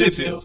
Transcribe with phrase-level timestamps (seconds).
[0.00, 0.40] Trivia.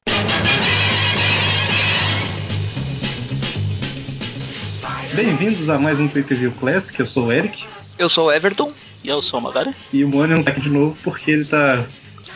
[5.13, 7.63] Bem-vindos a mais um PPV Classic, eu sou o Eric.
[7.97, 8.73] Eu sou o Everton.
[9.01, 9.73] E eu sou o Magari.
[9.93, 11.85] E o Mônio não tá aqui de novo porque ele tá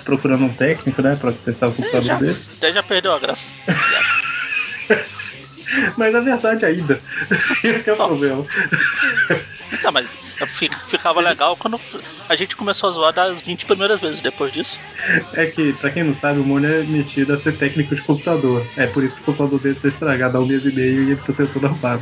[0.05, 2.37] procurando um técnico, né, pra acertar o computador É, já, dele.
[2.61, 3.49] já, já perdeu a graça.
[5.97, 7.01] Mas na verdade ainda.
[7.61, 8.45] Esse que é o problema.
[9.71, 10.09] Então, mas
[10.47, 11.79] fi- ficava legal quando
[12.27, 14.77] a gente começou a zoar das 20 primeiras vezes depois disso.
[15.33, 18.65] É que, pra quem não sabe, o Mônio é metido a ser técnico de computador.
[18.75, 21.11] É por isso que o computador dele tá estragado há um mês e meio e
[21.11, 21.99] ele tá tentando arrumar.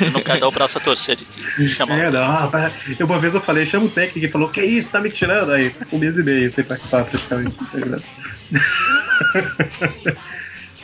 [0.00, 1.16] Eu não quero dar o braço a torcer
[1.58, 1.98] de chamar.
[1.98, 2.50] É, não.
[2.98, 5.52] Eu, uma vez eu falei, chama o técnico e falou, que isso, tá me tirando?
[5.52, 7.56] Aí, um mês e meio sem participar praticamente.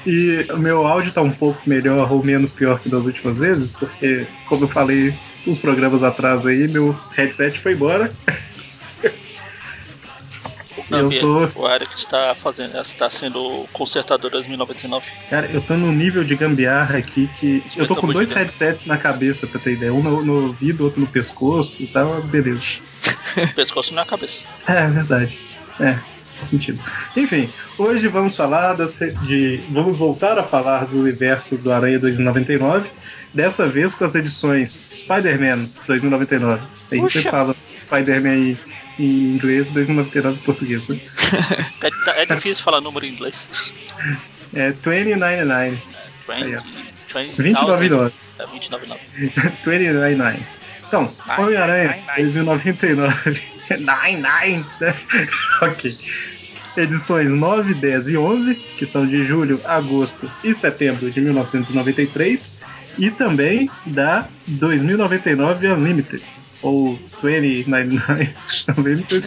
[0.07, 3.73] E o meu áudio tá um pouco melhor ou menos pior que das últimas vezes,
[3.73, 5.15] porque, como eu falei
[5.47, 8.13] uns programas atrás aí, meu headset foi embora.
[10.91, 15.07] Não, eu Bia, tô, O Eric está fazendo, está sendo o consertador 2099.
[15.29, 18.97] cara, eu tô num nível de gambiarra aqui que eu tô com dois headsets na
[18.97, 19.93] cabeça, pra ter ideia.
[19.93, 22.81] Um no, no ouvido, outro no pescoço e tal, beleza.
[23.55, 24.45] Pescoço na cabeça.
[24.67, 25.39] É, é verdade.
[25.79, 25.99] É,
[26.47, 26.81] sentido.
[27.17, 29.61] Enfim, hoje vamos falar das, de.
[29.71, 32.89] Vamos voltar a falar do universo do Aranha 2099.
[33.35, 36.63] Dessa vez com as edições Spider-Man 2099.
[36.91, 37.23] A gente Puxa.
[37.23, 38.57] sempre fala Spider-Man
[38.99, 40.89] em, inglês, 2099 em português.
[40.89, 41.01] né?
[42.07, 43.47] É, é difícil falar número em inglês.
[44.55, 45.71] É 2099.
[45.71, 45.83] 20,
[46.29, 46.61] Aí, ó.
[46.61, 48.13] 20, 299.
[48.39, 49.01] É 299.
[49.65, 50.39] 2099.
[50.89, 52.33] Então, Homem-Aranha nine, nine.
[52.33, 53.58] 2099.
[53.79, 54.65] Nine, nine.
[55.63, 55.97] ok.
[56.77, 62.57] Edições 9, 10 e 11, que são de julho, agosto e setembro de 1993.
[62.99, 66.23] E também da 2099 Unlimited.
[66.63, 68.31] Ou 2099
[68.77, 69.25] Unlimited.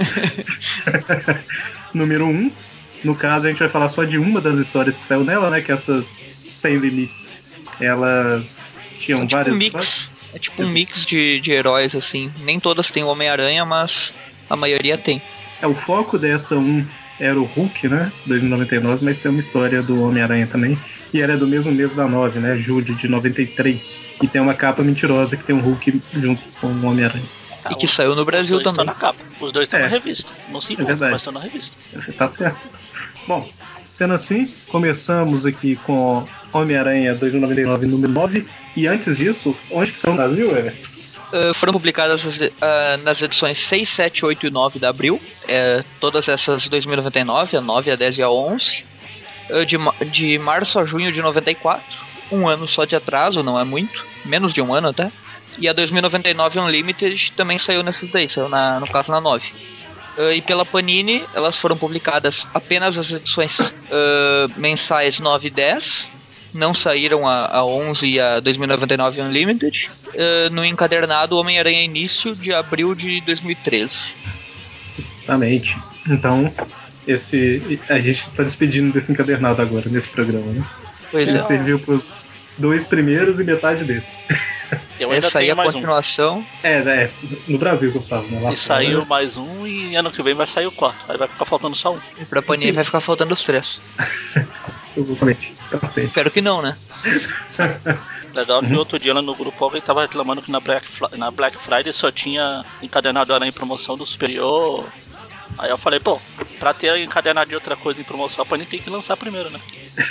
[1.93, 2.51] Número 1.
[3.03, 5.61] No caso, a gente vai falar só de uma das histórias que saiu nela, né?
[5.61, 7.39] Que essas Sem Limites.
[7.79, 8.59] Elas
[8.99, 9.89] tinham É tipo várias um histórias.
[9.89, 10.11] mix.
[10.33, 12.31] É tipo um mix de, de heróis, assim.
[12.39, 14.13] Nem todas têm o Homem-Aranha, mas
[14.51, 15.21] a maioria tem.
[15.61, 16.85] É, o foco dessa um
[17.19, 18.11] era o Hulk, né?
[18.25, 20.77] 2099, mas tem uma história do Homem-Aranha também.
[21.13, 22.57] E ela é do mesmo mês da 9, né?
[22.57, 24.03] Julho de 93.
[24.23, 27.25] E tem uma capa mentirosa que tem um Hulk junto com o Homem-Aranha.
[27.63, 28.91] Ah, e que saiu no Brasil os dois também.
[28.91, 29.23] estão na capa.
[29.39, 29.83] Os dois estão É.
[29.83, 30.31] na revista.
[30.49, 31.11] Não se É encontram, verdade.
[31.11, 31.77] mas estão na revista.
[32.17, 32.57] Tá certo.
[33.27, 33.47] Bom,
[33.91, 38.47] sendo assim, começamos aqui com Homem-Aranha 2099, número 9.
[38.75, 40.73] E antes disso, onde que são no Brasil, Ever?
[41.33, 45.21] Ah, foram publicadas as- ah, nas edições 6, 7, 8 e 9 de abril.
[45.47, 48.83] É, todas essas 2099, a 9, a 10 e a 11.
[49.49, 49.77] Ah, de,
[50.11, 51.83] de março a junho de 94.
[52.31, 54.05] Um ano só de atraso, não é muito.
[54.25, 55.11] Menos de um ano até.
[55.57, 59.45] E a 2099 Unlimited também saiu nessas daí, saiu na, no caso na 9.
[60.17, 63.57] Ah, e pela Panini, elas foram publicadas apenas as edições
[63.91, 66.07] ah, mensais 9 e 10.
[66.53, 69.89] Não saíram a, a 11 e a 2099 Unlimited.
[70.17, 73.91] Ah, no encadernado Homem-Aranha Início de abril de 2013.
[74.99, 75.77] Exatamente.
[76.09, 76.51] Então,
[77.07, 80.65] esse a gente tá despedindo desse encadernado agora, nesse programa, né?
[81.09, 81.41] Pois Ele é.
[81.41, 82.25] serviu pros
[82.57, 84.17] dois primeiros e metade desse.
[84.99, 85.73] Eu ainda Essa aí é a mais um.
[85.73, 86.45] continuação.
[86.63, 87.11] É, é,
[87.47, 88.39] no Brasil que eu falo, né?
[88.39, 89.05] Lá E fora, saiu né?
[89.09, 91.11] mais um e ano que vem vai sair o quarto.
[91.11, 91.99] Aí vai ficar faltando só um.
[92.19, 93.81] E pra Panini vai ficar faltando os três.
[94.95, 95.53] Exatamente.
[95.71, 96.05] Eu sei.
[96.05, 96.77] Espero que não, né?
[98.33, 100.87] Legal que outro dia lá no grupo alguém tava reclamando que na Black,
[101.17, 104.85] na Black Friday só tinha encadernado Aranha em promoção do Superior.
[105.57, 106.17] Aí eu falei, pô,
[106.57, 109.59] pra ter encadernado de outra coisa em promoção, a Panini tem que lançar primeiro, né?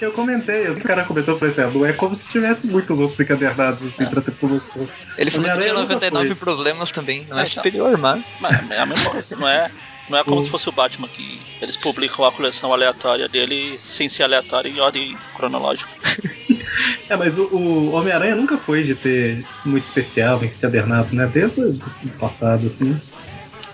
[0.00, 3.18] Eu comentei, assim, o cara comentou, por exemplo, não é como se tivesse muitos outros
[3.18, 4.06] encadernados assim É.
[4.06, 4.86] pra ter promoção.
[5.16, 6.34] Ele falou que tinha nunca 99 foi.
[6.36, 7.26] problemas também.
[7.28, 7.56] Não É, é então.
[7.62, 8.22] superior, mas.
[8.40, 9.70] Mas é a mesma coisa, não é,
[10.08, 13.78] não é como O- se fosse o Batman, que eles publicam a coleção aleatória dele
[13.82, 15.90] sem ser aleatória em ordem cronológica.
[17.08, 21.26] É, mas o, o Homem-Aranha nunca foi de ter muito especial, encadernado, né?
[21.32, 21.78] Desde o
[22.18, 22.98] passado, assim.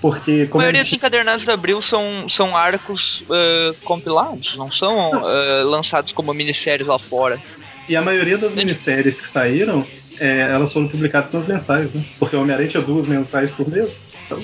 [0.00, 4.56] Porque A como maioria a dos gente, encadernados de abril são, são arcos eh, compilados,
[4.56, 7.40] não são eh, lançados como minisséries lá fora.
[7.88, 9.86] E a maioria das minisséries que saíram,
[10.18, 12.02] é, elas foram publicadas nas mensais, né?
[12.18, 14.08] Porque o Homem-Aranha tinha duas mensais por mês.
[14.28, 14.42] sabe?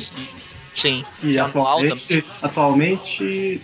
[0.76, 1.04] Sim.
[1.22, 3.60] E anual atualmente, atualmente.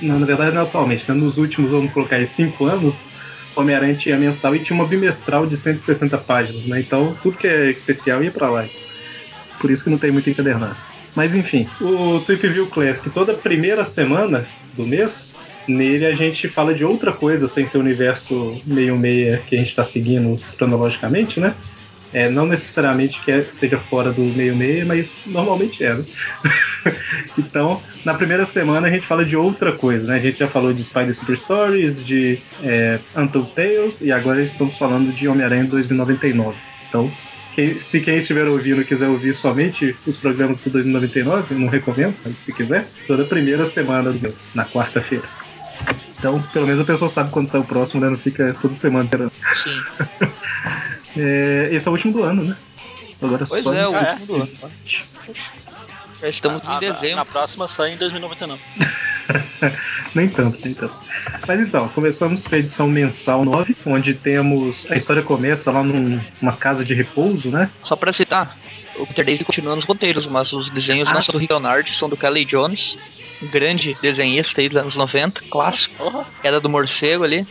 [0.00, 1.14] Não, na verdade não é atualmente, né?
[1.14, 3.06] Nos últimos, vamos colocar aí, cinco anos,
[3.54, 6.80] Homem-Aranha tinha mensal e tinha uma bimestral de 160 páginas, né?
[6.80, 8.66] Então tudo que é especial ia pra lá.
[9.60, 10.76] Por isso que não tem muito encadernado.
[11.14, 14.46] Mas enfim, o Tweep View Classic, toda primeira semana
[14.76, 15.34] do mês,
[15.68, 19.58] nele a gente fala de outra coisa sem ser o universo meio meia que a
[19.58, 21.54] gente tá seguindo cronologicamente, né?
[22.14, 25.96] É, não necessariamente que é- seja fora do meio-meio, mas normalmente é.
[25.96, 26.04] né?
[27.36, 30.14] então, na primeira semana a gente fala de outra coisa, né?
[30.14, 34.78] A gente já falou de Spider Super Stories, de é, Untold Tales, e agora estamos
[34.78, 36.56] falando de Homem-Aranha 2099.
[36.88, 37.10] Então,
[37.52, 42.14] quem- se quem estiver ouvindo quiser ouvir somente os programas do 2099, eu não recomendo,
[42.24, 45.28] mas se quiser, toda primeira semana, do- na quarta-feira.
[46.16, 48.08] Então, pelo menos a pessoa sabe quando sai o próximo, né?
[48.08, 49.32] Não fica toda semana esperando.
[49.54, 49.80] Sim.
[51.16, 52.56] É, esse é o último do ano, né?
[53.22, 54.10] Agora Pois só é, o Ah, é?
[54.12, 54.48] último do ano.
[56.20, 57.16] Já estamos Ah, em dezembro.
[57.16, 58.60] Na próxima sai em 2099.
[60.14, 60.94] nem tanto, nem tanto.
[61.46, 64.86] Mas então, começamos com a edição mensal 9, onde temos.
[64.90, 67.70] A história começa lá num- numa casa de repouso, né?
[67.82, 68.56] Só pra citar,
[68.96, 72.08] o Peter David continua nos roteiros, mas os desenhos não são do Rick Leonard, são
[72.08, 72.96] do Kelly Jones,
[73.42, 76.26] um grande desenhista aí dos anos 90, clássico.
[76.42, 77.46] Queda do morcego ali.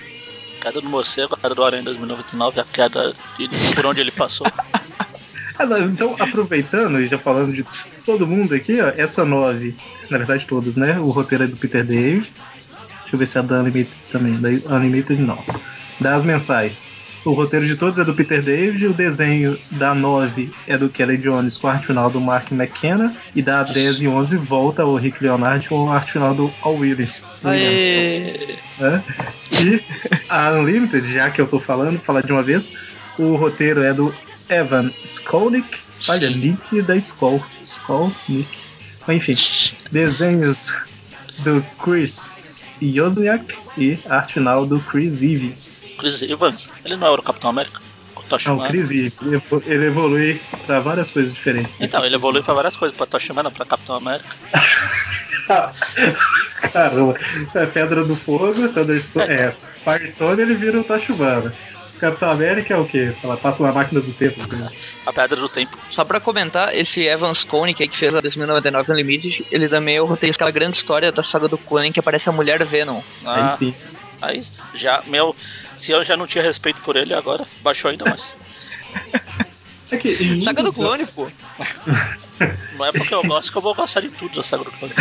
[0.63, 4.47] Queda do morcego, a queda do Aranha 2099, a queda de, por onde ele passou.
[5.55, 7.63] Ah, Então, aproveitando e já falando de
[8.03, 9.75] todo mundo aqui, ó, essa 9,
[10.09, 10.99] na verdade todos, né?
[10.99, 12.23] O roteiro é do Peter David.
[13.01, 14.41] Deixa eu ver se é da Animated também.
[14.41, 15.37] Da Animated não.
[15.99, 16.87] Das mensais.
[17.25, 21.17] O roteiro de todos é do Peter David, o desenho da 9 é do Kelly
[21.17, 24.95] Jones com a arte final do Mark McKenna, e da 10 e 11 volta ao
[24.95, 27.21] Rick Leonard com a arte final do Al Williams.
[27.43, 28.57] Aê!
[28.77, 29.03] né?
[29.51, 29.81] E
[30.27, 32.71] a Unlimited, já que eu tô falando, falar de uma vez,
[33.17, 34.13] o roteiro é do
[34.49, 35.77] Evan Skolnick.
[36.09, 37.41] Olha, Nick da Skol.
[37.63, 38.47] Skolnick.
[39.07, 39.35] Enfim,
[39.91, 40.73] desenhos
[41.39, 45.55] do Chris Yosniak e arte final do Chris Eve.
[45.97, 47.81] Chris Evans, ele não era o Capitão América?
[48.15, 48.67] O Não.
[48.67, 48.89] Chris.
[48.89, 51.79] Ele evo- Ele evolui pra várias coisas diferentes.
[51.79, 54.29] Então, ele evolui pra várias coisas, pra Tocha Humana, pra Capitão América.
[56.71, 57.15] Caramba,
[57.53, 61.53] é Pedra do Fogo, Thunderstone, é, Firestone ele vira o Tachubana.
[61.99, 63.13] Capitão América é o quê?
[63.23, 64.39] Ela passa na máquina do tempo.
[64.53, 64.69] né?
[65.05, 65.77] A Pedra do Tempo.
[65.89, 70.01] Só pra comentar, esse Evan Skolnick aí que fez a 2099 Unlimited, ele também é
[70.01, 73.01] o roteirista daquela grande história da saga do Conan que aparece a mulher Venom.
[73.25, 73.73] Ah, sim.
[74.23, 74.41] Aí
[74.73, 75.35] já, meu,
[75.75, 78.33] se eu já não tinha respeito por ele, agora baixou ainda mais.
[79.91, 81.27] É que em um Saga do dos- clone, pô.
[82.75, 84.93] Não é porque eu gosto que eu vou gostar de tudo da saga do clone.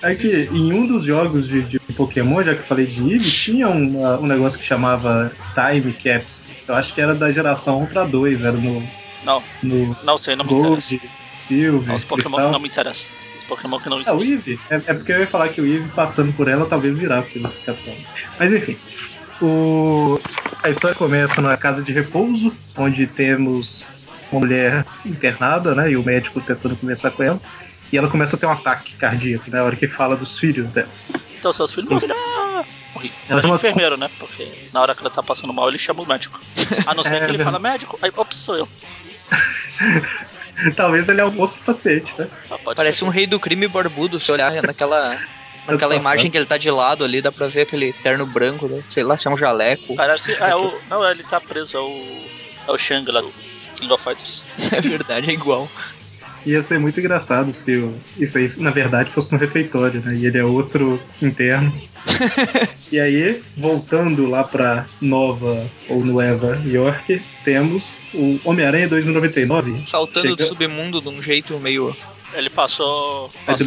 [0.00, 3.18] É que em um dos jogos de, de Pokémon, já que eu falei de Eevee,
[3.20, 6.40] tinha um, uh, um negócio que chamava Time Caps.
[6.68, 8.86] Eu acho que era da geração 1 pra 2, era no,
[9.22, 10.96] Não, no não sei, não me interessa.
[10.96, 13.17] Gold, Silver, Os Pokémon não me interessam.
[13.48, 14.34] Pokémon que não Ah, o existem.
[14.36, 14.60] Eevee?
[14.70, 17.42] É, é porque eu ia falar que o Eevee passando por ela talvez virasse o
[17.42, 17.96] Capitão.
[18.38, 18.78] Mas enfim.
[19.40, 20.18] O...
[20.62, 23.84] A história começa na casa de repouso, onde temos
[24.30, 25.90] uma mulher internada, né?
[25.90, 27.40] E o médico tentando conversar com ela.
[27.90, 30.90] E ela começa a ter um ataque cardíaco na hora que fala dos filhos dela.
[31.38, 33.10] Então seus filhos vão ah, morri.
[33.28, 34.10] Ela é chama- enfermeiro, né?
[34.18, 36.38] Porque na hora que ela tá passando mal, ele chama o médico.
[36.86, 37.44] A não ser É, que ele verdade.
[37.44, 38.68] fala médico, aí, ops, sou eu.
[40.76, 42.28] Talvez ele é um outro paciente, né?
[42.50, 43.04] Ah, Parece ser.
[43.04, 45.18] um rei do crime barbudo, se olhar naquela.
[45.68, 46.00] Naquela Satisfação.
[46.14, 48.82] imagem que ele tá de lado ali, dá pra ver aquele terno branco, né?
[48.90, 49.94] sei lá, se é um jaleco.
[49.96, 50.32] Parece.
[50.40, 50.80] É o.
[50.88, 52.22] Não, ele tá preso, é o.
[52.68, 53.30] É o Shang lá do
[53.76, 54.42] King of Fighters.
[54.72, 55.68] É verdade, é igual.
[56.46, 60.14] Ia ser muito engraçado se o- isso aí, na verdade, fosse no refeitório, né?
[60.14, 61.72] E ele é outro interno.
[62.90, 69.82] e aí, voltando lá pra Nova ou Nova York, temos o Homem-Aranha 2099.
[69.88, 71.94] Saltando do Chega- submundo de um jeito meio.
[72.34, 73.30] Ele passou.
[73.46, 73.66] Passou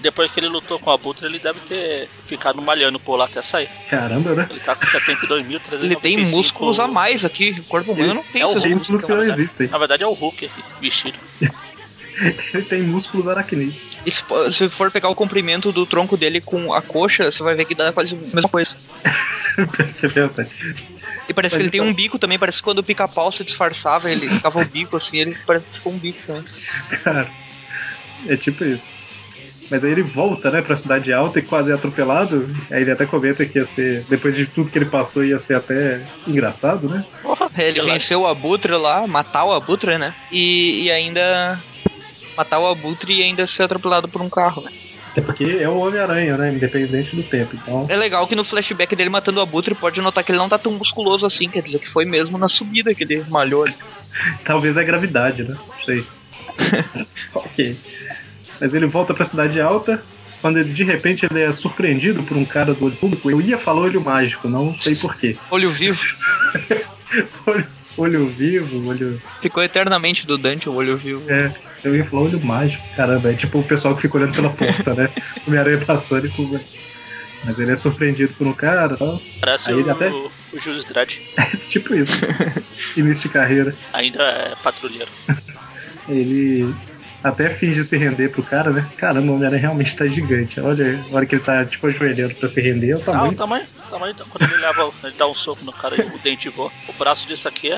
[0.00, 3.42] depois que ele lutou com a Butra, ele deve ter ficado malhando por lá até
[3.42, 3.68] sair.
[3.90, 4.46] Caramba, né?
[4.48, 5.82] Ele tá com 72.395.
[5.84, 9.02] Ele tem músculos a mais aqui, o corpo humano não tem É o esses músculos
[9.04, 9.42] que não na verdade.
[9.42, 9.66] existem.
[9.68, 11.18] Na verdade é o Hulk aqui, vestido.
[12.54, 13.76] Ele tem músculos aracnídeos.
[14.04, 17.64] E se for pegar o comprimento do tronco dele com a coxa, você vai ver
[17.64, 18.70] que dá quase a mesma coisa.
[21.28, 23.42] E parece Mas que ele tem um bico também, parece que quando o pica-pau se
[23.42, 26.44] disfarçava, ele ficava o bico assim, ele parece que ficou um bico também.
[27.02, 27.28] Cara,
[28.28, 28.84] é tipo isso.
[29.68, 32.48] Mas aí ele volta, né, pra cidade alta e quase é atropelado.
[32.70, 35.54] Aí ele até comenta que ia ser, depois de tudo que ele passou, ia ser
[35.54, 37.04] até engraçado, né?
[37.22, 40.14] Porra, Ele venceu o Abutre lá, matar o Abutre, né?
[40.30, 41.60] E, e ainda
[42.36, 44.70] matar o Abutre e ainda ser atropelado por um carro, né?
[45.12, 46.52] Até porque é o Homem-Aranha, né?
[46.52, 47.56] Independente do tempo.
[47.56, 50.48] Então, É legal que no flashback dele matando o Abutre pode notar que ele não
[50.48, 53.74] tá tão musculoso assim, quer dizer que foi mesmo na subida que ele malhou ali.
[54.44, 55.56] talvez é gravidade, né?
[55.56, 56.04] Não sei.
[57.34, 57.76] ok.
[58.60, 60.02] Mas ele volta pra cidade alta.
[60.40, 63.58] Quando ele, de repente ele é surpreendido por um cara do olho público, eu ia
[63.58, 65.36] falar olho mágico, não sei porquê.
[65.50, 66.00] Olho vivo.
[67.46, 67.66] Olho,
[67.96, 69.20] olho vivo, olho.
[69.40, 71.22] Ficou eternamente do Dante o olho vivo.
[71.30, 71.52] É,
[71.84, 73.30] eu ia falar olho mágico, caramba.
[73.32, 75.10] É tipo o pessoal que fica olhando pela porta, né?
[75.46, 76.58] O Homem-Aranha passando e com.
[77.44, 79.22] Mas ele é surpreendido por um cara e tal.
[79.40, 81.20] Parece Aí o, ele até- o Julius Dredd.
[81.70, 82.16] tipo isso.
[82.96, 83.74] Início de carreira.
[83.92, 85.10] Ainda é patrulheiro.
[86.08, 86.74] Ele
[87.28, 88.86] até finge se render pro cara, né?
[88.96, 90.60] Caramba, o Homem-Aranha realmente tá gigante.
[90.60, 93.04] Olha, a hora que ele tá, tipo, ajoelhando pra se render, é o Ah, o
[93.04, 93.34] tamanho.
[93.36, 96.48] tamanho, o tamanho, quando ele leva, ele dá um soco no cara e o dente
[96.48, 96.70] voa.
[96.88, 97.76] O braço disso aqui é,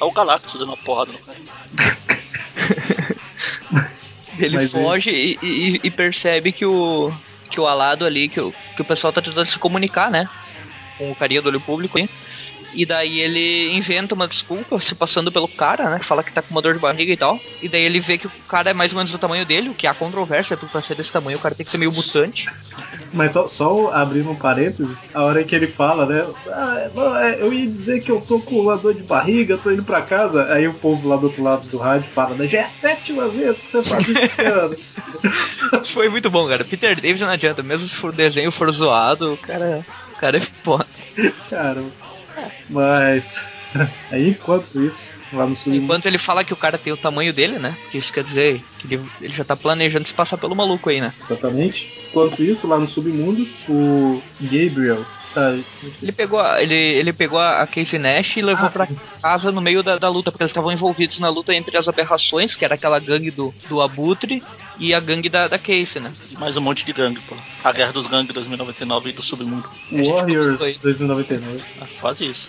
[0.00, 1.38] é o Galactus dando uma porrada no cara.
[4.38, 7.10] Ele Mas foge e, e- e percebe que o
[7.50, 10.28] que o alado ali, que o, que o pessoal tá tentando se comunicar, né?
[10.98, 12.08] Com o carinha do olho público aí.
[12.72, 16.00] E daí ele inventa uma desculpa, se passando pelo cara, né?
[16.06, 17.40] Fala que tá com uma dor de barriga e tal.
[17.62, 19.74] E daí ele vê que o cara é mais ou menos do tamanho dele, o
[19.74, 22.46] que há controvérsia, porque pra ser desse tamanho o cara tem que ser meio mutante.
[23.12, 26.26] Mas só, só abrindo um parênteses, a hora que ele fala, né?
[26.48, 29.70] Ah, não, é, eu ia dizer que eu tô com uma dor de barriga, tô
[29.70, 30.52] indo pra casa.
[30.52, 32.46] Aí o povo lá do outro lado do rádio fala, né?
[32.46, 34.16] Já é a sétima vez que você faz isso.
[35.82, 36.64] Isso foi muito bom, cara.
[36.64, 40.38] Peter David não adianta, mesmo se for o desenho for zoado, o cara, o cara
[40.38, 40.86] é foda.
[41.48, 41.82] Cara,
[42.68, 43.34] mas.
[44.10, 45.84] Aí enquanto isso, no submundo.
[45.84, 47.76] Enquanto ele fala que o cara tem o tamanho dele, né?
[47.82, 51.00] Porque isso quer dizer que ele, ele já tá planejando se passar pelo maluco aí,
[51.00, 51.12] né?
[51.22, 51.92] Exatamente.
[52.08, 55.54] Enquanto isso, lá no submundo, o Gabriel está.
[56.02, 58.96] Ele pegou a, ele, ele pegou a Casey Nash e levou Ah, pra sim.
[59.20, 62.54] casa no meio da, da luta, porque eles estavam envolvidos na luta entre as aberrações,
[62.54, 64.42] que era aquela gangue do, do Abutre,
[64.78, 66.12] e a gangue da, da Casey, né?
[66.38, 67.34] Mais um monte de gangue, pô.
[67.64, 69.68] A Guerra dos Gangues 2099 e do Submundo.
[69.92, 70.74] Warriors Foi.
[70.80, 71.62] 2099.
[71.82, 72.48] Ah, quase isso.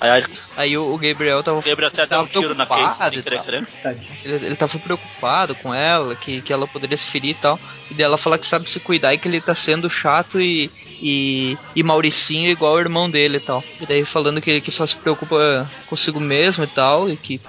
[0.00, 0.24] Aí, aí
[0.56, 3.22] Aí o, o Gabriel tava, o Gabriel até deu um tiro na preocupado Case sem
[3.22, 3.44] querer tal.
[3.44, 3.68] querendo.
[3.82, 4.06] Tadinho.
[4.24, 7.58] ele, ele tava preocupado com ela, que, que ela poderia se ferir e tal.
[7.90, 10.70] E daí ela fala que sabe se cuidar e que ele tá sendo chato e,
[11.00, 13.64] e, e Mauricinho igual o irmão dele e tal.
[13.80, 17.40] E daí falando que, que só se preocupa consigo mesmo e tal, e que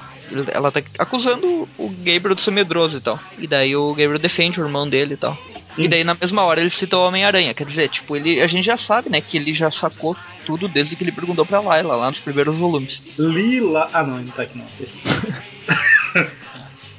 [0.52, 3.20] ela tá acusando o Gabriel de ser medroso e tal.
[3.38, 5.38] E daí o Gabriel defende o irmão dele e tal.
[5.78, 8.66] E daí na mesma hora ele cita o Homem-Aranha, quer dizer, tipo, ele, a gente
[8.66, 12.10] já sabe, né, que ele já sacou tudo desde que ele perguntou pra Layla, lá
[12.10, 13.02] nos primeiros volumes.
[13.18, 13.90] Lila.
[13.94, 14.66] Ah, não, ele não tá aqui não.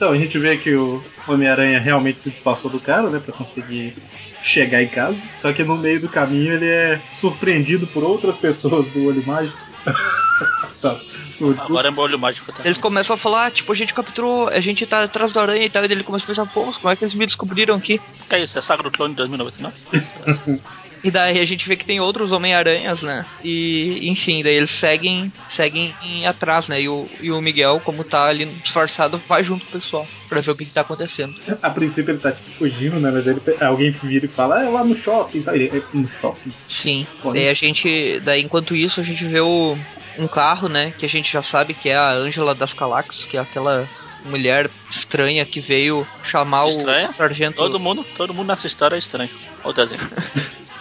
[0.02, 3.94] Então, a gente vê que o Homem-Aranha realmente se disfarçou do cara, né, pra conseguir
[4.42, 5.16] chegar em casa.
[5.36, 9.56] Só que no meio do caminho ele é surpreendido por outras pessoas do olho mágico.
[10.82, 10.96] tá.
[11.40, 12.64] O- Agora é meu olho mágico, tá?
[12.64, 15.70] Eles começam a falar, tipo, a gente capturou, a gente tá atrás do aranha e
[15.70, 18.00] tal, e ele começa a pensar, pô, como é que eles me descobriram aqui?
[18.24, 18.58] O que é isso?
[18.58, 19.72] É Saga do Clone 2099?
[21.04, 23.26] E daí a gente vê que tem outros Homem-Aranhas, né?
[23.42, 26.80] E, enfim, daí eles seguem, seguem em- atrás, né?
[26.80, 30.40] E o, e o Miguel, como tá ali disfarçado, vai junto com o pessoal pra
[30.40, 31.34] ver o que, que tá acontecendo.
[31.60, 33.10] A princípio ele tá tipo, fugindo, né?
[33.10, 35.42] Mas ele, alguém vira e fala, é lá no shopping.
[35.42, 35.54] Tá?
[35.54, 36.52] Ele, é no shopping?
[36.70, 37.06] Sim.
[37.24, 37.34] Olha.
[37.34, 38.20] Daí a gente.
[38.20, 39.76] Daí enquanto isso a gente vê o,
[40.18, 40.92] um carro, né?
[40.96, 43.88] Que a gente já sabe que é a Ângela das Calax, que é aquela
[44.24, 47.10] mulher estranha que veio chamar Estranha?
[47.10, 47.56] o sargento.
[47.56, 49.30] Todo mundo, todo mundo nessa história é estranho.
[49.64, 50.08] Olha o desenho.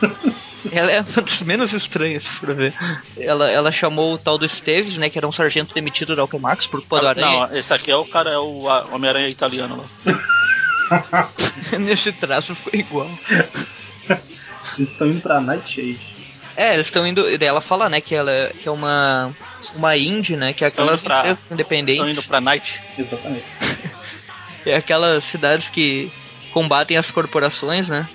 [0.72, 2.74] Ela é uma das menos estranhas, for ver.
[3.18, 5.10] Ela, ela chamou o tal do Esteves, né?
[5.10, 7.48] Que era um sargento demitido da Alquemax por culpa do aranha.
[7.48, 11.28] Não, esse aqui é o cara, é o Homem-Aranha italiano lá.
[11.80, 13.10] Nesse traço ficou igual.
[14.78, 16.00] Eles estão indo pra Nightshade.
[16.56, 17.24] É, eles estão indo.
[17.38, 19.32] Daí ela fala, né, que ela é- que é uma.
[19.76, 20.54] Uma indie, né?
[20.54, 22.82] Que é Estão aquelas pra- Estão indo pra Night.
[22.98, 23.46] Exatamente.
[24.64, 26.12] É aquelas cidades que
[26.54, 28.08] combatem as corporações, né?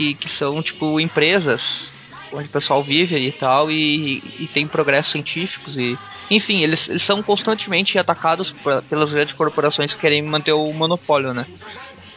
[0.00, 1.92] Que, que são, tipo, empresas
[2.32, 5.98] onde o pessoal vive e tal, e, e tem progressos científicos e.
[6.30, 11.34] Enfim, eles, eles são constantemente atacados pe- pelas grandes corporações que querem manter o monopólio,
[11.34, 11.44] né?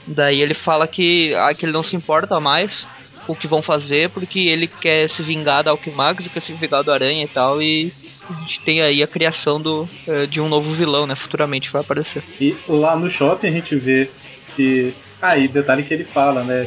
[0.08, 2.86] Daí ele fala que, ah, que ele não se importa mais
[3.28, 6.84] o que vão fazer, porque ele quer se vingar da Alquimax e quer se vingar
[6.84, 7.92] do Aranha e tal, e
[8.30, 11.18] a gente tem aí a criação do, eh, de um novo vilão, né?
[11.18, 12.24] Futuramente vai aparecer.
[12.40, 14.10] E lá no shopping a gente vê
[14.56, 14.94] que.
[15.22, 16.66] Ah, detalhe que ele fala, né?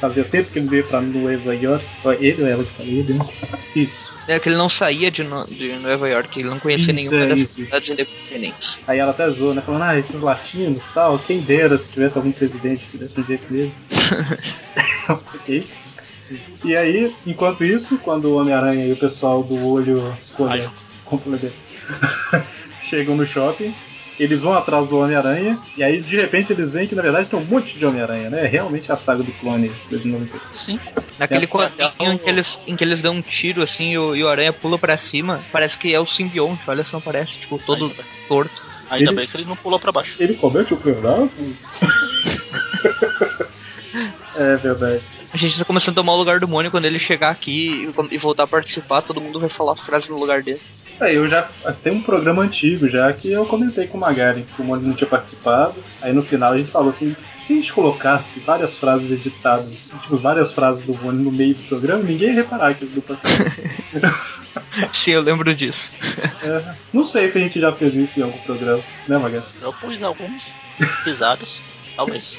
[0.00, 1.84] Fazia tempo que ele veio pra Nova York.
[2.20, 3.28] Ele ou ela que falou, Deus.
[3.74, 4.08] Isso.
[4.28, 7.24] É que ele não saía de, no- de Nova York, ele não conhecia Isso, nenhuma
[7.24, 8.78] é, das isso, cidades independentes.
[8.86, 9.62] Aí ela até zoou, né?
[9.62, 13.50] Falando, ah, esses latinos tal, quem dera se tivesse algum presidente que desse um jeito
[13.52, 13.72] deles.
[15.08, 15.66] ok.
[16.62, 20.14] E aí, enquanto isso, quando o Homem-Aranha e o pessoal do olho
[21.06, 21.52] complemento
[22.84, 23.74] chegam no shopping,
[24.18, 27.38] eles vão atrás do Homem-Aranha, e aí de repente eles veem que na verdade tem
[27.38, 28.44] um monte de Homem-Aranha, né?
[28.44, 30.44] É realmente a saga do clone 2098.
[30.56, 30.80] Sim.
[31.18, 34.14] Naquele É, quadrinho em, que eles, em que eles dão um tiro assim e o,
[34.16, 37.58] e o aranha pula pra cima, parece que é o simbionte, olha só, parece, tipo,
[37.58, 38.62] todo Ainda torto.
[38.90, 40.16] ainda Ele- bem que ele não pulou pra baixo.
[40.20, 41.30] Ele comete o pedaço?
[44.36, 45.02] é verdade.
[45.32, 48.14] A gente tá começando a tomar o lugar do Mônio quando ele chegar aqui e,
[48.14, 50.60] e voltar a participar, todo mundo vai falar a frase no lugar dele.
[51.00, 51.42] Aí eu já
[51.82, 54.94] tem um programa antigo já que eu comentei com o Magari, que o Mônio não
[54.94, 55.76] tinha participado.
[56.02, 57.14] Aí no final a gente falou assim,
[57.44, 61.62] se a gente colocasse várias frases editadas, tipo, várias frases do Mônio no meio do
[61.68, 63.46] programa, ninguém ia reparar que ele não participou.
[64.92, 65.88] Sim, eu lembro disso.
[66.42, 69.44] É, não sei se a gente já fez isso em algum programa, né, Magari?
[69.62, 70.52] Eu pus alguns
[71.04, 71.60] pisados,
[71.96, 72.38] talvez.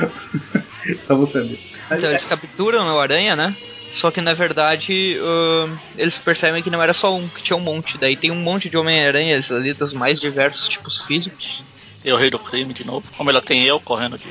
[0.88, 1.70] então você disse.
[1.86, 3.56] Então eles capturam o Aranha, né?
[3.94, 7.60] Só que na verdade uh, eles percebem que não era só um, que tinha um
[7.60, 7.98] monte.
[7.98, 11.62] Daí tem um monte de Homem-Aranhas ali dos mais diversos tipos físicos.
[12.04, 13.06] O Rei do Crime de novo.
[13.16, 14.28] Como ela tem eu correndo de.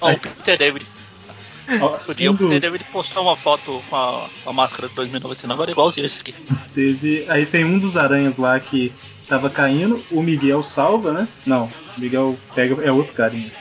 [0.00, 0.86] oh, o Peter David.
[1.80, 5.70] Outro dia o Peter David postou uma foto com a, a máscara de 2099, era
[5.70, 6.34] igualzinho esse aqui.
[6.74, 7.26] Teve.
[7.28, 8.92] Aí tem um dos aranhas lá que
[9.28, 11.28] tava caindo, o Miguel salva, né?
[11.46, 12.82] Não, o Miguel pega.
[12.82, 13.52] É outro carinha.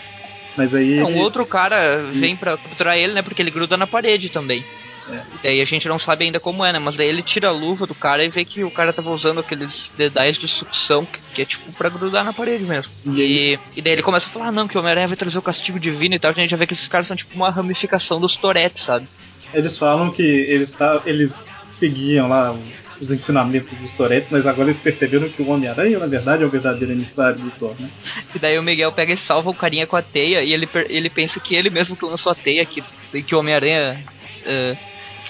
[0.57, 1.01] Mas aí.
[1.03, 3.21] Um ele- outro cara vem pra capturar ele, né?
[3.21, 4.63] Porque ele gruda na parede também.
[5.11, 5.21] É.
[5.39, 6.77] E daí a gente não sabe ainda como é, né?
[6.77, 9.39] Mas daí ele tira a luva do cara e vê que o cara tava usando
[9.39, 12.91] aqueles dedais de sucção, que, que é tipo pra grudar na parede mesmo.
[13.07, 15.37] E E, e daí ele começa a falar, ah, não, que o Homem-Aranha vai trazer
[15.37, 16.29] o castigo divino e tal.
[16.29, 19.07] A gente já vê que esses caras são tipo uma ramificação dos Toretes, sabe?
[19.51, 22.55] Eles falam que eles, tá, eles seguiam lá
[23.01, 26.49] os ensinamentos dos Toretes, mas agora eles perceberam que o Homem-Aranha, na verdade, é o
[26.49, 27.89] verdadeiro emissário do Thor, né?
[28.35, 31.09] E daí o Miguel pega e salva o carinha com a teia e ele, ele
[31.09, 32.83] pensa que ele mesmo que lançou a teia, que,
[33.23, 34.03] que o Homem-Aranha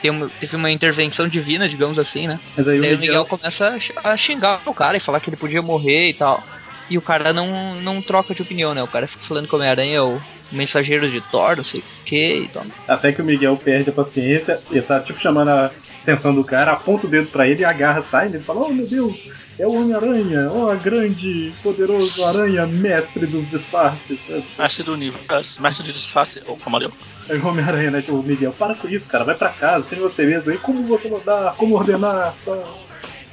[0.02, 2.40] tem uma- teve uma intervenção divina, digamos assim, né?
[2.56, 5.62] Mas aí o Miguel, Miguel começa a xingar o cara e falar que ele podia
[5.62, 6.44] morrer e tal.
[6.90, 8.82] E o cara não, não troca de opinião, né?
[8.82, 10.20] O cara fica falando que o Homem-Aranha é o
[10.52, 12.66] mensageiro de Thor, não sei o que e tal.
[12.88, 15.70] até que o Miguel perde a paciência e tá tipo chamando a
[16.10, 18.88] atenção do cara, aponta o dedo pra ele e agarra, sai, ele fala, oh meu
[18.88, 24.20] Deus, é o Homem-Aranha, ó, grande, poderoso aranha, mestre dos disfarces.
[24.58, 26.92] Mestre do universo, mestre de disfarce, ou como eu.
[27.30, 30.00] Aí o Homem-Aranha, né, tipo, o Miguel, para com isso, cara, vai pra casa, sem
[30.00, 32.58] você mesmo aí, como você mandar, como ordenar, tá?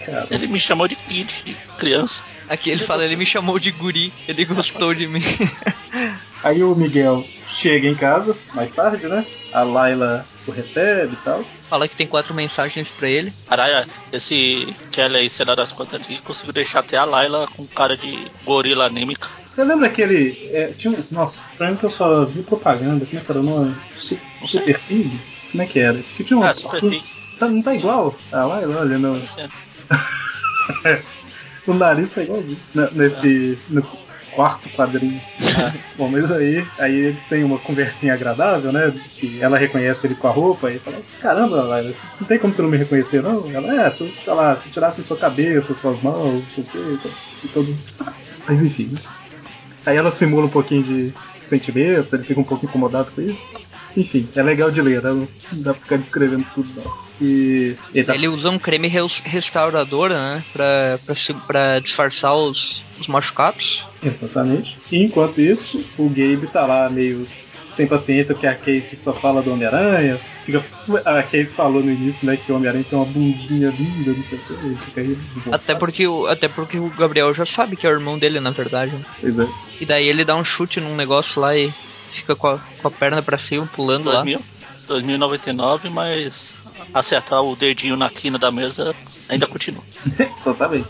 [0.05, 2.23] Cara, Ele me chamou de kid, de criança.
[2.49, 5.25] Aqui ele fala, ele me chamou de guri, ele gostou de mim.
[6.45, 7.25] Aí o Miguel
[7.57, 9.25] chega em casa, mais tarde, né?
[9.53, 11.45] A Layla o recebe e tal.
[11.69, 13.33] fala que tem quatro mensagens pra ele.
[13.49, 17.67] Caralho, esse Kelly aí, sei lá das quantas aqui, conseguiu deixar até a Layla com
[17.67, 19.29] cara de gorila anêmica.
[19.47, 20.51] Você lembra aquele.
[20.53, 23.41] É, tinha um, nossa, pra mim que eu só vi propaganda, como é que era
[23.41, 23.75] o nome?
[23.99, 25.19] Super Pig?
[25.51, 25.99] Como é que era?
[26.17, 26.43] Que tinha um.
[26.43, 27.03] Ah, Super Pig.
[27.39, 28.15] Tá, não tá igual?
[28.33, 29.21] A Layla, olha, não.
[31.67, 32.59] O nariz tá igualzinho.
[32.75, 33.59] Na- Nesse.
[33.69, 33.83] No
[34.37, 35.19] quarto quadrinho.
[35.41, 38.93] Ah, Bom, mas aí, aí eles têm uma conversinha agradável, né?
[39.19, 42.61] Que ela reconhece ele com a roupa e fala, caramba, Laila, não tem como você
[42.61, 43.51] não me reconhecer, não?
[43.51, 46.65] Ela, é, se, eu, sei lá, se eu tirasse sua cabeça, suas mãos, não sei
[46.65, 46.79] o quê,
[47.43, 47.75] e todo.
[48.47, 48.91] Mas enfim.
[49.87, 53.41] Aí ela simula um pouquinho de sentimentos, ele fica um pouco incomodado com isso.
[53.97, 55.11] Enfim, é legal de ler, né?
[55.11, 55.29] Não
[55.63, 57.06] dá pra ficar descrevendo tudo, não.
[57.21, 58.89] E ele tá Ele usa um creme
[59.25, 60.43] restaurador, né?
[60.53, 63.85] Pra, pra, se- pra disfarçar os, os machucados.
[64.03, 64.77] Exatamente.
[64.93, 67.27] E enquanto isso, o Gabe tá lá meio
[67.71, 70.19] sem paciência, porque a Casey só fala do Homem-Aranha.
[71.05, 74.39] A Casey falou no início, né, que o Homem-Aranha tem uma bundinha linda, não sei
[74.39, 74.53] o que.
[74.53, 75.19] Ele fica aí.
[75.53, 78.51] Até porque, o, até porque o Gabriel já sabe que é o irmão dele, na
[78.51, 78.93] verdade.
[78.93, 79.05] né?
[79.21, 79.47] Pois é.
[79.81, 81.71] E daí ele dá um chute num negócio lá e
[82.13, 84.23] fica com a, com a perna pra cima, pulando lá.
[84.23, 84.41] 2000,
[84.89, 86.53] 2099, mas
[86.95, 88.95] acertar o dedinho na quina da mesa
[89.29, 89.83] ainda continua.
[90.41, 90.89] Exatamente.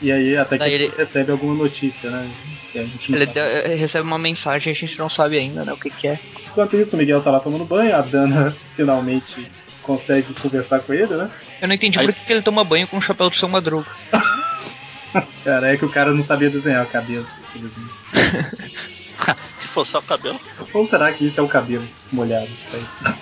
[0.00, 2.28] E aí, até que Daí a gente ele- recebe alguma notícia, né?
[2.74, 3.74] Ele sabe.
[3.76, 6.18] recebe uma mensagem, a gente não sabe ainda, né, o que que é.
[6.50, 9.46] Enquanto isso, o Miguel tá lá tomando banho, a Dana finalmente
[9.82, 11.30] consegue conversar com ele, né?
[11.60, 13.48] Eu não entendi Aí- por que que ele toma banho com o chapéu do seu
[13.48, 13.86] Madruga.
[15.44, 17.26] Cara, é que o cara não sabia desenhar o cabelo.
[17.50, 17.92] infelizmente.
[19.58, 20.40] Se for só cabelo.
[20.72, 22.48] Ou será que isso é o cabelo molhado?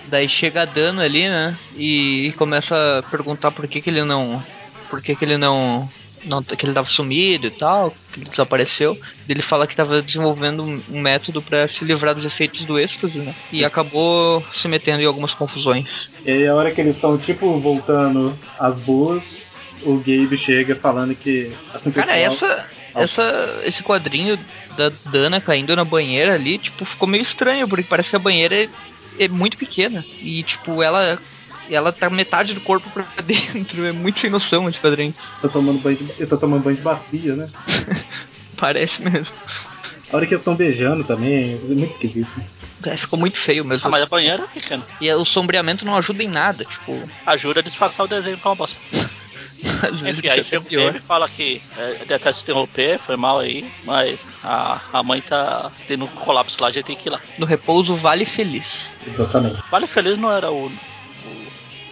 [0.07, 1.57] Daí chega a Dana ali, né?
[1.77, 4.43] E, e começa a perguntar por que, que ele não.
[4.89, 5.89] Por que, que ele não.
[6.25, 6.43] não.
[6.43, 8.99] que ele tava sumido e tal, que ele desapareceu.
[9.29, 13.35] Ele fala que tava desenvolvendo um, método pra se livrar dos efeitos do êxtase, né?
[13.53, 16.11] E acabou se metendo em algumas confusões.
[16.25, 19.51] E aí, a hora que eles estão, tipo, voltando às boas,
[19.83, 21.53] o Gabe chega falando que.
[21.95, 24.39] Cara, essa, essa, esse quadrinho
[24.77, 28.65] da Dana caindo na banheira ali, tipo, ficou meio estranho, porque parece que a banheira
[28.65, 28.69] é,
[29.19, 30.05] é muito pequena.
[30.21, 31.19] E, tipo, ela,
[31.71, 33.85] ela tá metade do corpo pra dentro.
[33.85, 35.15] É muito sem noção esse quadrinho.
[35.41, 37.49] Tá tomando banho de, ele tá tomando banho de bacia, né?
[38.57, 39.35] Parece mesmo.
[40.13, 42.29] A hora que eles estão beijando também, é muito esquisito.
[42.85, 43.87] É, ficou muito feio mesmo.
[43.87, 44.85] Ah, mas a banheira é pequena.
[45.01, 48.55] E o sombreamento não ajuda em nada, tipo, Ajuda a disfarçar o desenho com uma
[48.57, 48.79] bosta.
[49.83, 50.87] às vezes Enfim, aí chega o pior.
[50.87, 55.71] Gabe e fala que é, detesta interromper, foi mal aí, mas a, a mãe tá
[55.87, 57.21] tendo um colapso lá, a gente tem que ir lá.
[57.39, 58.91] No repouso vale feliz.
[59.07, 59.63] Exatamente.
[59.71, 60.67] Vale Feliz não era o,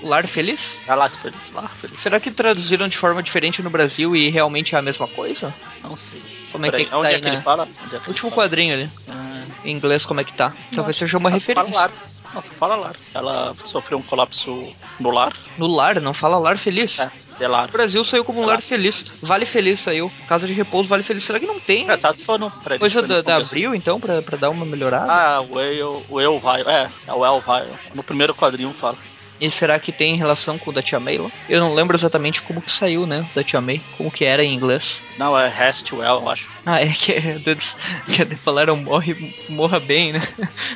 [0.03, 0.61] o Lar Feliz?
[0.87, 2.01] É Lar Feliz, Lar Feliz.
[2.01, 5.53] Será que traduziram de forma diferente no Brasil e realmente é a mesma coisa?
[5.83, 6.23] Não sei.
[6.53, 7.65] Como é Peraí, que, que tá onde aí é que ele fala?
[7.65, 8.43] Onde é que ele Último fala?
[8.43, 8.91] quadrinho ali.
[9.09, 10.53] Ah, Em inglês, como é que tá?
[10.75, 11.81] Talvez seja uma Nossa, Fala referência.
[11.81, 11.91] lar.
[12.35, 12.97] Nossa, fala lar.
[13.15, 14.69] Ela sofreu um colapso
[15.01, 15.33] no lar.
[15.57, 16.99] No lar, não fala lar feliz.
[16.99, 17.11] É.
[17.41, 18.57] O Brasil saiu como um Lar.
[18.57, 19.05] lar feliz.
[19.23, 20.11] Vale feliz saiu.
[20.27, 21.23] Casa de repouso, vale feliz.
[21.25, 21.89] Será que não tem?
[21.89, 22.51] É, sabe se for no.
[22.51, 23.37] Peraí, Coisa da, da.
[23.37, 25.07] Abril, então, pra, pra dar uma melhorada?
[25.13, 26.63] Ah, o El, o El vai.
[26.63, 27.69] É, é o El vai.
[27.95, 28.97] No primeiro quadrinho fala.
[29.41, 31.31] E será que tem relação com o da Tia May lá?
[31.49, 33.25] Eu não lembro exatamente como que saiu, né?
[33.35, 33.81] Da Tia May.
[33.97, 35.01] Como que era em inglês.
[35.17, 36.51] Não, é Rest Well, eu acho.
[36.67, 40.29] Ah, é que, que eles falaram morre, morra bem, né?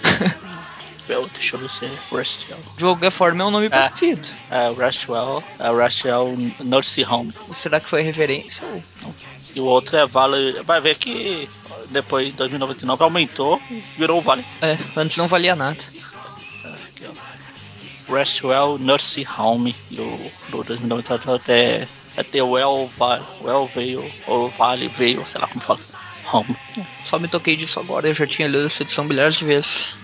[1.08, 2.56] Well, deixa eu ver se é.
[2.76, 4.26] De qualquer forma é um nome parecido.
[4.50, 5.42] É, Rest Well.
[5.58, 7.34] É Well Nursing Home.
[7.60, 9.14] Será que foi referência ou não?
[9.54, 10.62] E o outro é Vale.
[10.62, 11.48] Vai ver que
[11.90, 14.44] depois de 2099 aumentou e virou o Vale.
[14.62, 15.78] É, antes não valia nada.
[18.08, 20.18] Restwell Nursing Home do,
[20.50, 25.80] do 2099 até, até Well, Vale, well veio, ou Vale veio, sei lá como fala.
[26.32, 26.56] Home.
[27.06, 29.94] Só me toquei disso agora, eu já tinha lido essa edição milhares de vezes.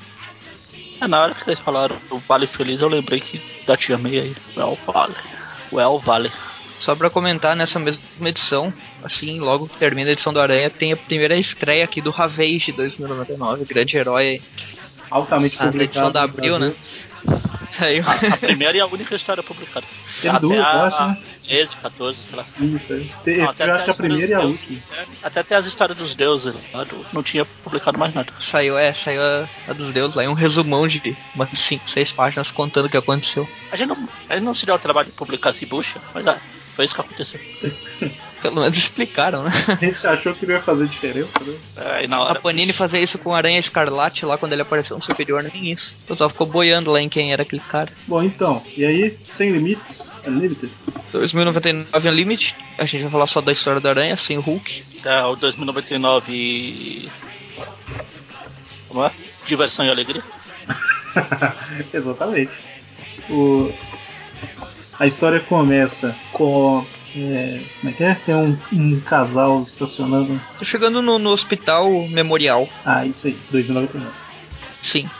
[1.00, 4.18] É, na hora que vocês falaram do Vale Feliz, eu lembrei que da tia May
[4.18, 4.36] aí.
[4.56, 5.14] Well Vale.
[5.72, 6.30] Well Vale.
[6.80, 10.92] Só pra comentar, nessa mesma edição, assim, logo que termina a edição do Aranha, tem
[10.92, 14.40] a primeira estreia aqui do Ravage 2099, grande herói.
[15.10, 15.82] Altamente Ah, da publicado.
[15.90, 16.76] edição da Abril, Brasil.
[17.26, 17.38] né?
[17.78, 18.02] Saiu.
[18.06, 19.86] A, a primeira e a única história publicada.
[20.20, 21.16] Tem Até duas, a, eu acho, né?
[21.46, 22.44] 13, 14, sei lá.
[22.58, 23.04] Isso aí.
[23.18, 24.78] Você, Não, eu até acho a primeira e a última.
[24.92, 28.32] É, Até tem as histórias dos deuses lá, do- não tinha publicado mais nada.
[28.40, 32.12] Saiu, é, saiu a, a dos deuses lá, e um resumão de umas 5, 6
[32.12, 33.48] páginas contando o que aconteceu.
[33.70, 36.26] A gente não, a gente não se deu o trabalho de publicar esse bucha, mas
[36.26, 36.40] ah,
[36.78, 37.40] foi isso que aconteceu.
[38.40, 39.50] Pelo menos explicaram, né?
[39.66, 41.56] A gente achou que não ia fazer diferença, né?
[41.76, 42.40] É, e na A hora.
[42.40, 45.92] Panini fazia isso com o Aranha Escarlate lá quando ele apareceu no Superior, nem isso.
[46.08, 47.90] Eu só ficou boiando lá em quem era aquele cara.
[48.06, 50.72] Bom, então, e aí, sem limites, Unlimited.
[51.10, 54.84] 2099 Unlimited, a gente vai falar só da história do Aranha, sem o Hulk.
[55.04, 57.08] É, o 2099 e.
[58.86, 59.10] Como é?
[59.44, 60.22] Diversão e alegria.
[61.92, 62.52] Exatamente.
[63.28, 63.72] O...
[64.98, 66.84] A história começa com.
[67.16, 68.14] é, Como é que é?
[68.14, 70.40] Tem um, um casal estacionando.
[70.58, 72.68] Tô chegando no, no hospital memorial.
[72.84, 74.10] Ah, isso aí, 2099.
[74.82, 75.08] Sim.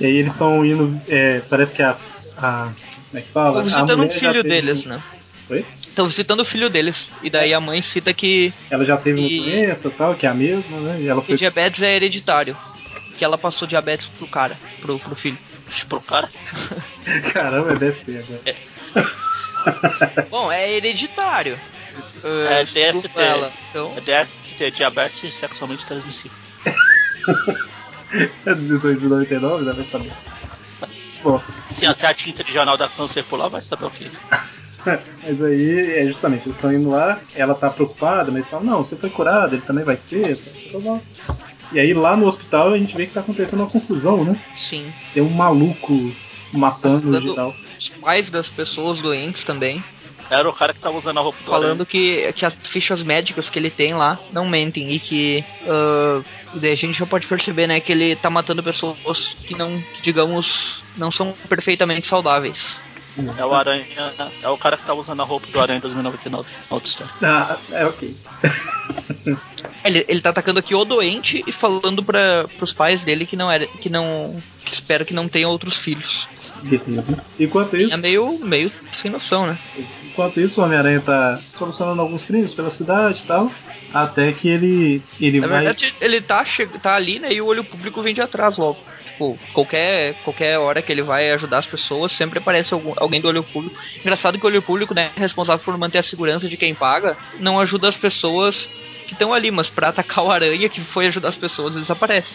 [0.00, 1.00] E aí eles estão indo.
[1.08, 1.96] é, parece que a.
[2.36, 2.70] a
[3.10, 3.64] como é que fala?
[3.64, 5.02] Estão visitando um filho deles, né?
[5.50, 5.64] Oi?
[5.78, 7.08] Estão visitando o filho deles.
[7.22, 10.26] E daí a mãe cita que, Ela já teve E- uma doença e tal, que
[10.26, 10.98] é a mesma, né?
[11.00, 11.36] E ela foi.
[11.36, 12.56] diabetes é hereditário.
[13.16, 15.38] Que ela passou diabetes pro cara, pro, pro filho.
[15.88, 16.28] Pro cara.
[17.32, 18.40] Caramba, é DST agora.
[20.30, 21.58] Bom, é hereditário.
[22.22, 23.20] É Uh, segundo DST.
[23.20, 23.52] ela.
[23.70, 26.36] Então, É DST, diabetes sexualmente transmissível.
[28.46, 30.12] É de 2099, deve saber.
[31.22, 34.08] Bom, Se até a tinta de jornal da câncer por lá, vai saber o que.
[35.22, 38.94] mas aí é justamente, eles estão indo lá, ela tá preocupada, mas falam, não, você
[38.94, 41.02] foi curado, ele também vai ser, tá, tá bom.
[41.74, 44.38] E aí lá no hospital a gente vê que tá acontecendo uma confusão, né?
[44.56, 44.92] sim.
[45.12, 46.14] Tem um maluco
[46.52, 47.54] matando Dando- geral.
[47.76, 49.82] Os pais das pessoas doentes também.
[50.30, 53.50] Era o cara que tava usando a roupa do falando que, que as fichas médicas
[53.50, 55.44] que ele tem lá não mentem e que
[56.54, 59.78] e daí a gente já pode perceber né que ele tá matando pessoas que não
[59.80, 62.78] que, digamos não são perfeitamente saudáveis.
[63.38, 63.86] É o Aranha.
[64.42, 66.48] É o cara que tava usando a roupa do Aranha em 2099.
[66.70, 67.12] Outra história.
[67.22, 68.16] Ah, é ok.
[69.84, 73.50] ele, ele tá atacando aqui o doente e falando para pros pais dele que não
[73.50, 76.26] era que não que espera que não tenha outros filhos
[76.62, 77.24] Beleza.
[77.40, 79.58] Enquanto isso, é meio meio sem noção né
[80.14, 83.50] enquanto isso o Homem-Aranha tá solucionando alguns crimes pela cidade e tal.
[83.92, 85.02] Até que ele.
[85.20, 85.64] ele Na vai.
[85.64, 86.44] verdade, ele tá,
[86.80, 87.32] tá ali, né?
[87.32, 88.78] E o olho público vem de atrás logo.
[89.14, 93.28] Tipo, qualquer, qualquer hora que ele vai ajudar as pessoas, sempre aparece algum- alguém do
[93.28, 93.76] olho público.
[94.00, 97.60] Engraçado que o olho público, né, responsável por manter a segurança de quem paga, não
[97.60, 98.68] ajuda as pessoas
[99.06, 102.34] que estão ali, mas pra atacar o aranha que foi ajudar as pessoas, desaparece.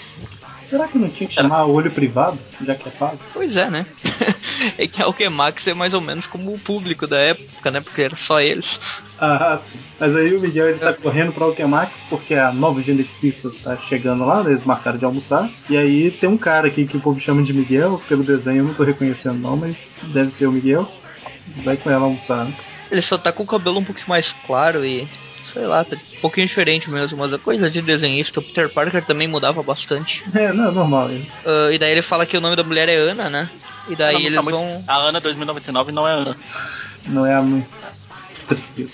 [0.69, 3.17] Será que não tinha que chamar olho privado, já que é pago?
[3.33, 3.87] Pois é, né?
[4.77, 7.81] é que a Alquemax é mais ou menos como o público da época, né?
[7.81, 8.79] Porque era só eles.
[9.19, 9.79] Ah, sim.
[9.99, 14.25] Mas aí o Miguel ele tá correndo pra Alquemax porque a nova geneticista tá chegando
[14.25, 14.51] lá, né?
[14.51, 15.49] eles marcaram de almoçar.
[15.67, 18.65] E aí tem um cara aqui que o povo chama de Miguel, pelo desenho eu
[18.65, 20.89] não tô reconhecendo não, mas deve ser o Miguel.
[21.63, 22.53] Vai com ela almoçar, né?
[22.91, 25.07] Ele só tá com o cabelo um pouquinho mais claro e.
[25.53, 29.03] Sei lá, tá um pouquinho diferente mesmo, mas a coisa de desenhista, o Peter Parker
[29.05, 30.21] também mudava bastante.
[30.35, 31.09] É, não, é normal.
[31.09, 31.25] Ele.
[31.45, 33.49] Ah, e daí ele fala que o nome da mulher é Ana, né?
[33.87, 34.83] E daí eles tá muito- vão.
[34.87, 36.37] A Ana 2099 não é Ana.
[37.07, 37.43] Não é a
[38.47, 38.89] tristeza.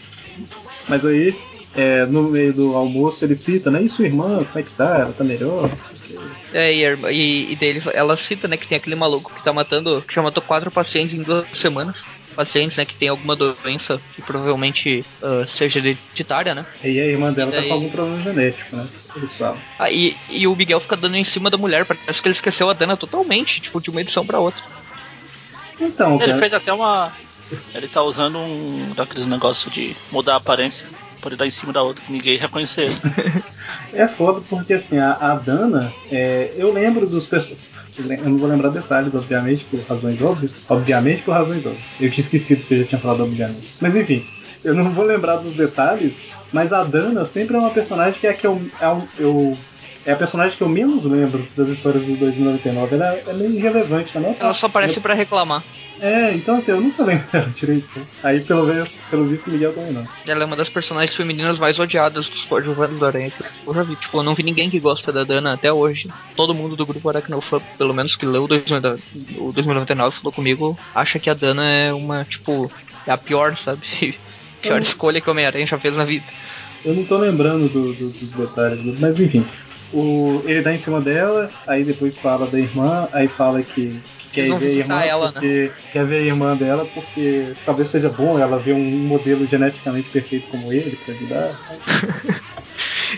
[0.87, 1.35] Mas aí
[1.75, 3.81] é, no meio do almoço ele cita, né?
[3.83, 4.99] E sua irmã, como é que tá?
[4.99, 5.69] Ela tá melhor?
[6.53, 10.01] É, e, e, e dele, ela cita, né, que tem aquele maluco que tá matando,
[10.07, 11.97] que já matou quatro pacientes em duas semanas
[12.35, 16.65] pacientes, né, que tem alguma doença que provavelmente uh, seja hereditária, né?
[16.83, 17.63] E a irmã dela daí...
[17.63, 18.87] tá com algum problema genético, né?
[19.15, 19.57] Eles falam.
[19.79, 22.69] Ah, e, e o Miguel fica dando em cima da mulher, parece que ele esqueceu
[22.69, 24.61] a Dana totalmente, tipo, de uma edição pra outra.
[25.79, 26.39] Então, Ele cara...
[26.39, 27.11] fez até uma.
[27.73, 30.87] Ele tá usando um daqueles negócios de mudar a aparência.
[31.21, 32.91] Pode dar em cima da outra, que ninguém reconhecer.
[33.93, 38.49] é foda porque assim, a, a Dana, é, eu lembro dos personagens eu não vou
[38.49, 40.51] lembrar detalhes, obviamente, por razões óbvias.
[40.67, 41.83] Obviamente, por razões óbvias.
[41.99, 43.67] Eu tinha esquecido que eu já tinha falado obviamente.
[43.79, 44.25] Mas enfim,
[44.63, 48.31] eu não vou lembrar dos detalhes, mas a Dana sempre é uma personagem que é
[48.31, 49.57] a que eu, é, eu
[50.05, 52.95] é a personagem que eu menos lembro das histórias do 2099.
[52.95, 54.35] Ela é meio irrelevante, né?
[54.39, 55.01] Ela só aparece eu...
[55.01, 55.63] para reclamar.
[55.99, 60.07] É, então assim, eu nunca lembro direito Aí pelo, menos, pelo visto Miguel também não.
[60.25, 63.31] Ela é uma das personagens femininas mais odiadas dos coadjuvantes do Aranha.
[63.65, 66.09] Eu já vi, tipo, eu não vi ninguém que gosta da Dana até hoje.
[66.35, 71.29] Todo mundo do grupo Aracnofã, pelo menos que leu o 2099, falou comigo, acha que
[71.29, 72.71] a Dana é uma, tipo,
[73.07, 73.81] é a pior, sabe?
[74.61, 74.83] pior eu...
[74.83, 76.25] escolha que o Homem-Aranha já fez na vida.
[76.83, 79.45] Eu não tô lembrando do, do, dos detalhes, mas enfim.
[79.93, 83.99] O, ele dá em cima dela, aí depois fala da irmã, aí fala que,
[84.35, 85.71] quer ver irmã ela, porque, né?
[85.91, 90.47] quer ver a irmã dela porque talvez seja bom ela ver um modelo geneticamente perfeito
[90.49, 91.59] como ele para ajudar.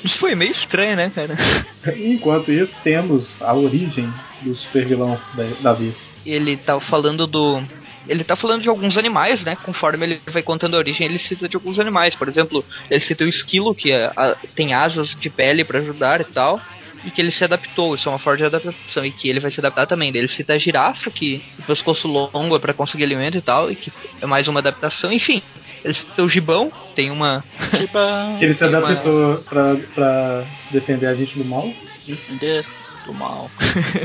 [0.04, 1.36] Isso foi meio estranho, né, cara?
[1.98, 6.14] Enquanto isso, temos a origem do super vilão da, da vez.
[6.26, 7.64] Ele tá falando do.
[8.08, 9.58] Ele tá falando de alguns animais, né?
[9.64, 12.16] Conforme ele vai contando a origem, ele cita de alguns animais.
[12.16, 16.22] Por exemplo, ele cita o esquilo, que é, a, tem asas de pele para ajudar
[16.22, 16.62] e tal
[17.08, 19.50] e que ele se adaptou, isso é uma forma de adaptação, e que ele vai
[19.50, 20.10] se adaptar também.
[20.13, 23.76] Ele cita a girafa, que o pescoço longo é pra conseguir alimento e tal, e
[23.76, 23.91] que
[24.22, 25.41] é mais uma adaptação, enfim.
[25.86, 27.46] Ele cita o gibão, tem uma.
[27.74, 28.36] Giba...
[28.41, 29.38] ele se adaptou uma...
[29.38, 31.74] pra, pra defender a gente do mal.
[32.06, 32.65] Defender
[33.06, 33.50] do mal.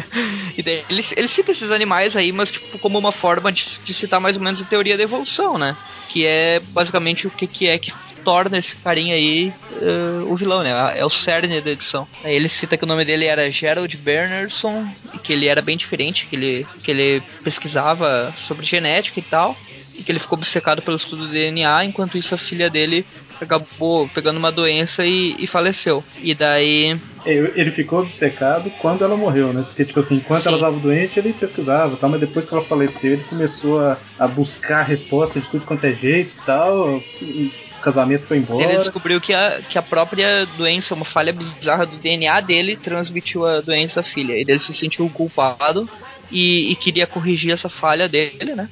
[0.57, 3.93] e daí ele, ele cita esses animais aí, mas tipo, como uma forma de, de
[3.93, 5.77] citar mais ou menos a teoria da evolução, né?
[6.09, 7.93] Que é basicamente o que, que é que
[8.25, 10.99] torna esse carinha aí uh, o vilão, né?
[10.99, 12.07] É o cerne da edição.
[12.25, 15.77] Aí ele cita que o nome dele era Gerald Bernerson e que ele era bem
[15.77, 19.57] diferente, que ele, que ele pesquisava sobre genética e tal.
[19.95, 23.05] E que ele ficou obcecado pelo estudo do DNA, enquanto isso a filha dele
[23.43, 26.03] acabou pegando uma doença e, e faleceu.
[26.19, 26.99] E daí.
[27.25, 29.63] Ele ficou obcecado quando ela morreu, né?
[29.63, 30.49] Porque, tipo assim, enquanto Sim.
[30.49, 34.27] ela estava doente, ele pesquisava tal, mas depois que ela faleceu, ele começou a, a
[34.27, 37.03] buscar resposta de tudo quanto é jeito e tal.
[37.21, 38.65] E casamento foi embora.
[38.65, 43.47] Ele descobriu que a, que a própria doença, uma falha bizarra do DNA dele, transmitiu
[43.47, 44.35] a doença à filha.
[44.35, 45.89] E ele se sentiu culpado
[46.31, 48.69] e, e, queria corrigir essa falha dele, né?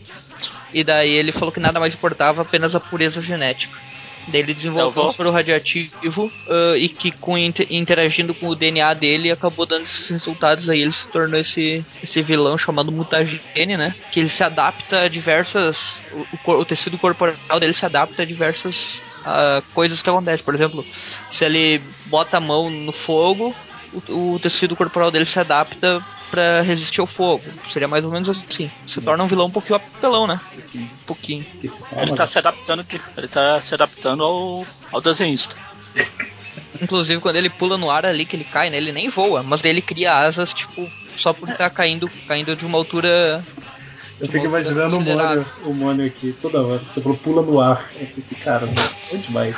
[0.72, 3.76] E daí ele falou que nada mais importava, apenas a pureza genética.
[4.32, 9.66] Ele desenvolveu um soro radioativo uh, e que com, interagindo com o DNA dele acabou
[9.66, 10.82] dando esses resultados aí.
[10.82, 13.94] Ele se tornou esse, esse vilão chamado mutagene, né?
[14.12, 15.78] Que ele se adapta a diversas.
[16.12, 20.44] O, o, o tecido corporal dele se adapta a diversas uh, coisas que acontecem.
[20.44, 20.84] Por exemplo,
[21.32, 23.54] se ele bota a mão no fogo,
[23.92, 27.44] o, o tecido corporal dele se adapta para resistir ao fogo.
[27.72, 28.70] Seria mais ou menos assim.
[28.86, 30.40] Se torna um vilão um pouquinho apelão, né?
[30.74, 31.44] Um pouquinho.
[31.96, 35.56] Ele tá se adaptando, ele tá se adaptando ao, ao desenhista.
[36.80, 38.76] Inclusive quando ele pula no ar ali que ele cai, né?
[38.76, 42.64] Ele nem voa, mas ele cria asas, tipo, só por estar tá caindo, caindo de
[42.64, 43.44] uma altura
[44.20, 46.78] eu fico imaginando o Mônio, o Mônio aqui toda hora.
[46.78, 47.90] Você falou pula no ar.
[48.16, 48.68] Esse cara,
[49.10, 49.56] é demais.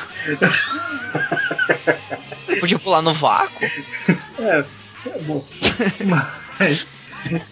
[2.61, 3.67] Podia pular no vácuo?
[4.39, 4.65] É,
[5.07, 5.45] é bom.
[6.59, 6.87] Mas,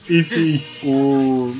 [0.09, 1.55] enfim, o.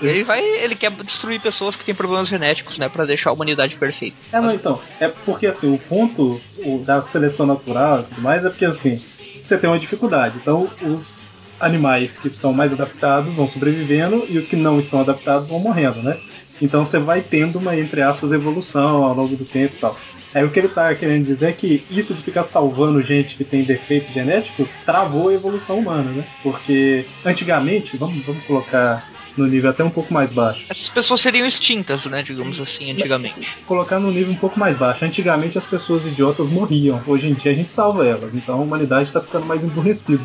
[0.00, 0.44] Ele vai.
[0.44, 2.88] Ele quer destruir pessoas que têm problemas genéticos, né?
[2.88, 4.16] Pra deixar a humanidade perfeita.
[4.32, 4.80] É, não, então.
[5.00, 9.02] É porque assim, o ponto o, da seleção natural e tudo mais é porque assim,
[9.42, 10.36] você tem uma dificuldade.
[10.40, 11.29] Então, os
[11.60, 16.02] animais que estão mais adaptados vão sobrevivendo e os que não estão adaptados vão morrendo,
[16.02, 16.18] né?
[16.60, 19.98] Então você vai tendo uma, entre aspas, evolução ao longo do tempo e tal.
[20.34, 23.44] Aí o que ele está querendo dizer é que isso de ficar salvando gente que
[23.44, 26.24] tem defeito genético travou a evolução humana, né?
[26.42, 30.64] Porque antigamente, vamos, vamos colocar no nível até um pouco mais baixo.
[30.68, 32.22] Essas pessoas seriam extintas, né?
[32.22, 33.46] Digamos assim, antigamente.
[33.66, 35.04] Colocar no nível um pouco mais baixo.
[35.04, 37.02] Antigamente as pessoas idiotas morriam.
[37.06, 38.32] Hoje em dia a gente salva elas.
[38.34, 40.24] Então a humanidade está ficando mais emburrecida.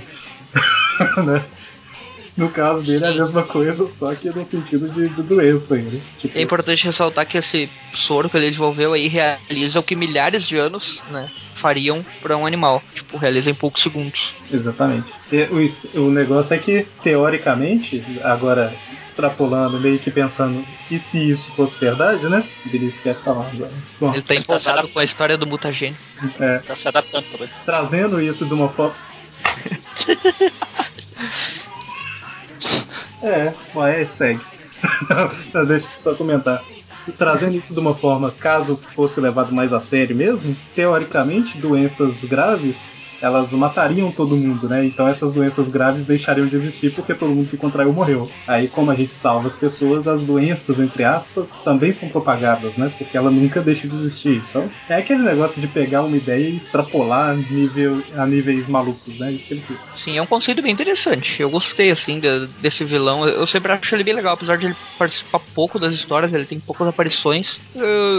[1.26, 1.44] né?
[2.38, 5.98] No caso dele é a mesma coisa, só que no sentido de, de doença ainda.
[6.20, 10.46] Tipo, É importante ressaltar que esse soro que ele desenvolveu aí realiza o que milhares
[10.46, 11.32] de anos, né,
[11.62, 12.84] fariam para um animal.
[12.94, 14.34] Tipo, realiza em poucos segundos.
[14.52, 15.14] Exatamente.
[15.32, 15.44] E
[15.96, 18.74] o, o negócio é que, teoricamente, agora
[19.06, 22.44] extrapolando, meio que pensando, e se isso fosse verdade, né?
[22.66, 23.72] O Vinícius quer falar agora.
[23.98, 25.96] Bom, Ele tá tá empolgado com a história do mutagênio.
[26.38, 27.48] é, Tá se adaptando também.
[27.66, 28.94] trazendo isso de uma forma.
[33.22, 34.42] é, ué, segue.
[35.10, 36.64] Não, Deixa eu só comentar.
[37.18, 42.92] Trazendo isso de uma forma, caso fosse levado mais a sério mesmo, teoricamente, doenças graves
[43.22, 44.86] elas matariam todo mundo, né?
[44.86, 48.36] Então essas doenças graves deixariam de existir porque todo mundo que contraiu morreu.
[48.46, 52.94] Aí, como a gente salva as pessoas, as doenças, entre aspas, também são propagadas, né?
[52.98, 54.46] Porque ela nunca deixa de existir.
[54.50, 59.18] Então, é aquele negócio de pegar uma ideia e extrapolar a, nível, a níveis malucos,
[59.18, 59.40] né?
[59.94, 61.42] Sim, é um conceito bem interessante.
[61.42, 63.28] Eu gostei, assim, de- desse vilão.
[63.28, 66.60] Eu sempre acho ele bem legal, apesar de ele participar pouco das histórias, ele tem
[66.60, 67.60] poucas aparições.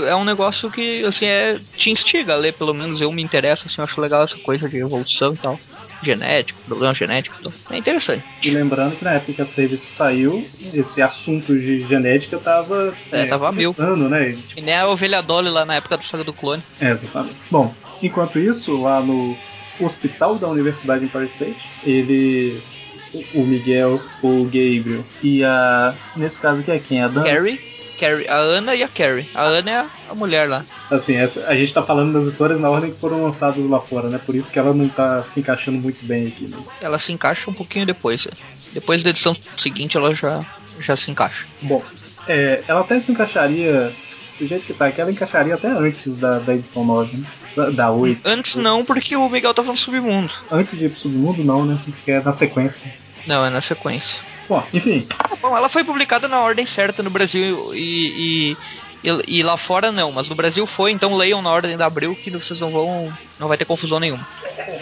[0.06, 3.64] É um negócio que, assim, é, te instiga a ler, pelo menos eu me interesso,
[3.66, 5.60] assim, eu acho legal essa coisa de evolução e tal.
[6.02, 7.50] Genético, problema genético, então.
[7.70, 8.22] É interessante.
[8.42, 13.24] E lembrando que na época que essa revista saiu, esse assunto de genética tava, É,
[13.24, 13.72] tava a mil.
[13.72, 14.36] começando, né?
[14.54, 16.62] E nem a ovelha Dolly lá na época da saga do clone.
[16.80, 17.36] É, exatamente.
[17.50, 19.34] Bom, enquanto isso, lá no
[19.80, 22.86] hospital da Universidade Empire State, eles.
[23.32, 25.94] O Miguel, o Gabriel e a.
[26.14, 27.00] Nesse caso aqui é quem?
[27.02, 27.22] A Dan?
[27.24, 27.58] Carrie,
[27.98, 29.28] Carrie, a Ana e a Carrie.
[29.34, 30.64] A Ana é a, mulher lá.
[30.90, 34.08] Assim, essa- a gente tá falando das histórias na ordem que foram lançadas lá fora,
[34.08, 34.20] né?
[34.24, 36.48] Por isso que ela não tá se encaixando muito bem aqui.
[36.50, 36.64] Mas...
[36.80, 38.26] Ela se encaixa um pouquinho depois.
[38.26, 38.30] é.
[38.72, 40.44] Depois da edição seguinte ela já,
[40.80, 41.44] já se encaixa.
[41.62, 41.82] Bom,
[42.28, 43.92] é, ela até se encaixaria.
[44.38, 47.26] Do jeito que tá aqui, ela encaixaria até antes da, da edição 9, né?
[47.56, 48.20] Da, da 8.
[48.22, 50.30] Antes não, porque o Miguel tava no submundo.
[50.52, 51.78] Antes de ir pro submundo, não, né?
[51.86, 52.92] Porque é na sequência.
[53.26, 54.18] Não, é na sequência.
[54.48, 55.06] Bom, enfim,
[55.40, 58.56] Bom, ela foi publicada na ordem certa no Brasil e,
[59.04, 61.86] e, e, e lá fora não, mas no Brasil foi, então leiam na ordem da
[61.86, 63.12] Abril que vocês não vão.
[63.38, 64.26] não vai ter confusão nenhuma.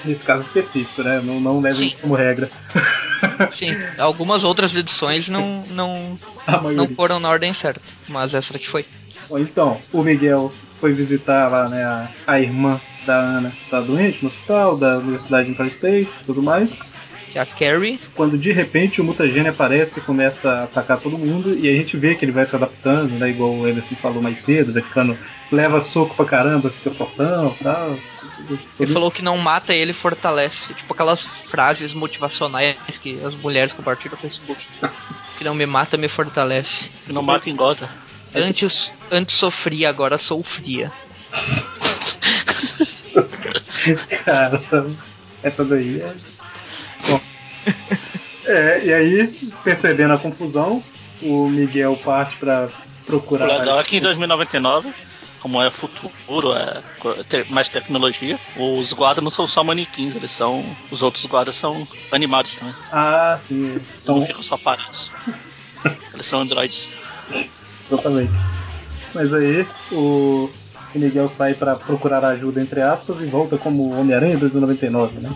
[0.05, 1.21] nesse caso específico, né?
[1.23, 1.97] Não, não levem Sim.
[2.01, 2.51] como regra.
[3.53, 6.19] Sim, algumas outras edições não, não,
[6.75, 8.85] não foram na ordem certa, mas essa daqui foi.
[9.29, 13.81] Bom, então, o Miguel foi visitar lá, né, a, a irmã da Ana, que tá
[13.81, 16.79] doente no hospital, da Universidade de Empire State e tudo mais.
[17.35, 21.19] Que é a Carrie, Quando de repente o mutagênio aparece e começa a atacar todo
[21.19, 23.29] mundo, e a gente vê que ele vai se adaptando, né?
[23.29, 25.19] Igual o Emerson falou mais cedo, vai ficando.
[25.51, 27.99] leva soco pra caramba, fica fortão e tal.
[28.79, 30.73] ele falou que não mata ele fortalece.
[30.75, 34.65] Tipo aquelas frases motivacionais que as mulheres compartilham no Facebook.
[35.37, 36.85] Que não me mata, me fortalece.
[37.05, 37.91] Que não mata engorda.
[38.33, 40.93] Antes, antes sofria, agora sou fria.
[44.25, 44.63] Cara,
[45.43, 46.15] essa daí é.
[48.45, 49.27] É, e aí,
[49.63, 50.83] percebendo a confusão,
[51.23, 53.47] o Miguel parte pra O procurar.
[53.47, 54.93] legal é que em 2099,
[55.41, 56.83] como é futuro, é
[57.49, 60.65] mais tecnologia, os guardas não são só manequins, eles são.
[60.91, 62.75] Os outros guardas são animados também.
[62.93, 64.19] Ah, sim, Eles são.
[64.19, 65.11] não ficam só parados.
[66.13, 66.89] Eles são androides.
[67.87, 68.33] Exatamente.
[69.15, 70.51] Mas aí, o,
[70.95, 75.33] o Miguel sai pra procurar ajuda, entre aspas, e volta como Homem-Aranha 2099, né?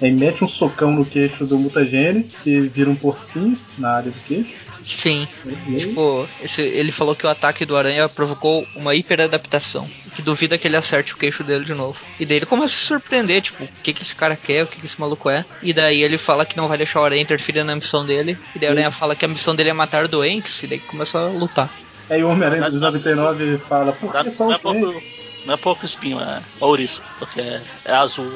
[0.00, 4.20] Aí mete um socão no queixo do mutagênio, que vira um porco-espinho na área do
[4.26, 4.68] queixo.
[4.86, 5.28] Sim,
[5.66, 9.86] E tipo, esse- ele falou que o ataque do aranha provocou uma hiperadaptação.
[10.06, 11.98] e Que duvida que ele acerte o queixo dele de novo.
[12.18, 14.66] E daí ele começa a se surpreender, tipo, o que que esse cara quer, o
[14.66, 15.44] que que esse maluco é.
[15.62, 18.38] E daí ele fala que não vai deixar o aranha interferir na missão dele.
[18.54, 20.62] E daí o aranha fala que a missão dele é matar doentes.
[20.62, 21.68] E daí começa a lutar.
[22.08, 25.02] aí o Homem-Aranha 2099 fala, por Não, que é dentes?
[25.44, 28.32] não é pouco espinho, é ouriço, porque é, é azul.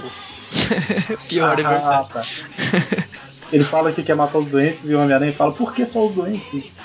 [1.29, 2.09] Pior, é Ah, verdade.
[2.13, 2.23] tá.
[3.53, 6.15] Ele fala que quer matar os doentes e o Homem-Aranha fala, por que só os
[6.15, 6.81] doentes?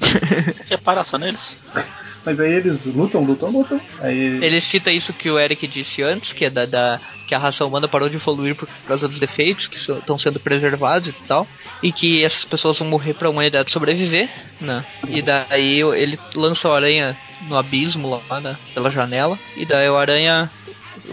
[0.68, 1.56] Quer parar só neles?
[2.24, 3.80] Mas aí eles lutam, lutam, lutam.
[4.00, 7.38] Aí Ele cita isso que o Eric disse antes, que é da, da- que a
[7.38, 11.46] raça humana parou de evoluir por causa dos defeitos que estão sendo preservados e tal,
[11.82, 14.28] e que essas pessoas vão morrer para a humanidade sobreviver,
[14.60, 14.84] né?
[15.08, 17.16] E daí ele lança o aranha
[17.48, 20.48] no abismo lá né, pela janela, e daí o aranha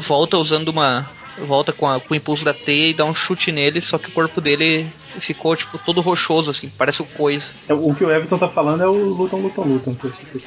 [0.07, 1.09] volta usando uma
[1.45, 4.09] volta com, a- com o impulso da teia e dá um chute nele, só que
[4.09, 4.87] o corpo dele
[5.19, 7.45] ficou tipo todo rochoso assim, parece o coisa.
[7.67, 10.43] é, o que o Everton tá falando é o que eu citei.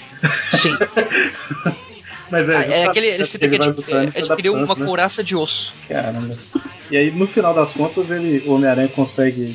[0.59, 0.77] Sim.
[2.31, 3.55] Mas é, é justamente aquele ele cita que
[3.93, 4.87] é, é, adquiriu uma né?
[4.87, 5.71] couraça de osso.
[5.87, 6.35] Caramba.
[6.91, 9.55] E aí, no final das contas, ele, o Homem-Aranha consegue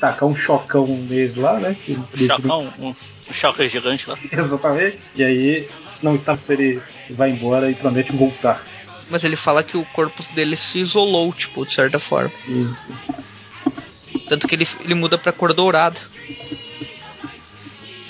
[0.00, 1.76] tacar um chocão nele lá, né?
[1.84, 4.18] Que Um chocão, um, um choque gigante lá.
[4.32, 4.98] Exatamente.
[5.14, 5.68] E aí,
[6.02, 8.66] não está se ele vai embora e promete voltar.
[9.10, 12.30] Mas ele fala que o corpo dele se isolou, tipo, de certa forma.
[12.46, 12.70] E-
[14.28, 15.98] Tanto que ele, ele muda pra cor dourada.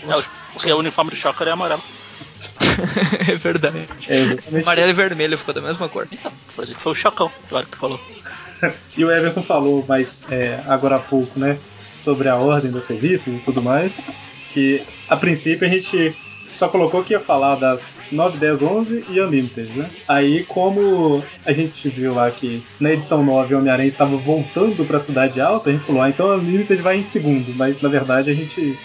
[0.06, 1.82] É, o, porque o uniforme do Shocker é amarelo.
[3.26, 3.88] é verdade.
[4.06, 4.58] É.
[4.60, 6.06] Amarelo e vermelho ficou da mesma cor.
[6.12, 8.00] Então, por isso que foi o Chocão, claro que tu falou.
[8.96, 11.58] E o Everton falou, mas é, agora há pouco, né,
[11.98, 13.98] sobre a ordem dos serviços e tudo mais,
[14.52, 16.14] que a princípio a gente
[16.53, 19.90] só colocou que ia falar das 9, 10, 11 e Unlimited, né?
[20.09, 24.96] Aí, como a gente viu lá que na edição 9 o Homem-Aranha estava voltando para
[24.96, 28.31] a Cidade Alta, a gente falou, ah, então Unlimited vai em segundo, mas na verdade
[28.31, 28.79] a gente.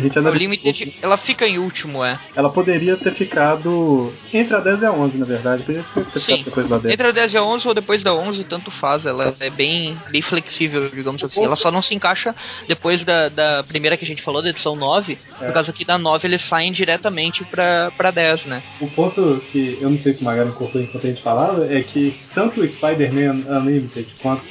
[0.00, 2.18] A gente O analisou- Limited, ela fica em último, é.
[2.34, 5.62] Ela poderia ter ficado entre a 10 e a 11, na verdade.
[5.62, 6.42] Poderia ter ficado Sim.
[6.44, 6.94] depois da 10.
[6.94, 9.04] Entre a 10 e a 11 ou depois da 11, tanto faz.
[9.06, 11.44] Ela é bem, bem flexível, digamos assim.
[11.44, 12.34] Ela só não se encaixa
[12.66, 15.18] depois da, da primeira que a gente falou, da edição 9.
[15.40, 15.44] É.
[15.46, 18.62] Por causa que da 9 eles saem diretamente pra, pra 10, né?
[18.80, 21.82] O ponto que eu não sei se o Magari cortou enquanto a gente falava é
[21.82, 24.42] que tanto o Spider-Man Unlimited, quanto,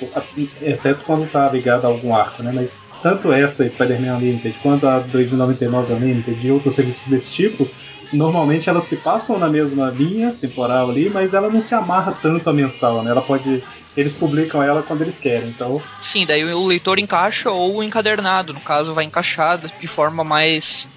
[0.61, 2.51] exceto quando tá ligado a algum arco, né?
[2.53, 7.69] Mas tanto essa Spider-Man Unlimited quanto a 2099 Unlimited e outros serviços desse tipo,
[8.11, 12.49] normalmente elas se passam na mesma linha temporal ali, mas ela não se amarra tanto
[12.49, 13.11] a mensal, né?
[13.11, 13.63] Ela pode.
[13.97, 15.81] Eles publicam ela quando eles querem, então.
[15.99, 18.53] Sim, daí o leitor encaixa ou o encadernado.
[18.53, 20.87] No caso, vai encaixar de forma mais,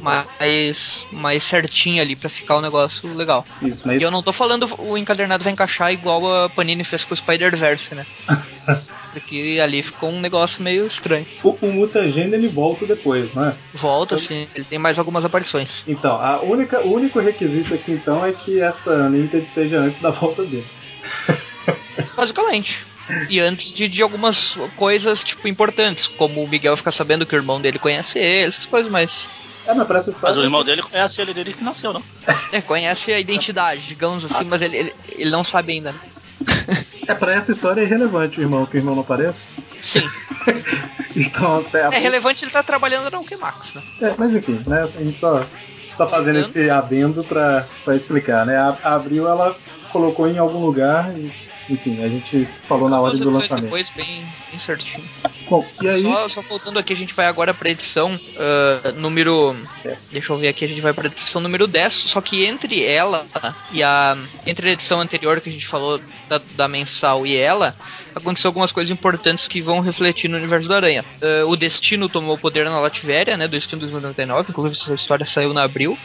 [0.00, 3.46] mais, mais certinha ali pra ficar o negócio legal.
[3.62, 4.00] Isso, mas.
[4.00, 7.16] E eu não tô falando o encadernado vai encaixar igual a Panini fez com o
[7.16, 8.06] Spider-Verse, né?
[9.12, 11.26] Porque ali ficou um negócio meio estranho.
[11.42, 13.54] O, o Mutagênio ele volta depois, não é?
[13.74, 15.82] Volta, assim, ele tem mais algumas aparições.
[15.86, 20.10] Então, a única, o único requisito aqui então é que essa Unlimited seja antes da
[20.10, 20.66] volta dele.
[22.16, 22.78] Basicamente.
[23.28, 27.38] E antes de, de algumas coisas, tipo, importantes, como o Miguel ficar sabendo que o
[27.38, 29.28] irmão dele conhece ele, essas coisas, mas.
[29.66, 30.34] É, mas pra essa história.
[30.34, 32.02] Mas o irmão dele conhece ele dele que nasceu, não?
[32.52, 35.94] É, conhece a identidade, digamos assim, mas ele, ele, ele não sabe ainda.
[37.06, 39.42] É, pra essa história é irrelevante o irmão, que o irmão não aparece.
[39.82, 40.08] Sim.
[41.16, 43.82] Então, até É relevante ele tá trabalhando na Ultimax, né?
[44.00, 44.82] É, mas enfim, né?
[44.82, 45.44] A gente só,
[45.94, 46.46] só fazendo Adendo.
[46.48, 48.56] esse adendo pra, pra explicar, né?
[48.56, 49.56] A, a Abril ela
[49.90, 51.32] colocou em algum lugar e,
[51.68, 53.64] enfim, a gente falou na hora do lançamento.
[53.64, 55.04] depois, bem, bem certinho.
[55.48, 56.02] Bom, e aí.
[56.02, 59.56] Só, só voltando aqui, a gente vai agora pra edição ah, número.
[60.12, 61.92] Deixa eu ver aqui, a gente vai pra edição número 10.
[62.06, 63.26] Só que entre ela
[63.72, 64.16] e a.
[64.46, 67.74] Entre a edição anterior que a gente falou da, da mensal e ela,
[68.14, 71.04] aconteceu algumas coisas importantes que vão refletir no universo da Aranha.
[71.20, 73.48] Ah, o Destino tomou poder na Latvéria, né?
[73.48, 75.98] Do Destino 2099, inclusive essa história saiu na abril.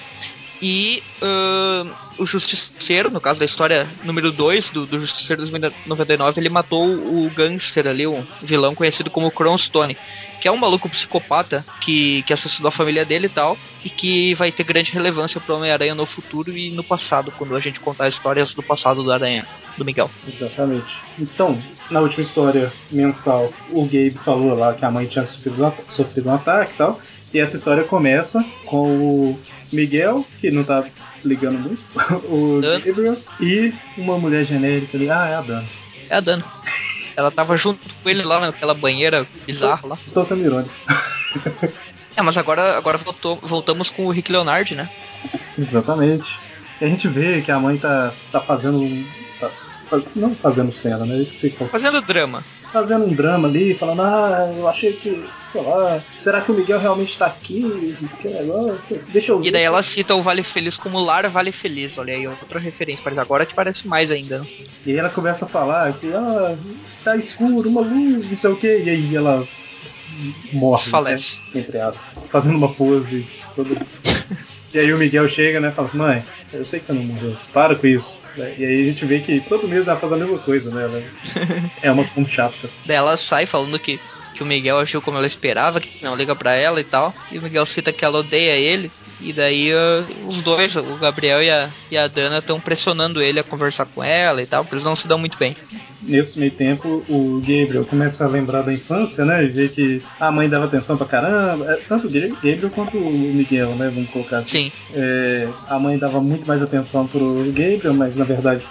[0.61, 1.85] E ah,
[2.17, 7.29] o Justiceiro, no caso da história número 2 do, do Justiceiro 2099, ele matou o
[7.35, 9.97] gangster ali, o vilão conhecido como Cronstone,
[10.41, 14.33] que é um maluco psicopata que, que assassinou a família dele e tal, e que
[14.35, 18.07] vai ter grande relevância pro Homem-Aranha no futuro e no passado, quando a gente contar
[18.07, 19.45] histórias do passado do Aranha,
[19.77, 20.09] do Miguel.
[20.27, 20.85] Exatamente.
[21.19, 25.71] Então, na última história mensal, o Gabe falou lá que a mãe tinha sofrido um,
[25.89, 26.99] sofrido um ataque e tal.
[27.35, 29.39] E essa história começa com o
[29.73, 30.85] Miguel, que não tá
[31.21, 31.83] ligando muito,
[32.31, 32.79] o Dana.
[32.79, 35.65] Gabriel, e uma mulher genérica ali, ah, é a Dana.
[36.09, 36.45] É a Dana.
[37.13, 39.97] Ela tava junto com ele lá naquela banheira bizarra lá.
[40.07, 40.73] Estou sendo irônico.
[42.15, 44.89] É, mas agora, agora voltou, voltamos com o Rick Leonard, né?
[45.59, 46.23] Exatamente.
[46.79, 49.05] E a gente vê que a mãe tá, tá fazendo
[49.41, 49.51] tá-
[50.15, 51.15] não fazendo cena, né?
[51.17, 51.69] Eu esqueci qual.
[51.69, 52.45] Fazendo drama.
[52.75, 55.23] Fazendo um drama ali, falando, ah, eu achei que.
[55.53, 57.95] sei lá, será que o Miguel realmente tá aqui?
[58.21, 59.01] Que negócio?
[59.07, 59.47] Deixa eu ver.
[59.47, 61.97] E daí ela cita o Vale Feliz como Lar Vale Feliz.
[61.97, 63.01] Olha aí, outra referência.
[63.05, 64.45] Mas agora que parece mais ainda.
[64.85, 66.57] E aí ela começa a falar que, ah,
[67.01, 69.47] tá escuro, uma luz, não sei o que, e aí ela
[70.53, 70.83] morre.
[70.83, 71.33] Desfalece.
[71.53, 71.61] Né?
[71.61, 72.23] Entre aspas.
[72.29, 73.27] Fazendo uma pose.
[73.55, 73.75] Toda...
[74.73, 77.35] e aí o Miguel chega, né, e fala, mãe, eu sei que você não morreu,
[77.53, 78.19] para com isso.
[78.37, 80.83] E aí a gente vê que todo mês ela faz a mesma coisa, né?
[80.83, 81.03] Ela
[81.81, 82.69] é uma um chata.
[82.85, 83.99] Daí ela sai falando que,
[84.35, 87.13] que o Miguel agiu como ela esperava, que não liga pra ela e tal.
[87.31, 88.91] E o Miguel cita que ela odeia ele.
[89.21, 93.39] E daí ah, os dois, o Gabriel e a, e a Dana, estão pressionando ele
[93.39, 95.55] a conversar com ela e tal, porque eles não se dão muito bem.
[96.01, 99.45] Nesse meio tempo, o Gabriel começa a lembrar da infância, né?
[99.45, 101.71] E vê que a mãe dava atenção pra caramba.
[101.71, 103.89] É, Tanto o Gabriel quanto o Miguel, né?
[103.93, 104.69] Vamos colocar assim.
[104.69, 108.63] Sim, É, a mãe dava muito mais atenção pro Gabriel, mas na verdade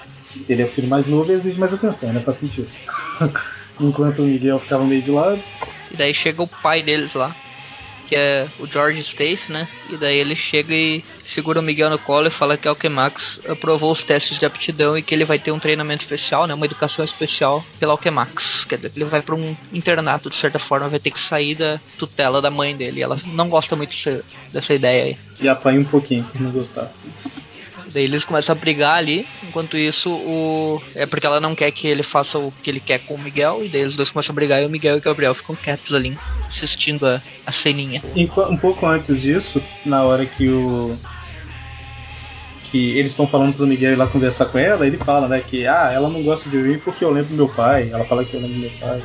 [0.49, 2.21] ele é o filho mais novo e exige mais atenção, né?
[2.21, 2.69] Faz sentido.
[3.81, 5.41] Enquanto o Miguel ficava meio de lado.
[5.91, 7.35] e daí chega o pai deles lá,
[8.07, 9.67] que é o George Stacy, né?
[9.91, 13.41] E daí ele chega e segura o Miguel no colo e fala que a Alchemax
[13.49, 16.55] aprovou os testes de aptidão e que ele vai ter um treinamento especial, né?
[16.55, 18.65] Uma educação especial pela Alchemax.
[18.67, 21.55] Quer dizer, que ele vai para um internato, de certa forma, vai ter que sair
[21.55, 23.03] da tutela da mãe dele.
[23.03, 25.17] Ela não gosta muito dessa, dessa ideia aí.
[25.41, 26.93] E apanha um pouquinho por não gostar.
[27.93, 30.83] Daí eles começam a brigar ali, enquanto isso o.
[30.95, 33.65] É porque ela não quer que ele faça o que ele quer com o Miguel,
[33.65, 35.93] e daí eles dois começam a brigar e o Miguel e o Gabriel ficam quietos
[35.93, 36.17] ali,
[36.49, 38.03] assistindo a, a ceninha.
[38.17, 40.97] Um pouco antes disso, na hora que o.
[42.71, 45.65] Que eles estão falando pro Miguel ir lá conversar com ela, ele fala, né, que
[45.65, 47.89] ah, ela não gosta de mim porque eu lembro meu pai.
[47.93, 49.01] Ela fala que eu lembro meu pai.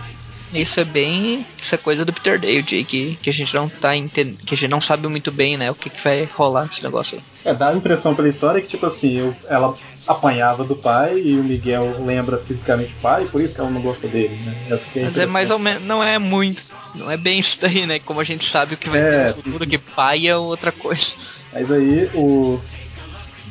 [0.54, 1.46] Isso é bem.
[1.62, 4.38] Isso é coisa do Peter Dale, que, que a gente não tá entendendo.
[4.38, 5.70] Que a gente não sabe muito bem, né?
[5.70, 7.52] O que, que vai rolar esse negócio aí.
[7.52, 9.76] É, dá a impressão pela história que, tipo assim, eu, ela
[10.08, 13.82] apanhava do pai e o Miguel lembra fisicamente o pai, por isso que ela não
[13.82, 14.58] gosta dele, né?
[14.70, 15.84] Essa é Mas é mais ou menos.
[15.84, 16.62] Não é muito.
[16.96, 18.00] Não é bem isso daí, né?
[18.00, 19.70] Como a gente sabe o que vai é, ter no futuro, sim, sim.
[19.70, 21.06] que pai é outra coisa.
[21.54, 22.60] Mas aí o.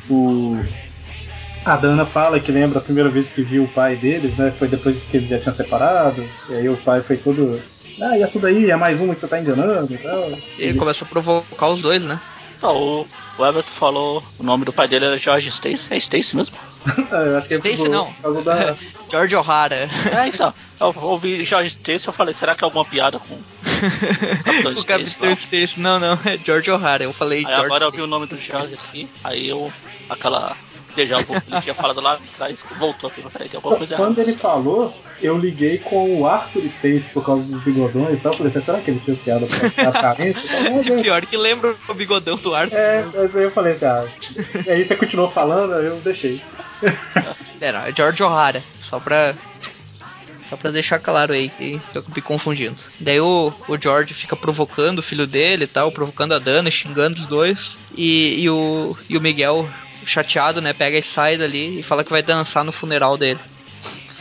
[0.09, 0.57] O
[1.65, 4.53] a Dana fala que lembra a primeira vez que viu o pai deles, né?
[4.57, 6.27] Foi depois que eles já tinham separado.
[6.49, 7.61] E aí o pai foi todo.
[8.01, 10.29] Ah, e essa daí é mais uma que você tá enganando e tal.
[10.57, 12.19] E ele começa a provocar os dois, né?
[12.61, 13.07] Não, o,
[13.37, 15.93] o Everton falou o nome do pai dele era George Stacy.
[15.93, 16.55] É Stacy mesmo?
[17.11, 18.13] é, eu acho que é Stacy não.
[18.43, 18.75] Da...
[19.11, 19.89] George O'Hara.
[20.11, 20.53] É, então.
[20.79, 24.79] Eu ouvi George Stacy eu falei, será que é alguma piada com o Capitão Stacy?
[24.79, 27.03] o Capitão Stacy, não, não, é George O'Hara.
[27.03, 29.71] Eu falei aí George agora eu vi o nome do George aqui, aí eu.
[30.09, 30.55] aquela
[31.05, 33.21] já vu, ele tinha falado lá atrás, voltou aqui.
[33.21, 34.31] Peraí, tem alguma coisa Quando errada.
[34.31, 38.31] ele falou, eu liguei com o Arthur Stacy por causa dos bigodões e tal.
[38.31, 40.49] Eu falei, será que ele fez piada pra aparência?
[41.01, 42.77] Pior que lembra o bigodão do Arthur.
[42.77, 44.05] É, mas aí eu falei assim, ah.
[44.65, 46.41] E aí você continuou falando, eu deixei.
[47.59, 49.35] Era, é George O'Hara, só pra
[50.49, 52.77] só pra deixar claro aí que eu me confundindo.
[52.99, 57.21] Daí o, o George fica provocando o filho dele e tal, provocando a Dana, xingando
[57.21, 57.77] os dois.
[57.95, 59.69] E, e, o, e o Miguel
[60.05, 60.73] chateado, né?
[60.73, 63.39] Pega e sai dali e fala que vai dançar no funeral dele.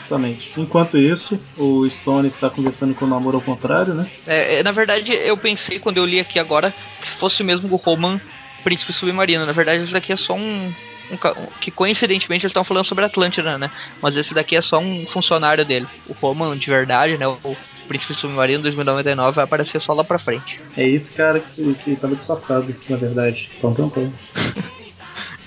[0.08, 0.50] Exatamente.
[0.56, 4.10] Enquanto isso, o Stone está conversando com o namoro ao contrário, né?
[4.26, 6.72] É, é, na verdade, eu pensei quando eu li aqui agora
[7.02, 8.18] que fosse mesmo o Roman
[8.64, 9.44] Príncipe Submarino.
[9.44, 10.72] Na verdade, isso daqui é só um.
[11.10, 13.70] um que coincidentemente eles estão falando sobre Atlântida, né?
[14.00, 15.86] Mas esse daqui é só um funcionário dele.
[16.08, 17.26] O Roman, de verdade, né?
[17.26, 17.56] O
[17.86, 20.58] Príncipe Submarino 2099 vai aparecer só lá pra frente.
[20.74, 23.50] É esse cara que, que tava disfarçado, na verdade.
[23.60, 24.12] Pão, pão.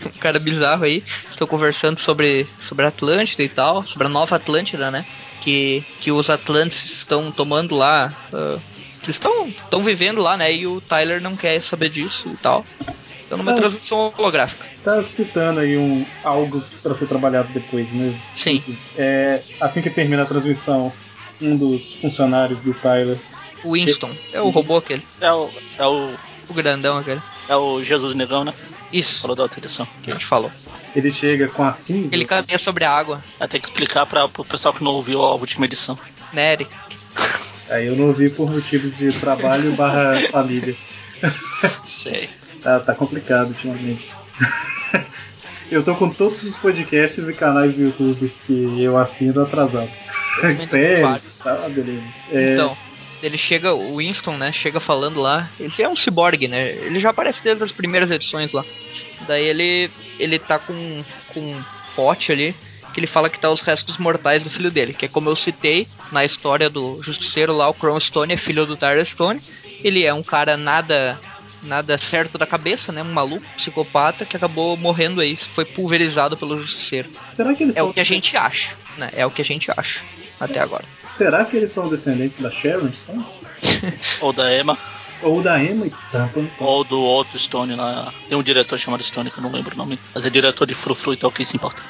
[0.08, 1.04] um cara bizarro aí.
[1.32, 5.06] Estou conversando sobre, sobre Atlântida e tal, sobre a nova Atlântida, né?
[5.42, 8.14] Que, que os Atlantes estão tomando lá.
[8.32, 8.60] Uh,
[9.02, 10.54] que estão, estão vivendo lá, né?
[10.54, 12.66] E o Tyler não quer saber disso e tal.
[13.26, 14.66] Então numa é, transmissão holográfica.
[14.84, 18.14] Tá citando aí um, algo para ser trabalhado depois, né?
[18.36, 18.62] Sim.
[18.98, 20.92] É, assim que termina a transmissão,
[21.42, 23.18] um dos funcionários do Tyler.
[23.64, 25.06] O Winston, é o robô aquele.
[25.20, 25.50] É o.
[25.78, 26.16] É o.
[26.50, 27.22] O grandão aquele.
[27.48, 28.54] É o Jesus Negão, né?
[28.92, 29.22] Isso.
[29.22, 29.88] Falou da outra edição.
[30.04, 30.52] Que a gente falou.
[30.96, 32.14] Ele chega com a cinza.
[32.14, 33.24] Ele caminha sobre a água.
[33.40, 35.98] Vai ter que explicar para o pessoal que não ouviu a última edição.
[36.34, 36.72] Né, Eric?
[37.70, 40.76] Aí eu não ouvi por motivos de trabalho barra família.
[41.86, 42.30] Sei.
[42.62, 44.12] Tá, tá complicado ultimamente.
[45.72, 49.98] eu tô com todos os podcasts e canais do YouTube que eu assino atrasados.
[50.68, 51.18] Sério?
[51.42, 52.04] Tá, beleza.
[52.32, 52.54] É...
[52.54, 52.78] Então,
[53.22, 57.10] ele chega, o Winston, né, chega falando lá, ele é um ciborgue, né, ele já
[57.10, 58.66] aparece desde as primeiras edições lá.
[59.28, 61.04] Daí ele, ele tá com,
[61.34, 61.64] com um
[61.96, 62.56] pote ali,
[62.94, 65.36] que ele fala que tá os restos mortais do filho dele, que é como eu
[65.36, 69.42] citei na história do Justiceiro lá, o Cron Stone é filho do Tyler Stone,
[69.84, 71.20] ele é um cara nada
[71.64, 73.04] nada certo da cabeça, né?
[73.04, 77.08] Um maluco, psicopata que acabou morrendo aí, foi pulverizado pelo justiceiro.
[77.34, 79.12] Será que eles É o que a gente acha, né?
[79.14, 80.02] É o que a gente acha
[80.42, 80.84] até agora.
[81.14, 83.26] Será que eles são descendentes da Sharon Stone?
[84.22, 84.78] Ou da Emma?
[85.22, 86.52] Ou da Emma Stone.
[86.60, 88.12] Ou do outro Stone lá.
[88.28, 90.00] Tem um diretor chamado Stone que eu não lembro o nome.
[90.16, 91.84] Mas é diretor de Frufru, então quem se importa?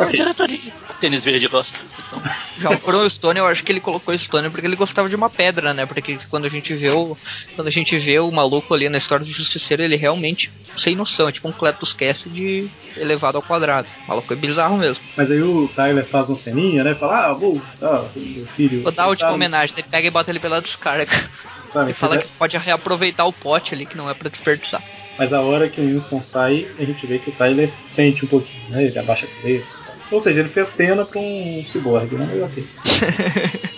[0.00, 0.20] Okay.
[0.20, 1.78] O diretor de tênis verde gosta.
[2.06, 2.22] Então.
[2.58, 5.74] Já o Stone, eu acho que ele colocou Stone porque ele gostava de uma pedra,
[5.74, 5.84] né?
[5.84, 7.16] Porque quando a gente vê o.
[7.54, 11.28] Quando a gente vê o maluco ali na história do Justiceiro, ele realmente sem noção,
[11.28, 11.94] é tipo um Cletus
[12.26, 13.88] de elevado ao quadrado.
[14.04, 15.02] O maluco é bizarro mesmo.
[15.16, 16.94] Mas aí o Tyler faz uma ceninha, né?
[16.94, 18.82] Fala, ah, vou, ah, meu filho.
[18.82, 21.30] Vou dar a última homenagem, ele pega e bota ele pela descarga.
[21.72, 24.82] Sabe, ele fala que pode reaproveitar o pote ali, que não é pra desperdiçar.
[25.18, 28.28] Mas a hora que o Winston sai, a gente vê que o Tyler sente um
[28.28, 28.84] pouquinho, né?
[28.84, 29.76] Ele abaixa a cabeça.
[30.10, 32.28] Ou seja, ele fez cena pra um ciborgue, né?
[32.30, 32.66] Mas ok.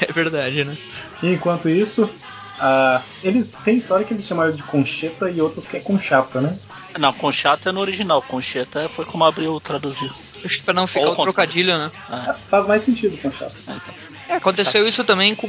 [0.00, 0.76] é verdade, né?
[1.22, 5.76] E enquanto isso, uh, eles tem história que eles chamaram de concheta e outras que
[5.76, 6.58] é conchata, né?
[6.98, 10.10] Não, conchata é no original, concheta foi como abriu traduziu.
[10.44, 11.90] Acho que pra não ficar Ou o trocadilho, né?
[12.10, 12.32] É.
[12.48, 13.54] Faz mais sentido conchata.
[13.66, 13.94] É, então.
[14.28, 15.48] é aconteceu isso também com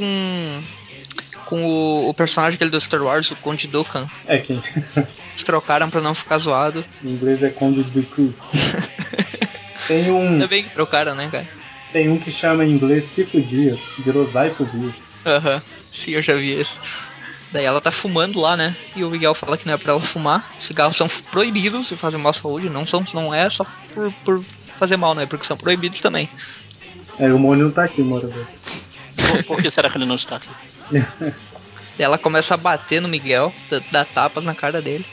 [1.50, 4.06] com o, o, personagem aquele do Star Wars, o Conde Dukan.
[4.24, 4.62] É quem?
[4.96, 6.84] Eles trocaram pra não ficar zoado.
[7.04, 8.32] Em inglês é Conde Dooku.
[9.88, 10.28] Tem um.
[10.28, 11.48] Ainda bem que trocaram, né, cara?
[11.92, 15.04] Tem um que chama em inglês Cifo Dias, virou Zaifo Dias.
[15.26, 15.60] Aham,
[15.92, 16.72] sim, eu já vi esse.
[17.50, 18.76] Daí ela tá fumando lá, né?
[18.94, 20.48] E o Miguel fala que não é pra ela fumar.
[20.60, 22.70] Cigarros são proibidos e fazem mal à saúde.
[22.70, 24.44] Não, são, não é só por, por
[24.78, 25.26] fazer mal, né?
[25.26, 26.28] Porque são proibidos também.
[27.18, 28.30] É, o Mônio não tá aqui, mora.
[29.28, 30.48] Por, por que será que ele não está aqui?
[31.98, 35.04] Ela começa a bater no Miguel, dá- dá tapas na cara dele.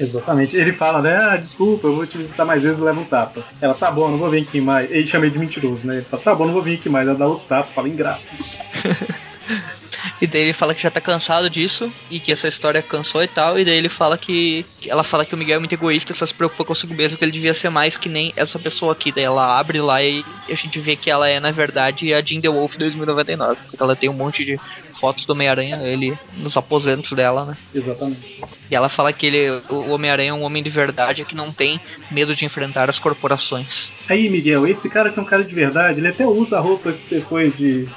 [0.00, 0.56] Exatamente.
[0.56, 1.14] Ele fala, né?
[1.14, 3.42] Ah, desculpa, eu vou te visitar mais vezes e leva um tapa.
[3.60, 4.90] Ela, tá bom, não vou vir aqui mais.
[4.90, 5.96] Ele chama ele de mentiroso, né?
[5.96, 7.06] Ele fala, tá bom, não vou vir aqui mais.
[7.06, 8.22] Ela dá outro tapa, fala ingrato.
[10.20, 13.28] E daí ele fala que já tá cansado disso e que essa história cansou e
[13.28, 13.58] tal.
[13.58, 14.64] E daí ele fala que.
[14.86, 17.32] Ela fala que o Miguel é muito egoísta, só se preocupa consigo mesmo, que ele
[17.32, 19.12] devia ser mais que nem essa pessoa aqui.
[19.12, 22.40] Daí ela abre lá e a gente vê que ela é, na verdade, a Jean
[22.40, 23.60] The Wolf 2099.
[23.70, 24.58] Porque ela tem um monte de
[25.02, 27.56] fotos do Homem-Aranha, ele nos aposentos dela, né?
[27.74, 28.40] Exatamente.
[28.70, 31.80] E ela fala que ele, o Homem-Aranha é um homem de verdade que não tem
[32.08, 33.90] medo de enfrentar as corporações.
[34.08, 36.92] Aí, Miguel, esse cara que é um cara de verdade, ele até usa a roupa
[36.92, 37.88] que você foi de.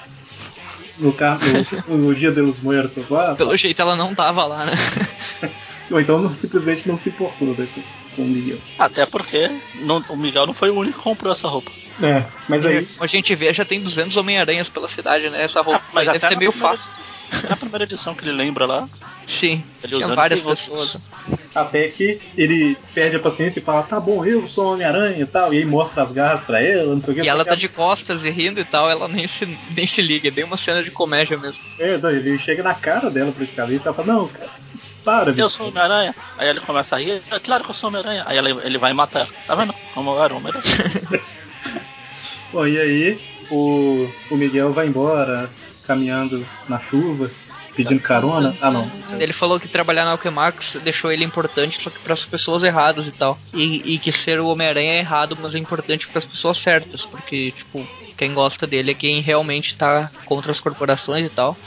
[0.97, 1.41] No, carro,
[1.87, 3.35] no, no Dia dos Muertos lá.
[3.35, 4.73] Pelo jeito ela não tava lá, né?
[5.91, 7.67] Ou então simplesmente não se importou né,
[8.15, 8.57] com, o Miguel.
[8.79, 11.71] Até porque não- o Miguel não foi o único que comprou essa roupa.
[12.01, 12.85] É, mas aí.
[12.85, 15.43] Como a gente vê, já tem 200 Homem-Aranhas pela cidade, né?
[15.43, 16.91] Essa roupa Ah, mas deve ser na meio primeira- fácil.
[17.49, 18.87] Na primeira edição que ele lembra lá,
[19.27, 20.99] Sim, ele tinha várias pessoas.
[21.55, 25.51] Até que ele perde a paciência e fala, tá bom, eu sou Homem-Aranha e tal.
[25.51, 27.23] E aí mostra as garras pra ela, não sei o que.
[27.23, 30.27] E ela tá de costas e rindo e tal, ela nem se, nem se liga,
[30.27, 31.63] é bem uma cena de comédia mesmo.
[31.79, 33.87] É, não, ele chega na cara dela praticamente.
[33.87, 34.49] Ela fala, não, cara,
[35.05, 36.13] para, Eu sou o Homem-Aranha.
[36.37, 37.21] Aí ele começa a rir.
[37.31, 38.23] É claro que eu sou Homem-Aranha.
[38.25, 39.27] Aí ela- ele vai matar.
[39.47, 39.73] Tá vendo?
[39.93, 41.21] Como eu era o Homem-Aranha.
[42.51, 45.49] Bom, e aí o, o Miguel vai embora,
[45.85, 47.29] caminhando na chuva,
[47.75, 48.55] pedindo carona.
[48.61, 48.89] Ah, não.
[49.19, 53.07] Ele falou que trabalhar na Alchemax deixou ele importante, só que para as pessoas erradas
[53.07, 53.37] e tal.
[53.53, 57.05] E, e que ser o Homem-Aranha é errado, mas é importante para as pessoas certas,
[57.05, 57.85] porque, tipo,
[58.17, 61.57] quem gosta dele é quem realmente tá contra as corporações e tal.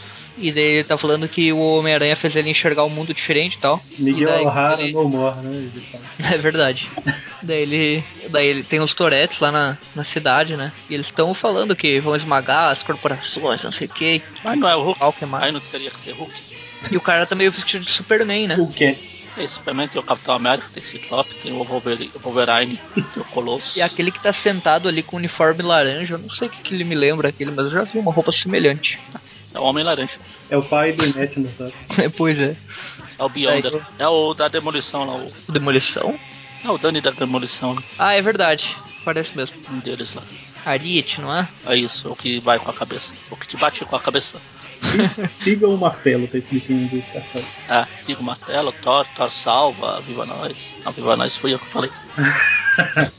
[0.41, 3.59] E daí ele tá falando que o Homem-Aranha fez ele enxergar o mundo diferente e
[3.59, 3.81] tal.
[3.99, 5.69] Miguel E daí, O'Hara ele- no more, né?
[6.33, 6.89] É verdade.
[7.43, 8.05] daí ele.
[8.31, 10.73] Daí ele tem os Toretes lá na, na cidade, né?
[10.89, 14.23] E eles estão falando que vão esmagar as corporações, não sei o que.
[14.45, 15.03] Mas não é o Hulk.
[15.03, 15.45] Alchemax.
[15.45, 16.33] Aí não teria que ser Hulk.
[16.93, 18.57] E o cara tá meio vestido de Superman, né?
[18.57, 19.27] O Cats.
[19.35, 23.25] Tem Superman, tem o Capitão América, tem Ciclope, tem o Wolverine, o Wolverine tem o
[23.25, 23.77] Colosso.
[23.77, 26.63] E aquele que tá sentado ali com o uniforme laranja, eu não sei o que,
[26.63, 28.97] que ele me lembra aquele, mas eu já vi uma roupa semelhante.
[29.55, 30.19] É o Homem Laranja.
[30.51, 31.73] É o pai do Matt Murtaugh.
[32.17, 32.57] pois é.
[33.19, 33.75] É o Beyonder.
[33.75, 35.17] Aí, É o da demolição lá.
[35.17, 35.53] O...
[35.53, 36.19] Demolição?
[36.65, 37.83] É o Dani da demolição, né?
[37.99, 38.77] Ah, é verdade.
[39.05, 39.57] Parece mesmo.
[39.71, 40.23] Um deles lá.
[40.65, 41.49] Ariete, não é?
[41.65, 43.15] É isso, o que vai com a cabeça.
[43.31, 44.41] O que te bate com a cabeça.
[45.29, 47.57] Siga o Martelo, tá escrito em um dos cartões.
[47.69, 50.75] É, siga o martelo, Thor, Thor salva, Viva Nós.
[50.85, 51.91] Não, Viva Nós fui eu que falei.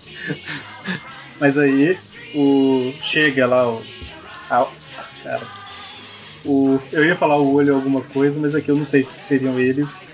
[1.39, 1.97] Mas aí
[2.33, 3.83] o chega lá o
[4.49, 4.67] ah,
[5.23, 5.47] cara.
[6.45, 9.59] O eu ia falar o olho alguma coisa, mas aqui eu não sei se seriam
[9.59, 10.07] eles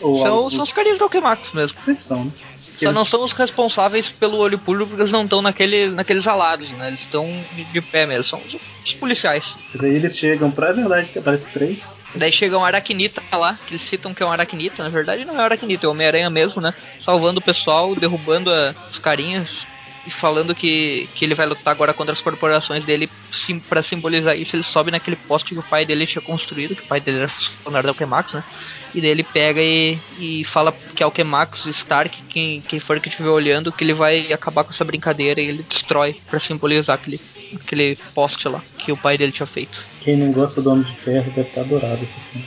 [0.00, 1.76] ou São, algo- são os carinhas da Alchemax mesmo.
[1.82, 2.30] sempre são, né?
[2.78, 6.26] Só eles- não são os responsáveis pelo olho público porque eles não estão naquele, naqueles
[6.26, 6.88] alados, né?
[6.88, 8.24] Eles estão de, de pé mesmo.
[8.24, 8.54] São os,
[8.84, 9.56] os policiais.
[9.74, 11.98] Mas aí eles chegam pra é verdade que aparece três.
[12.14, 15.34] Daí chega um aracnita lá, que eles citam que é um aracnita, na verdade não
[15.34, 16.74] é um aracnita, é o Homem-Aranha mesmo, né?
[17.00, 19.66] Salvando o pessoal, derrubando a- os carinhas
[20.10, 24.56] falando que, que ele vai lutar agora contra as corporações dele sim, para simbolizar isso.
[24.56, 27.28] Ele sobe naquele poste que o pai dele tinha construído, que o pai dele era
[27.28, 28.44] funcionário da Alchemax, né?
[28.94, 33.08] E daí ele pega e, e fala que a Alchemax, Stark, quem, quem for que
[33.08, 37.20] estiver olhando, que ele vai acabar com essa brincadeira e ele destrói para simbolizar aquele,
[37.54, 39.78] aquele poste lá que o pai dele tinha feito.
[40.00, 42.44] Quem não gosta do Homem de Ferro deve estar adorado essa cena.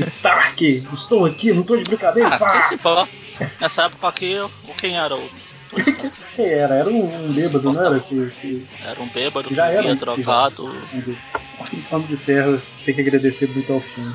[0.00, 2.28] Stark, estou aqui, não tô de brincadeira.
[2.34, 2.38] Ah,
[2.78, 3.08] pá!
[3.60, 5.30] Nessa época aqui, o quem era o.
[6.38, 6.76] Era?
[6.76, 8.00] Era um, bêbado, não era?
[8.00, 10.66] Que, que, Era um bêbado, Já era um drogado.
[10.66, 14.14] o Homem de Ferro tem que agradecer muito ao filme.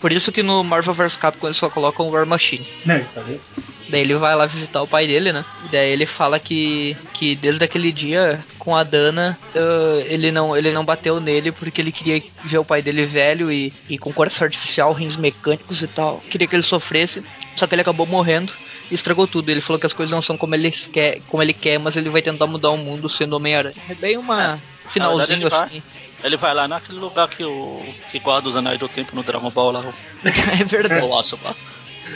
[0.00, 2.66] Por isso que no Marvel vs Capcom eles só colocam o War Machine.
[2.84, 3.40] Né, tá vendo?
[3.88, 5.44] Daí ele vai lá visitar o pai dele, né?
[5.66, 10.56] E daí ele fala que, que desde aquele dia com a Dana, ah, ele, não,
[10.56, 14.12] ele não bateu nele porque ele queria ver o pai dele velho e, e com
[14.12, 16.22] coração artificial, rins mecânicos e tal.
[16.30, 17.22] Queria que ele sofresse,
[17.56, 18.52] só que ele acabou morrendo
[18.90, 19.50] e estragou tudo.
[19.50, 22.08] Ele falou que as coisas não são como ele quer, como ele quer mas ele
[22.08, 23.74] vai tentar mudar o mundo sendo Homem-Aranha.
[23.88, 24.58] É bem uma
[24.90, 25.82] finalzinho ele vai- assim.
[26.22, 27.82] Ele vai lá naquele lugar que o.
[28.10, 29.94] que guarda os anéis do tempo no Dragon Ball lá, o,
[30.26, 31.04] é verdade.
[31.04, 31.54] o lá.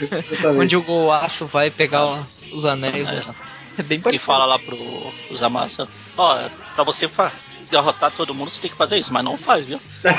[0.01, 0.59] Exatamente.
[0.59, 3.07] Onde o Goaço vai pegar os anéis.
[3.07, 3.33] anéis, né?
[3.33, 3.35] né?
[3.77, 4.77] É bem Que fala lá pro
[5.29, 5.87] os Amazon.
[6.17, 6.37] Ó,
[6.73, 7.07] pra você
[7.69, 9.79] derrotar todo mundo, você tem que fazer isso, mas não faz, viu?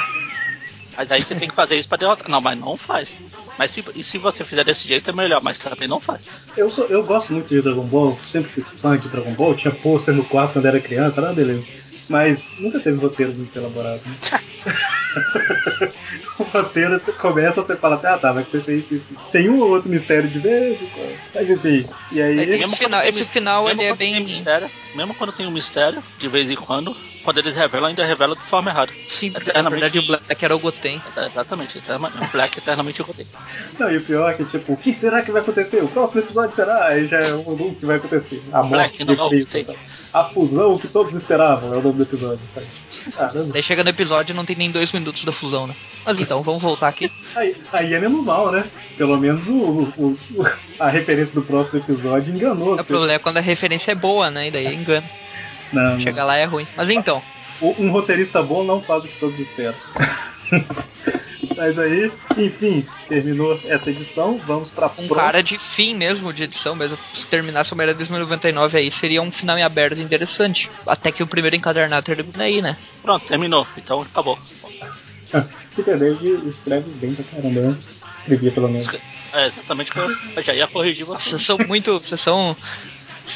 [0.96, 2.28] Mas aí você tem que fazer isso pra derrotar.
[2.28, 3.16] Não, mas não faz.
[3.58, 6.20] Mas se, e se você fizer desse jeito é melhor, mas também não faz.
[6.56, 9.74] Eu, sou, eu gosto muito de Dragon Ball, sempre fui fã de Dragon Ball, tinha
[9.74, 11.64] pôster no quarto quando era criança, era beleza.
[12.10, 14.02] Mas nunca teve roteiro muito elaborado.
[14.04, 14.40] Né?
[16.38, 19.04] o roteiro você começa, você fala assim, ah tá, vai acontecer isso, isso.
[19.32, 21.14] Tem um ou outro mistério de vez em quando.
[21.34, 21.86] Mas enfim.
[22.12, 22.38] E aí.
[22.40, 24.24] Esse Mesmo final, esse final mesmo ele é bem.
[24.24, 28.34] mistério, mesmo quando tem um mistério, de vez em quando, quando eles revelam, ainda revela
[28.34, 28.92] de forma errada.
[29.08, 31.00] Sim, porque na Eternamente- verdade o Black era o Goten.
[31.16, 33.26] É, Exatamente, eterna- Black eternamente eu contei.
[33.78, 35.82] Não, e o pior é que, tipo, o que será que vai acontecer?
[35.82, 36.86] O próximo episódio será?
[36.86, 38.42] Aí já é o o que vai acontecer.
[38.52, 39.28] A morte Black não de é o.
[39.46, 39.76] Goten.
[40.12, 42.40] A fusão que todos esperavam é o nome do episódio.
[43.14, 43.52] Caramba.
[43.52, 45.74] Daí chega no episódio e não tem nem dois minutos da fusão, né?
[46.04, 47.10] Mas então, vamos voltar aqui.
[47.36, 48.64] Aí, aí é menos mal, né?
[48.96, 50.46] Pelo menos o, o- o-
[50.80, 52.74] a referência do próximo episódio enganou.
[52.74, 54.48] as O problema é quando a referência é boa, né?
[54.48, 55.08] E daí engana.
[55.72, 56.00] Não, não.
[56.00, 56.66] Chega lá é ruim.
[56.76, 57.22] Mas então,
[57.62, 59.74] Um roteirista bom não faz o que todos esperam.
[61.56, 64.40] Mas aí, enfim, terminou essa edição.
[64.46, 65.16] Vamos pra um próxima.
[65.16, 66.98] cara de fim mesmo, de edição mesmo.
[67.14, 70.70] Se terminasse o Homem-Aranha 2099 aí, seria um final em aberto interessante.
[70.86, 72.76] Até que o primeiro encadernado termina aí, né?
[73.02, 73.66] Pronto, terminou.
[73.76, 74.38] Então acabou.
[75.76, 77.76] Peter David escreve bem pra caramba, né?
[78.18, 78.88] Escrevia pelo menos.
[79.32, 81.30] É exatamente o que eu, eu já ia corrigir você.
[81.30, 82.00] Vocês são muito.
[82.00, 82.56] Vocês são.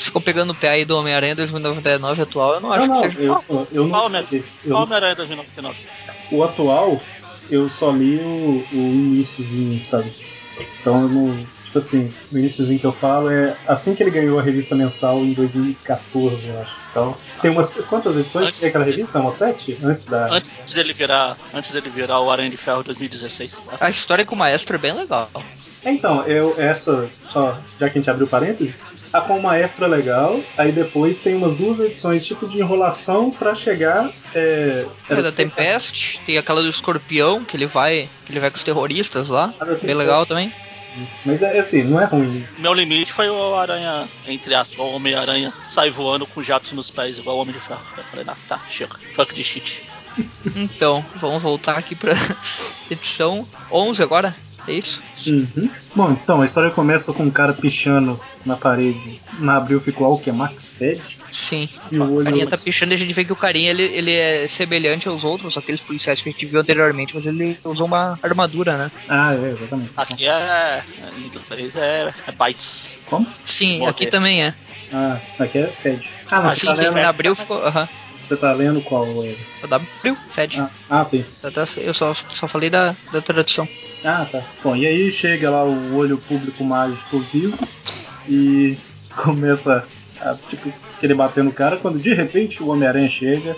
[0.03, 3.11] Ficam pegando o pé aí do Homem-Aranha 2099 atual, eu não acho Não, não, que
[3.11, 3.23] seja.
[3.23, 3.91] eu, eu não.
[3.91, 4.27] Qual, né?
[4.31, 5.79] eu- Qual Homem-Aranha 2099?
[6.31, 7.01] o atual,
[7.51, 10.11] eu só li o, o iníciozinho, sabe?
[10.81, 11.47] Então eu não.
[11.75, 15.18] Tipo assim, o iníciozinho que eu falo é assim que ele ganhou a revista mensal
[15.18, 16.70] em 2014, eu acho.
[16.93, 17.77] Então, tem umas.
[17.89, 19.18] Quantas edições Antes- tem aquela revista?
[19.18, 19.77] Umas sete?
[19.83, 20.29] Antes da.
[20.33, 23.57] Antes dele virar, antes dele virar o Aranha de Ferro 2016.
[23.57, 23.77] tá?
[23.81, 25.29] A história com o maestro é bem legal.
[25.85, 28.81] Então, eu, essa, só, já que a gente abriu parênteses,
[29.12, 33.33] a com o maestro é legal, aí depois tem umas duas edições tipo de enrolação
[33.33, 34.11] pra chegar.
[34.33, 38.09] É, É da Tempest, tem aquela do escorpião, que ele vai.
[38.25, 39.53] que ele vai com os terroristas lá.
[39.59, 40.53] A da Bem legal também.
[41.25, 42.47] Mas é assim, não é ruim.
[42.59, 47.19] Meu limite foi o Aranha, entre aspas, o Homem-Aranha sai voando com jatos nos pés,
[47.19, 47.83] igual o Homem de Ferro.
[47.97, 48.95] Eu falei, não, tá, chega.
[49.15, 49.83] Fuck de shit.
[50.55, 52.13] Então, vamos voltar aqui pra
[52.91, 54.35] edição 11 agora.
[54.67, 55.03] É isso?
[55.27, 55.69] Uhum.
[55.95, 59.21] Bom, então a história começa com um cara pichando na parede.
[59.39, 61.01] Na abril ficou algo que é Max Fed.
[61.33, 61.69] Sim.
[61.91, 62.25] E o O olho.
[62.25, 65.23] carinha tá pichando e a gente vê que o carinha ele, ele é semelhante aos
[65.25, 68.91] outros, aqueles policiais que a gente viu anteriormente, mas ele usou uma armadura, né?
[69.09, 69.91] Ah, é, exatamente.
[69.97, 70.83] Aqui é.
[71.19, 72.91] Em inglês é, é bytes.
[73.07, 73.27] Como?
[73.45, 73.91] Sim, Morrer.
[73.91, 74.55] aqui também é.
[74.93, 76.09] Ah, aqui é Fed.
[76.31, 77.65] Ah, não, Ah, na abril ficou.
[77.65, 77.89] Aham.
[78.27, 79.39] Você tá lendo qual, Ed?
[79.62, 80.59] O W, Fed.
[80.61, 81.25] Ah, ah, sim.
[81.43, 83.68] Tá- tá- Eu só, só falei da, da tradução.
[84.05, 84.43] Ah, tá.
[84.62, 87.59] Bom, e aí chega lá o olho público mágico vivo
[88.29, 88.77] e
[89.16, 89.85] começa
[90.20, 93.57] a, tipo, querer bater no cara quando de repente o Homem-Aranha chega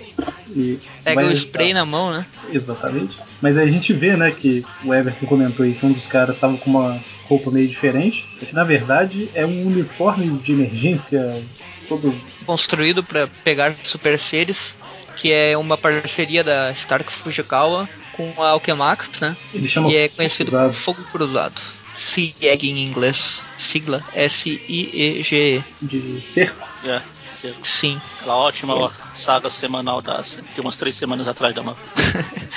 [0.54, 0.78] e.
[1.04, 2.26] Pega o spray na mão, né?
[2.52, 3.16] Exatamente.
[3.40, 6.36] Mas aí a gente vê, né, que o Everton comentou aí que um dos caras
[6.36, 6.98] estava com uma
[7.28, 8.24] roupa meio diferente.
[8.38, 11.42] Que na verdade é um uniforme de emergência
[11.88, 12.14] todo.
[12.47, 14.74] Construído pra pegar super seres,
[15.16, 19.36] que é uma parceria da Stark Fujikawa com a Alchemax, né?
[19.53, 20.70] Ele chama E é conhecido Cruzado.
[20.72, 21.61] como Fogo Cruzado.
[21.97, 23.42] SIEG em inglês.
[23.59, 25.64] Sigla S-I-E-G-E.
[25.82, 26.68] de cerco.
[26.84, 27.55] É, sim.
[27.62, 28.01] Sim.
[28.20, 31.76] aquela ótima saga semanal das, de umas três semanas atrás da mão.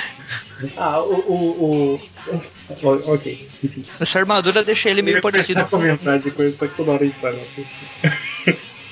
[0.76, 1.14] Ah, o.
[1.14, 3.12] o, o...
[3.14, 3.82] ok, enfim.
[3.98, 5.70] Essa armadura deixa ele meio Eu ia começar parecido a com.
[5.70, 7.40] comentar de coisa, só que toda hora a gente sabe.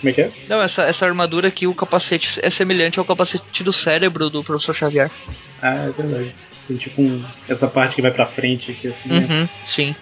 [0.00, 0.32] Como é que é?
[0.48, 4.74] Não, essa, essa armadura aqui, o capacete é semelhante ao capacete do cérebro do professor
[4.74, 5.10] Xavier.
[5.60, 6.34] Ah, é verdade.
[6.68, 9.08] Tem tipo um, essa parte que vai pra frente aqui assim.
[9.08, 9.26] né?
[9.28, 9.96] Uhum, sim.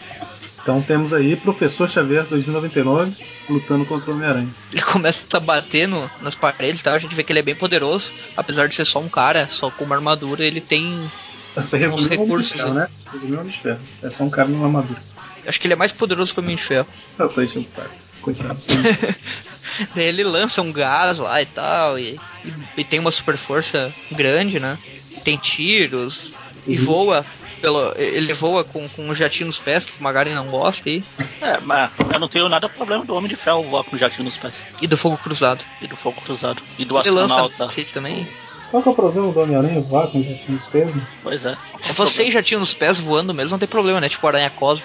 [0.61, 4.49] Então temos aí Professor Xavier 2099 lutando contra o Homem-Aranha.
[4.73, 6.93] Ele começa a bater no, nas paredes, tá?
[6.93, 8.11] A gente vê que ele é bem poderoso.
[8.37, 11.09] Apesar de ser só um cara, só com uma armadura, ele tem.
[11.57, 12.89] O Homem de recursos, Ferro, né?
[13.13, 13.79] Resumiu o Homem de Ferro.
[14.03, 15.01] É só um cara numa armadura.
[15.47, 16.89] Acho que ele é mais poderoso que o Homem de Ferro.
[17.17, 17.95] Eu tô enchendo o saco.
[18.21, 18.61] Coitado.
[19.95, 23.93] Daí ele lança um gás lá e tal, e, e, e tem uma super força
[24.13, 24.79] grande, né?
[25.25, 26.31] Tem tiros,
[26.67, 26.85] e Isso.
[26.85, 27.25] voa
[27.61, 27.93] pelo.
[27.97, 31.03] Ele voa com, com um jatinho nos pés, que o Magari não gosta, e,
[31.41, 34.37] É, mas eu não tenho nada problema do Homem de Ferro voar com jatinho nos
[34.37, 34.65] pés.
[34.81, 35.65] e do fogo cruzado.
[35.81, 36.63] E do fogo cruzado.
[36.79, 37.67] E do Ele lança astronauta.
[37.67, 38.27] vocês também.
[38.71, 40.95] Qual que é o problema do Homem-Aranha voar com jatinho nos pés?
[40.95, 41.07] né?
[41.23, 41.57] Pois é.
[41.83, 44.09] Se fosse sem jatinho nos pés voando mesmo, não tem problema, né?
[44.09, 44.85] Tipo aranha cosmo.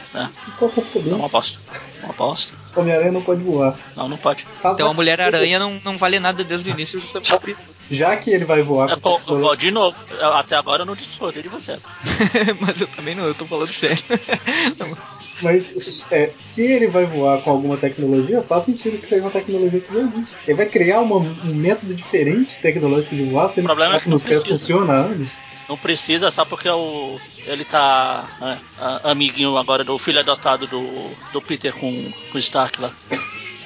[0.60, 1.18] Qual que é o É problema?
[1.18, 1.60] uma bosta.
[2.04, 2.54] Uma bosta.
[2.76, 3.76] O Homem-Aranha não pode voar.
[3.96, 4.46] Não, não pode.
[4.62, 7.60] Faz Então a Mulher-Aranha não, não vale nada desde o início, justamente por isso.
[7.92, 10.96] Já que ele vai voar É, com pô, de novo, eu- até agora eu não
[10.96, 11.78] discordei de você.
[12.60, 14.02] Mas eu também não, eu tô falando sério.
[15.42, 19.82] Mas é, se ele vai voar com alguma tecnologia, faz sentido que seja uma tecnologia
[19.82, 20.38] que não existe.
[20.46, 24.10] Ele vai criar uma- um método diferente tecnológico de voar, sendo O problema é que
[24.10, 24.60] nos pés precisa.
[24.60, 25.42] funciona há anos.
[25.68, 31.16] Não precisa só porque o, ele tá é, a- amiguinho agora do filho adotado do,
[31.32, 32.92] do Peter com, com o Stark lá.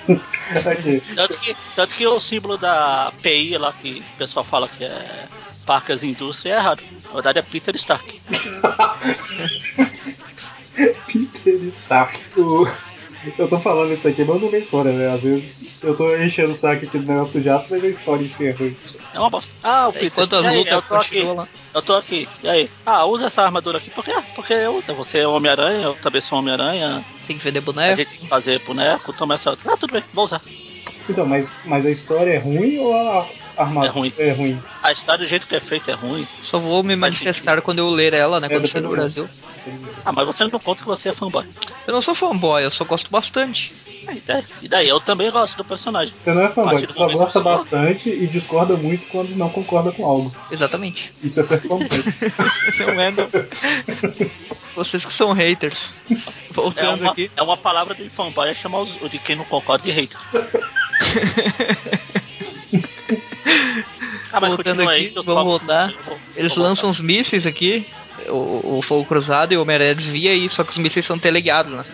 [1.16, 5.28] Tanto que, tanto que o símbolo da PI lá, que o pessoal fala que é
[5.66, 6.84] Parkers Industry é errado.
[7.08, 8.22] Na verdade é Peter Stark.
[11.08, 12.20] Peter Stark.
[12.38, 12.68] O-
[13.38, 15.14] Eu tô falando isso aqui, não da história, né?
[15.14, 18.24] Às vezes eu tô enchendo o saco aqui do negócio do jato, mas a história
[18.24, 18.76] em si é ruim.
[19.14, 19.52] É uma bosta.
[19.64, 20.08] Ah, o Peter.
[20.08, 21.22] Enquanto as lutas eu tô aqui.
[21.24, 21.48] lá.
[21.74, 22.28] Eu tô aqui.
[22.44, 22.70] E aí?
[22.86, 23.90] Ah, usa essa armadura aqui.
[23.90, 24.14] Por quê?
[24.36, 24.94] Porque eu uso.
[24.96, 27.04] Você é Homem-Aranha, eu também sou Homem-Aranha.
[27.28, 27.98] Tem que vender A boneco.
[27.98, 29.52] gente tem que fazer boneco, toma essa.
[29.66, 30.42] Ah, tudo bem, vou usar.
[31.10, 33.28] Então, mas, mas a história é ruim ou a
[33.58, 34.14] armadura É ruim.
[34.18, 34.62] é ruim?
[34.84, 36.28] A história do jeito que é feita é ruim.
[36.44, 38.48] Só vou me Faz manifestar quando eu ler ela, né?
[38.48, 39.28] É, Quando sair no Brasil.
[40.06, 41.46] Ah, mas você não conta que você é fanboy.
[41.88, 43.74] Eu não sou fanboy, eu só gosto bastante.
[44.08, 44.14] Ah,
[44.62, 44.88] E daí?
[44.88, 46.14] Eu também gosto do personagem.
[46.24, 49.92] Você não é fanboy, você só momento gosta bastante e discorda muito quando não concorda
[49.92, 50.32] com algo.
[50.52, 51.12] Exatamente.
[51.24, 51.88] Isso é ser fanboy.
[52.78, 53.28] Não é, não.
[54.76, 55.80] Vocês que são haters.
[56.12, 56.16] É
[56.54, 57.32] Voltando uma, aqui.
[57.36, 60.20] é uma palavra de fanboy é chamar os, o de quem não concorda de hater.
[64.32, 65.94] ah, mas Voltando continua aqui, vamos voltar.
[66.06, 67.86] vou- Eles vou lançam os mísseis aqui,
[68.28, 71.72] o, o fogo cruzado e o Homem-Aranha desvia aí, só que os mísseis são teleguiados,
[71.72, 71.86] né?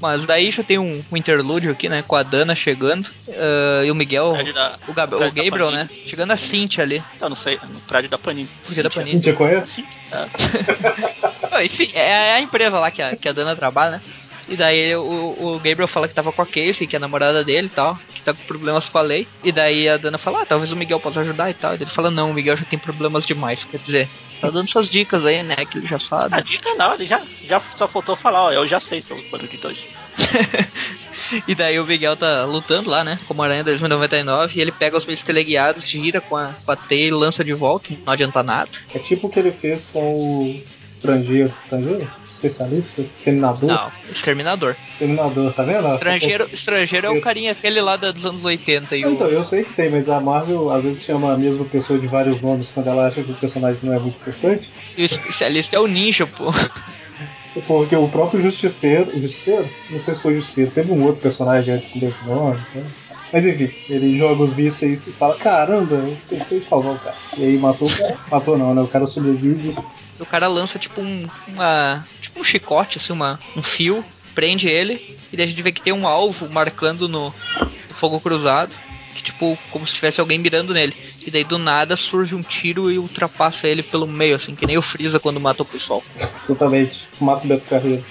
[0.00, 2.02] Mas daí já tem um, um interlúdio aqui, né?
[2.08, 4.32] Com a Dana chegando ah, e o Miguel.
[4.32, 5.86] Prédio da- o, Gab- o prédio Gabriel, né?
[6.06, 7.02] Chegando a Cintia ali.
[7.20, 8.48] Eu não sei, no prédio da Panini.
[8.64, 9.02] Porque da Cintia.
[9.02, 9.16] Panini.
[9.18, 9.70] Cintia conhece?
[9.72, 9.96] Cintia.
[11.52, 11.56] É.
[11.58, 14.00] Ah, Enfim, é a empresa lá que a, que a Dana trabalha, né?
[14.48, 17.42] E daí o, o Gabriel fala que tava com a Casey, que é a namorada
[17.44, 19.26] dele e tal, que tá com problemas com a lei.
[19.42, 21.72] E daí a Dana fala, ah, talvez o Miguel possa ajudar e tal.
[21.72, 23.64] E ele fala, não, o Miguel já tem problemas demais.
[23.64, 24.08] Quer dizer,
[24.40, 25.56] tá dando suas dicas aí, né?
[25.64, 26.42] Que ele já A sabe.
[26.42, 29.56] dica não, ele já, já só faltou falar, ó, eu já sei, seu bando de
[29.56, 29.84] dois.
[31.48, 33.18] e daí o Miguel tá lutando lá, né?
[33.26, 34.56] Como Aranha 2099.
[34.56, 37.52] E ele pega os meios teleguiados, gira com a, com a teia e lança de
[37.52, 37.88] volta.
[38.04, 38.70] Não adianta nada.
[38.94, 41.52] É tipo o que ele fez com o estrangeiro.
[41.64, 42.08] Estrangeiro?
[42.36, 43.02] Especialista?
[43.02, 43.68] Exterminador?
[43.68, 44.76] Não, Exterminador.
[44.92, 45.94] Exterminador, tá vendo?
[45.94, 49.12] Estrangeiro, estrangeiro é o carinha aquele lá dos anos 80 e Ah, o.
[49.12, 52.06] Então, eu sei que tem, mas a Marvel às vezes chama a mesma pessoa de
[52.06, 54.68] vários nomes quando ela acha que o personagem não é muito importante.
[54.96, 56.52] E o especialista é o ninja, pô.
[57.66, 59.66] Porque o próprio Justiceiro, Justiceiro?
[59.88, 62.60] Não sei se foi Justiceiro, teve um outro personagem antes com o mesmo nome.
[62.74, 62.84] Né?
[63.32, 67.16] Mas enfim, ele joga os mísseis e fala: Caramba, eu tentei salvar o cara.
[67.36, 68.18] E aí matou o cara.
[68.30, 68.82] Matou não, né?
[68.82, 69.76] O cara sobrevive.
[70.18, 71.28] O cara lança tipo um.
[71.48, 74.04] Uma, tipo um chicote, assim, uma, um fio,
[74.34, 77.26] prende ele, e daí a gente vê que tem um alvo marcando no,
[77.60, 78.72] no fogo cruzado.
[79.14, 80.94] Que tipo, como se tivesse alguém mirando nele.
[81.26, 84.76] E daí do nada surge um tiro e ultrapassa ele pelo meio, assim, que nem
[84.76, 86.04] o Freeza quando mata o pessoal.
[86.46, 87.00] Totalmente.
[87.18, 88.04] Mata o Beto Carreiro.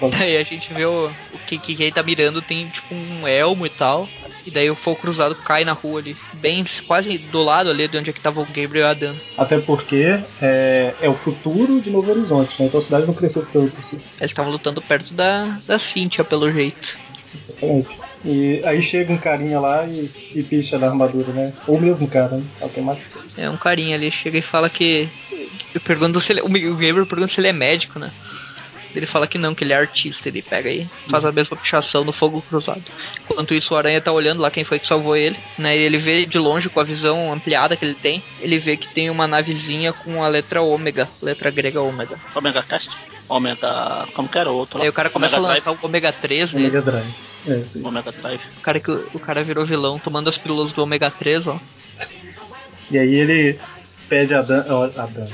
[0.00, 3.66] Daí a gente vê o, o que, que quem tá mirando tem tipo um elmo
[3.66, 4.08] e tal.
[4.46, 6.16] E daí o fogo cruzado cai na rua ali.
[6.34, 9.14] Bem, quase do lado ali de onde é que tava o Gabriel e a Dan.
[9.36, 12.66] Até porque é, é o futuro de Novo Horizonte, né?
[12.66, 13.96] Então a cidade não cresceu tanto assim.
[14.20, 16.96] Eles estavam lutando perto da, da Cynthia, pelo jeito.
[17.34, 17.98] Exatamente.
[18.24, 21.52] E aí chega um carinha lá e, e picha na armadura, né?
[21.66, 22.44] Ou mesmo cara, né?
[22.72, 22.98] Tem mais.
[23.36, 25.08] É um carinha ali, chega e fala que.
[25.74, 28.12] Eu pergunto se ele, o Gabriel pergunta se ele é médico, né?
[28.98, 30.28] Ele fala que não, que ele é artista.
[30.28, 32.82] Ele pega aí, faz a mesma pichação no fogo cruzado.
[33.28, 35.76] Enquanto isso, o Aranha tá olhando lá quem foi que salvou ele, né?
[35.76, 38.92] E ele vê de longe, com a visão ampliada que ele tem, ele vê que
[38.92, 42.18] tem uma navezinha com a letra ômega, letra grega ômega.
[42.34, 42.90] Omega Cast?
[43.28, 44.06] Omega.
[44.14, 44.84] Como que era o outro lá?
[44.84, 46.66] Aí o cara começa Omega a lançar o ômega 3 O dele.
[46.66, 47.14] Mega Drive.
[47.46, 47.62] É, sim.
[47.72, 47.86] Drive.
[47.86, 48.40] Omega Drive.
[48.58, 51.58] O cara, que, o cara virou vilão tomando as pílulas do ômega 3, ó.
[52.90, 53.58] E aí ele
[54.08, 55.26] pede a Dan, a Dan,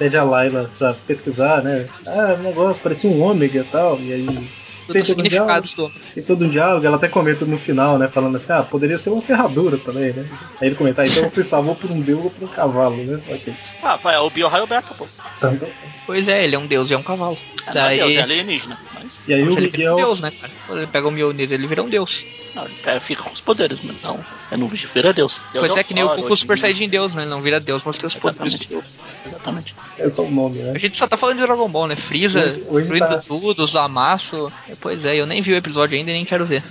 [0.00, 1.86] pede a Layla pra pesquisar, né?
[2.06, 4.00] Ah, o negócio parecia um ômega e tal.
[4.00, 4.48] E aí
[4.92, 8.08] Tem todo um diálogo, do tem todo um diálogo, ela até comenta no final, né?
[8.08, 10.26] Falando assim, ah, poderia ser uma ferradura também, né?
[10.60, 13.20] Aí ele comenta, ah, então você salvou por um deus ou por um cavalo, né?
[13.28, 13.54] Ok.
[13.82, 15.06] Ah, vai, é o Beta, pô.
[15.38, 15.58] Então,
[16.06, 17.38] Pois é, ele é um deus e é um cavalo.
[17.66, 17.98] É, Daí.
[17.98, 18.78] não é Deus, é alienígena.
[18.94, 20.06] Mas, E aí Mas o ele vira um Miguel.
[20.06, 20.52] deus, né, cara?
[20.66, 22.24] Quando ele pega o Mjolnir, ele vira um deus.
[22.54, 24.18] não, ele pega- fica com os poderes, mas não.
[24.50, 25.40] É no vira Deus.
[25.52, 27.22] Deus Pois é que nem o Goku Super em- Saiyajin Deus, né?
[27.22, 28.68] Ele não vira Deus, mas tem os poderes de Exatamente.
[28.68, 28.84] Deus.
[29.24, 29.74] Exatamente.
[29.98, 30.78] É só o nome, A né?
[30.78, 31.96] gente só tá falando de Dragon Ball, né?
[31.96, 33.18] Freeza, Hoje- tá.
[33.18, 34.52] tudo, Zamasu.
[34.80, 36.62] Pois é, eu nem vi o episódio ainda e nem quero ver.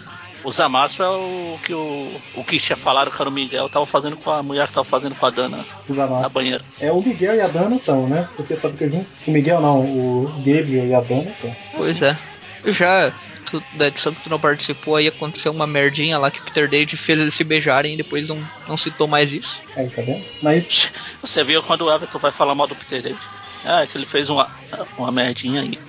[0.44, 3.86] O Zamasu é o que o, o que tinha falado que era o Miguel tava
[3.86, 6.64] fazendo com a mulher que tava fazendo com a Dana na banheira.
[6.80, 8.28] É o Miguel e a Dana estão, né?
[8.38, 9.06] Porque sabe que junto.
[9.28, 11.56] O Miguel não, o Gabriel e a Dana estão.
[11.76, 12.18] Pois é.
[12.64, 13.14] Eu já.
[13.52, 16.70] Tu, da edição que tu não participou, aí aconteceu uma merdinha lá que o Peter
[16.70, 19.60] David fez eles se beijarem e depois não, não citou mais isso.
[19.76, 20.24] Aí, tá vendo?
[20.42, 23.20] Mas Você viu quando o Everton vai falar mal do Peter David?
[23.66, 24.50] Ah, é que ele fez uma,
[24.98, 25.80] uma merdinha aí.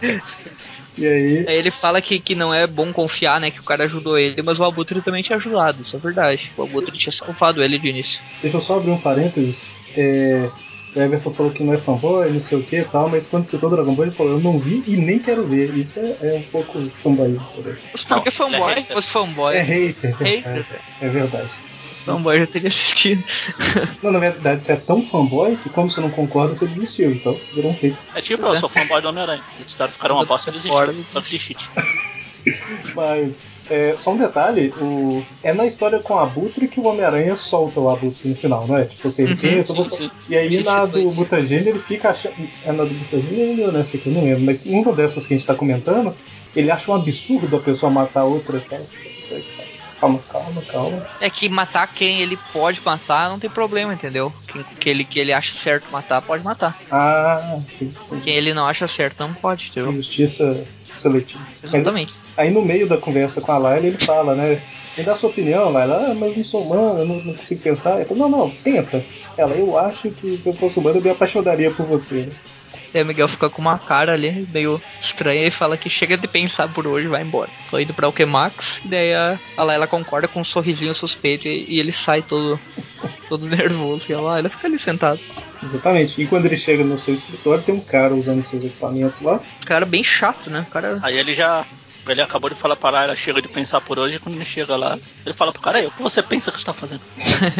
[1.00, 3.50] E aí, Aí ele fala que, que não é bom confiar, né?
[3.50, 6.50] Que o cara ajudou ele, mas o Abutre também tinha ajudado, isso é verdade.
[6.56, 8.20] O Abutre tinha salvado ele de início.
[8.42, 9.72] deixa eu só abrir um parênteses.
[9.96, 10.50] É,
[10.94, 13.46] o Everton falou que não é fanboy, não sei o que e tal, mas quando
[13.46, 15.74] citou Dragon Ball, ele falou: Eu não vi e nem quero ver.
[15.76, 17.38] Isso é, é um pouco fanboy.
[17.92, 18.74] Mas por que Não, ele é fanboy?
[18.74, 18.86] hater.
[18.86, 19.56] Se fosse fanboy.
[19.56, 20.66] É hater, é Hater, verdade.
[21.00, 21.50] É verdade.
[22.04, 23.24] Fanboy já teria assistido.
[24.02, 27.12] Não, na verdade, você é tão fanboy que, como você não concorda, você desistiu.
[27.12, 27.98] Então, virou um feito.
[28.14, 29.42] É tipo, eu sou fanboy do Homem-Aranha.
[29.58, 31.04] Eles ficaram uma bosta e desistiram.
[31.12, 31.70] Só que de cheat.
[32.94, 33.38] Mas,
[33.68, 37.78] é, só um detalhe: o, é na história com o Abutre que o Homem-Aranha solta
[37.80, 38.86] o Abutre no final, não é?
[38.86, 39.96] Tipo, você ele Uhum, pensa, sim, você.
[39.96, 40.10] sim.
[40.28, 41.02] E aí na foi.
[41.02, 42.34] do Mutagênio ele fica achando.
[42.62, 44.08] É na do Mutagênio ou nessa aqui?
[44.08, 44.44] Eu não lembro.
[44.44, 46.16] Mas uma dessas que a gente tá comentando,
[46.54, 48.60] ele acha um absurdo a pessoa matar outra.
[48.60, 48.82] Cara.
[50.00, 51.02] Calma, calma, calma.
[51.20, 54.32] É que matar quem ele pode matar não tem problema, entendeu?
[54.48, 56.74] Quem que ele, que ele acha certo matar, pode matar.
[56.90, 57.92] Ah, sim.
[58.22, 59.92] Quem ele não acha certo não pode, entendeu?
[59.92, 61.44] Justiça seletiva.
[61.64, 62.14] Mas Exatamente.
[62.36, 64.62] aí no meio da conversa com a Laila ele fala, né?
[64.96, 66.10] Me dá sua opinião, Laila.
[66.10, 67.96] Ah, mas eu não sou humano, eu não, não consigo pensar.
[67.96, 69.04] Ele fala, não, não, tenta.
[69.36, 72.32] Ela, eu acho que se eu fosse humano eu me apaixonaria por você.
[72.92, 76.26] E o Miguel fica com uma cara ali, meio estranha, e fala que chega de
[76.26, 77.50] pensar por hoje vai embora.
[77.70, 81.66] Tô indo pra Alquemax, e daí a, a Layla concorda com um sorrisinho suspeito e,
[81.68, 82.58] e ele sai todo,
[83.28, 84.04] todo nervoso.
[84.08, 85.20] E ela, ela fica ali sentado.
[85.62, 86.20] Exatamente.
[86.20, 89.40] E quando ele chega no seu escritório, tem um cara usando seus equipamentos lá.
[89.64, 90.66] Cara bem chato, né?
[90.68, 90.98] O cara.
[91.02, 91.64] Aí ele já.
[92.06, 94.76] Ele acabou de falar para ela, chega de pensar por hoje, e quando ele chega
[94.76, 97.02] lá, ele fala pro cara, o que você pensa que você tá fazendo?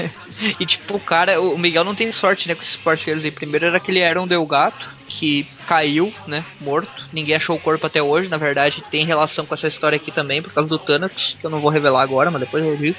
[0.59, 3.31] e tipo, o cara, o Miguel não tem sorte, né, com esses parceiros aí.
[3.31, 6.91] Primeiro era aquele Aaron Del Gato, que caiu, né, morto.
[7.13, 10.43] Ninguém achou o corpo até hoje, na verdade tem relação com essa história aqui também,
[10.43, 12.97] por causa do Thanatos, que eu não vou revelar agora, mas depois eu digo.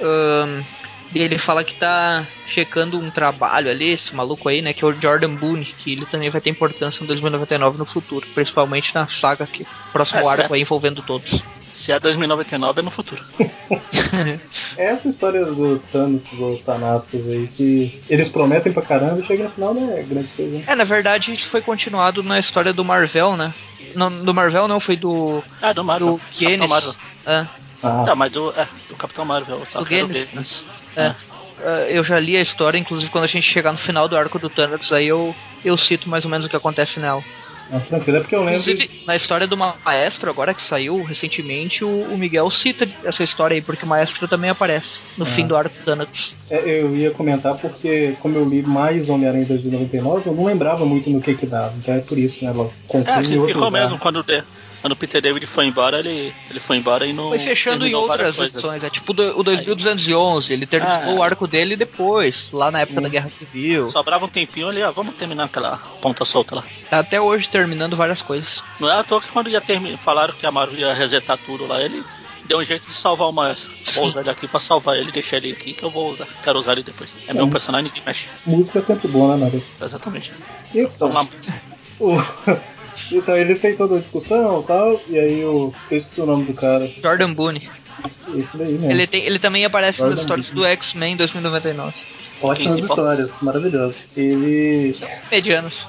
[0.00, 0.62] Ahn,
[1.14, 4.86] e ele fala que tá checando um trabalho ali, esse maluco aí, né, que é
[4.86, 9.06] o Jordan Boone, que ele também vai ter importância em 2099 no futuro, principalmente na
[9.06, 11.42] saga aqui, próximo É, arco aí envolvendo todos.
[11.74, 13.22] Se é 2099 é no futuro.
[14.76, 19.44] É essa história do Thanos ou Thanatos aí, que eles prometem pra caramba e chega
[19.44, 20.50] no final não é grande coisa.
[20.50, 20.64] né?
[20.66, 23.52] É, na verdade, isso foi continuado na história do Marvel, né?
[23.94, 25.42] Não, do Marvel não, foi do.
[25.60, 26.12] Ah, do Marvel.
[26.12, 26.96] do Capitão Guinness.
[27.82, 30.66] É, Ah, Tá, mas do, é, do Capitão Marvel, era o Guinness, Guinness.
[30.96, 31.14] é.
[31.60, 34.38] É, eu já li a história, inclusive quando a gente chegar no final do arco
[34.38, 37.20] do Thanatos, aí eu, eu cito mais ou menos o que acontece nela.
[37.72, 38.60] ah, tranquilo, é porque eu lembro.
[38.60, 43.56] Inclusive, na história do Maestro, agora que saiu recentemente, o, o Miguel cita essa história
[43.56, 45.28] aí, porque o Maestro também aparece no Ah.
[45.30, 46.32] fim do arco do Thanatos.
[46.48, 51.10] É, eu ia comentar porque, como eu li mais Homem-Aranha 2099, eu não lembrava muito
[51.10, 51.74] no que que dava.
[51.76, 52.52] Então é por isso, né?
[52.52, 53.70] Ela É, que ficou lugar.
[53.82, 54.24] mesmo quando, o-
[54.80, 57.28] quando o Peter David foi embora, ele, ele foi embora e não.
[57.28, 58.54] Foi fechando em outras coisas.
[58.56, 61.14] edições, é tipo do- o 2211, ele terminou Ah.
[61.18, 63.02] o arco dele depois, lá na época Hum.
[63.02, 63.90] da Guerra Civil.
[63.90, 66.64] Sobrava um tempinho ali, ó, vamos terminar aquela ponta solta lá.
[66.90, 68.62] Tá até hoje terminando várias coisas.
[68.80, 71.66] Não é à toa que quando ia terminar, falaram que a Marvel ia resetar tudo
[71.66, 72.02] lá, ele
[72.46, 73.70] deu um jeito de salvar o Maestro.
[73.94, 76.26] Vou usar ele aqui pra salvar ele, deixar ele aqui que eu vou usar.
[76.42, 77.14] Quero usar ele depois.
[77.26, 77.50] É meu Hum.
[77.50, 78.26] personagem que mexe.
[78.46, 79.66] Música é sempre boa, né, Naruto?
[79.82, 80.32] Exatamente.
[80.74, 81.14] Então, Vamos
[81.48, 81.54] lá.
[82.00, 82.58] o-
[83.12, 85.72] então eles têm toda a discussão e tal, e aí o.
[85.90, 86.90] Eu esqueci o nome do cara.
[87.02, 87.68] Jordan Boone.
[88.36, 88.90] Esse daí mesmo.
[88.90, 90.60] Ele, tem, ele também aparece nas Jordan histórias Boone.
[90.60, 91.94] do X-Men 2099.
[92.40, 94.16] Ótimas Quem histórias, maravilhosas.
[94.16, 94.94] Ele.
[95.30, 95.88] Medianos.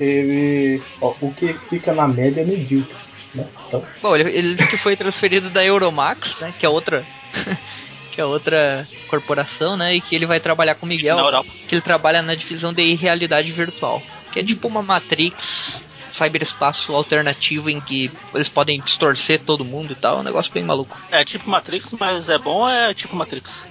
[0.00, 0.82] Ele.
[1.00, 2.94] Ó, o que fica na média é medíocre.
[3.34, 3.46] Né?
[3.68, 6.54] Então, Bom, ele, ele disse que foi transferido da Euromax, né?
[6.58, 7.04] Que é outra.
[8.12, 9.94] que é outra corporação, né?
[9.94, 11.44] E que ele vai trabalhar com o Miguel.
[11.68, 14.02] Que ele trabalha na divisão de realidade virtual.
[14.32, 15.80] Que é tipo uma Matrix
[16.20, 20.62] cyberespaço alternativo em que eles podem distorcer todo mundo e tal, é um negócio bem
[20.62, 20.96] maluco.
[21.10, 23.64] É tipo Matrix, mas é bom é tipo Matrix.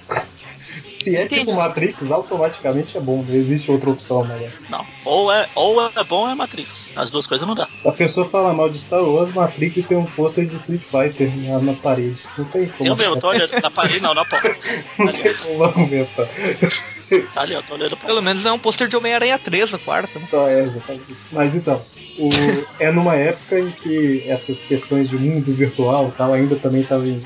[0.90, 1.44] se é Entendi.
[1.44, 4.50] tipo Matrix, automaticamente é bom, não existe outra opção, né?
[4.68, 4.84] Não.
[5.04, 6.92] Ou é, ou é bom ou é Matrix.
[6.96, 7.68] As duas coisas não dá.
[7.84, 11.60] A pessoa fala mal de Star Wars, Matrix tem um pôster de Street Fighter na,
[11.60, 12.18] na parede.
[12.36, 12.88] Não tem como.
[12.88, 14.50] Eu mesmo, tô olhando na parede, não, na porta.
[14.98, 16.28] Não tem como argumentar.
[17.32, 20.18] Tá ali, ó, tô olhando Pelo menos é um pôster de Homem-Aranha 3 no quarto,
[20.18, 20.24] né?
[20.26, 21.16] Então, é, exatamente.
[21.32, 21.80] Mas então,
[22.18, 22.30] o-
[22.78, 27.06] é numa época em que essas questões de mundo virtual e tal ainda também estavam
[27.06, 27.20] em.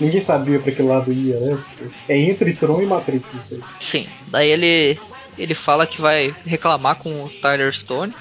[0.00, 1.58] Ninguém sabia pra que lado ia, né?
[2.08, 3.60] É entre Tron e Matrix isso aí.
[3.80, 4.06] Sim.
[4.28, 4.98] Daí ele
[5.38, 8.14] ele fala que vai reclamar com o Tyler Stone.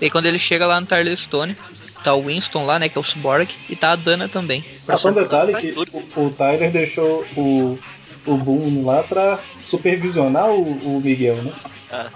[0.00, 1.56] E aí quando ele chega lá no Tyler Stone,
[2.04, 4.62] tá o Winston lá, né, que é o Cyborg, e tá a Dana também.
[4.86, 7.78] Ah, só um detalhe que o, o Tyler deixou o,
[8.26, 11.52] o Boone lá pra supervisionar o, o Miguel, né?
[11.90, 12.06] É.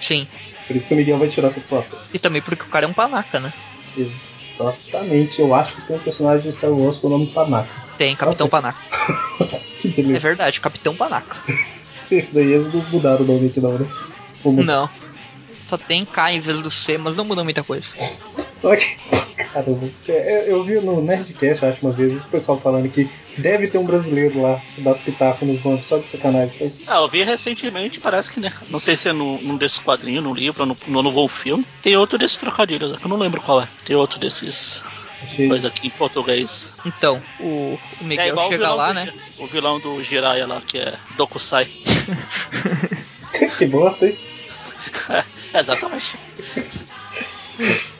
[0.00, 0.26] Sim.
[0.66, 1.98] Por isso que o Miguel vai tirar a satisfação.
[2.14, 3.52] E também porque o cara é um panaca, né?
[3.96, 7.68] Exatamente, eu acho que tem um personagem de Star Wars com o nome Tanaka.
[7.98, 8.62] Tem Capitão Nossa.
[8.62, 8.78] Panaca.
[9.84, 11.36] É verdade, Capitão Panaca.
[12.08, 13.88] Esse daí eles não mudaram o nome aqui não, né?
[14.44, 14.64] Mudaram?
[14.64, 15.01] Não.
[15.72, 17.86] Só tem K em vez do C, mas não muda muita coisa.
[18.62, 18.86] Ok.
[19.54, 19.88] Caramba.
[20.06, 23.08] É, Eu vi no Nerdcast, acho, uma vez, o pessoal falando que
[23.38, 26.58] deve ter um brasileiro lá que dá pitaco nos nomes, só de sacanagem.
[26.58, 26.84] sabe?
[26.86, 28.52] Ah, eu vi recentemente, parece que, né?
[28.68, 31.66] Não sei se é no, num desses quadrinhos, no livro, ou no, no novo filme.
[31.80, 33.68] Tem outro desses trocadilhos, que eu não lembro qual é.
[33.86, 34.82] Tem outro desses
[35.22, 35.48] Achei...
[35.48, 36.68] Coisa aqui em português.
[36.84, 39.12] Então, o, o É Miguel igual o chega lá, do, né?
[39.38, 41.70] O vilão do Jiraiya lá, que é Dokusai.
[43.56, 44.18] que bosta, hein?
[45.52, 46.16] É, exatamente.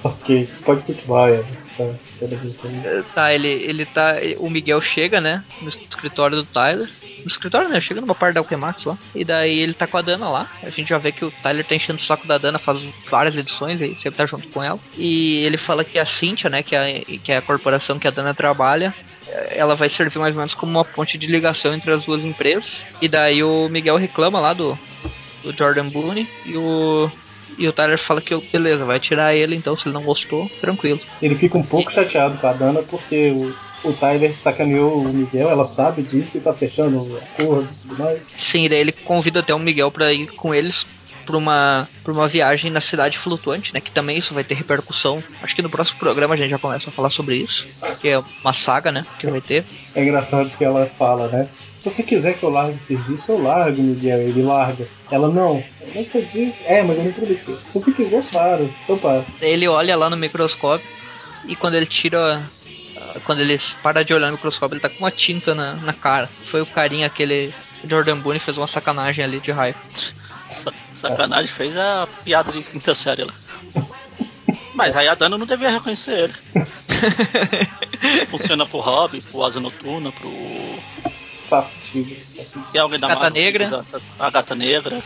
[0.03, 1.43] Ok, pode continuar, é.
[1.77, 1.85] Tá,
[2.21, 3.03] tá bem.
[3.15, 4.15] Tá, ele, ele tá.
[4.39, 5.45] O Miguel chega, né?
[5.61, 6.89] No escritório do Tyler.
[7.21, 7.81] No escritório, né?
[7.81, 8.99] Chega numa parte da Alquemax lá.
[9.15, 10.51] E daí ele tá com a Dana lá.
[10.63, 13.37] A gente já vê que o Tyler tá enchendo o saco da Dana faz várias
[13.37, 14.79] edições e sempre tá junto com ela.
[14.97, 16.63] E ele fala que a Cynthia, né?
[16.63, 18.93] Que é, a, que é a corporação que a Dana trabalha.
[19.29, 22.25] eh, Ela vai servir mais ou menos como uma ponte de ligação entre as duas
[22.25, 22.85] empresas.
[23.01, 24.77] E daí o Miguel reclama lá do,
[25.45, 26.27] do Jordan Boone.
[26.45, 27.11] E o.
[27.59, 31.01] E o Tyler fala que beleza, vai tirar ele, então se ele não gostou, tranquilo.
[31.21, 35.51] Ele fica um pouco chateado com a Dana porque o, o Tyler sacaneou o Miguel,
[35.51, 38.23] ela sabe disso e tá fechando o acordo e tudo mais.
[38.37, 40.87] Sim, daí ele convida até o Miguel pra ir com eles
[41.25, 43.81] pra uma, pra uma viagem na cidade flutuante, né?
[43.81, 45.23] Que também isso vai ter repercussão.
[45.43, 47.67] Acho que no próximo programa a gente já começa a falar sobre isso.
[48.01, 49.07] Que é uma saga, né?
[49.19, 49.65] Que vai ter.
[49.95, 51.49] É engraçado que ela fala, né?
[51.83, 54.21] Se você quiser que eu largue o serviço, eu largo, Miguel.
[54.21, 54.87] Ele larga.
[55.11, 55.65] Ela, não.
[55.93, 56.63] Mas você disse.
[56.65, 57.45] É, mas eu não prometi.
[57.45, 58.23] Se você quiser.
[58.85, 59.25] Então para.
[59.41, 60.87] Daí ele olha lá no microscópio
[61.47, 62.43] e quando ele tira.
[63.25, 66.29] Quando ele para de olhar no microscópio, ele tá com uma tinta na, na cara.
[66.53, 67.53] Foi o carinha aquele.
[67.85, 69.79] Jordan Boone fez uma sacanagem ali de raiva.
[71.03, 73.35] Sa- Sacanagem, fez a piada de quinta série lá.
[74.75, 76.35] Mas aí a Dana não devia reconhecer ele.
[78.27, 80.31] Funciona pro Hobby, pro Asa Noturna, pro.
[81.53, 82.17] Faz sentido.
[82.35, 82.73] Faz sentido.
[82.73, 83.83] Tem alguém da Gata Negra.
[84.19, 85.03] A gata negra.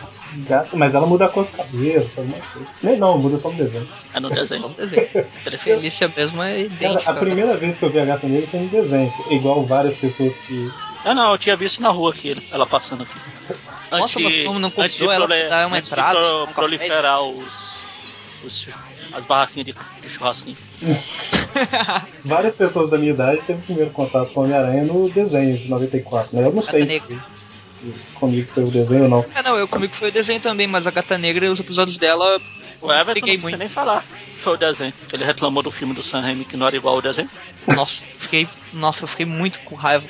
[0.48, 2.68] Gato, mas ela muda a cor do cabelo, faz uma coisa.
[2.82, 3.88] Nem não, muda só no desenho.
[4.14, 4.66] É no Só desenho.
[4.66, 5.08] um desenho.
[5.62, 8.68] Felícia mesmo é Cara, a primeira vez que eu vi a gata negra foi no
[8.68, 9.12] desenho.
[9.30, 10.70] Igual várias pessoas que.
[11.04, 13.14] Ah não, eu tinha visto na rua aqui, ela passando aqui.
[13.90, 16.52] Nossa, mas como não antes convidou ela dar uma antes de entrada, pro- um café?
[16.54, 17.54] proliferar os,
[18.44, 18.68] os-
[19.12, 20.56] as barraquinhas de, de churrasquinho.
[22.24, 26.36] Várias pessoas da minha idade teve o primeiro contato com Homem-Aranha no desenho de 94.
[26.36, 26.46] Né?
[26.46, 27.16] Eu não sei Negra.
[27.46, 29.26] se, se comigo foi o desenho ou não.
[29.34, 31.96] É, não, eu comigo foi o desenho também, mas a Gata Negra e os episódios
[31.96, 32.40] dela.
[32.80, 33.58] O Everton não precisa muito.
[33.58, 34.04] nem falar.
[34.38, 34.92] Foi o desenho.
[35.12, 37.30] Ele reclamou do filme do Sam Raimi que não era igual ao desenho.
[37.66, 38.48] Nossa, fiquei.
[38.72, 40.06] Nossa, eu fiquei muito com raiva.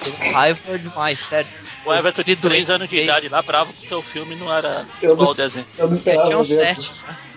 [0.00, 1.48] Com raiva demais, sério.
[1.88, 4.86] O Everton de 3 Doente, anos de idade lá bravo porque o filme não era
[5.00, 5.64] Eu igual não- ao desenho.
[5.78, 6.56] Eu não esperava uns ver.
[6.76, 6.90] sete.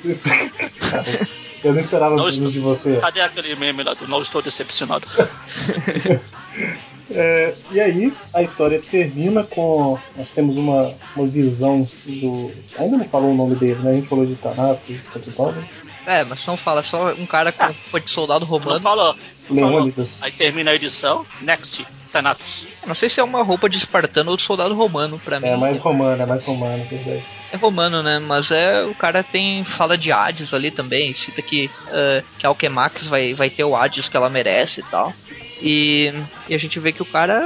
[0.04, 0.52] Eu esper-
[1.64, 2.98] Eu não esperava Não estou- de você.
[2.98, 5.08] Cadê aquele meme lá do Não Estou Decepcionado?
[7.14, 9.98] É, e aí a história termina com.
[10.16, 12.52] Nós temos uma, uma visão do.
[12.78, 13.92] Ainda não falou o nome dele, né?
[13.92, 15.70] A gente falou de Thanatos e tal, mas.
[16.06, 18.80] É, mas não fala, é só um cara com roupa de soldado Não romano.
[18.80, 19.16] falou.
[19.50, 19.72] Não falou.
[19.78, 20.18] Leônidas.
[20.22, 21.26] Aí termina a edição.
[21.42, 22.68] Next, Thanatos.
[22.86, 25.48] Não sei se é uma roupa de espartano ou de soldado romano, pra mim.
[25.48, 27.24] É mais romano, é mais romano, verdade.
[27.54, 28.20] É romano, né?
[28.20, 32.50] Mas é o cara tem fala de Hades ali também, cita que eh, que a
[32.50, 35.14] Alquemax vai vai ter o Hades que ela merece e tal.
[35.62, 36.12] E,
[36.50, 37.42] e a gente vê que o cara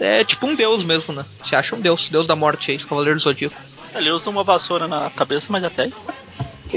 [0.00, 1.24] é, é tipo um deus mesmo, né?
[1.46, 3.56] Se acha um deus, deus da morte aí, esse cavaleiro do zodíaco.
[3.94, 5.88] Ele usa uma vassoura na cabeça, mas até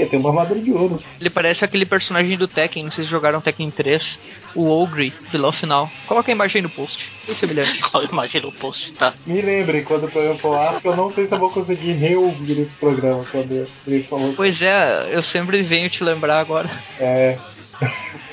[0.04, 1.00] tem uma armadura de ouro.
[1.18, 4.18] Ele parece aquele personagem do Tekken, não sei se jogaram Tekken 3,
[4.54, 5.90] o Ogre, vilão final.
[6.06, 7.08] Coloca a imagem no post.
[7.26, 7.80] é Esse brilhante.
[7.94, 9.14] Eu imagino o post, tá?
[9.24, 11.92] Me lembrem quando o programa for lá, porque eu não sei se eu vou conseguir
[11.92, 14.34] reouvir esse programa quando ele falou.
[14.34, 16.68] Pois é, eu sempre venho te lembrar agora.
[16.98, 17.38] É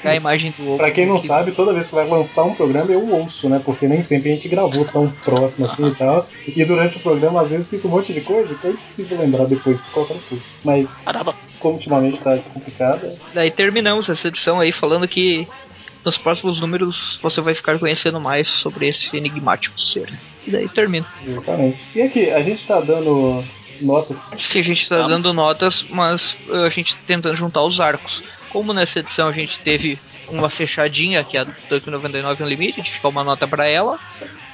[0.04, 0.78] a imagem do Ogre.
[0.78, 3.62] pra quem não que- sabe, toda vez que vai lançar um programa eu ouço, né?
[3.64, 6.28] Porque nem sempre a gente gravou tão próximo assim e tal.
[6.56, 9.46] E durante o programa, às vezes, cita um monte de coisa que é impossível lembrar
[9.46, 10.46] depois por qualquer coisa.
[10.64, 11.36] Mas, Caramba.
[11.60, 15.48] como ultimamente tá complicado, é- Daí terminamos essa edição aí falando que
[16.04, 20.12] nos próximos números você vai ficar conhecendo mais sobre esse enigmático ser.
[20.46, 21.06] E daí termina.
[21.26, 21.80] exatamente.
[21.96, 23.44] E aqui, a gente tá dando
[23.82, 24.22] notas.
[24.38, 25.12] Se a gente tá Vamos.
[25.12, 28.24] dando notas, mas uh, a gente tentando juntar os arcos.
[28.50, 29.98] Como nessa edição a gente teve
[30.28, 34.00] uma fechadinha, que é a 2,99 Unlimited, fica uma nota pra ela,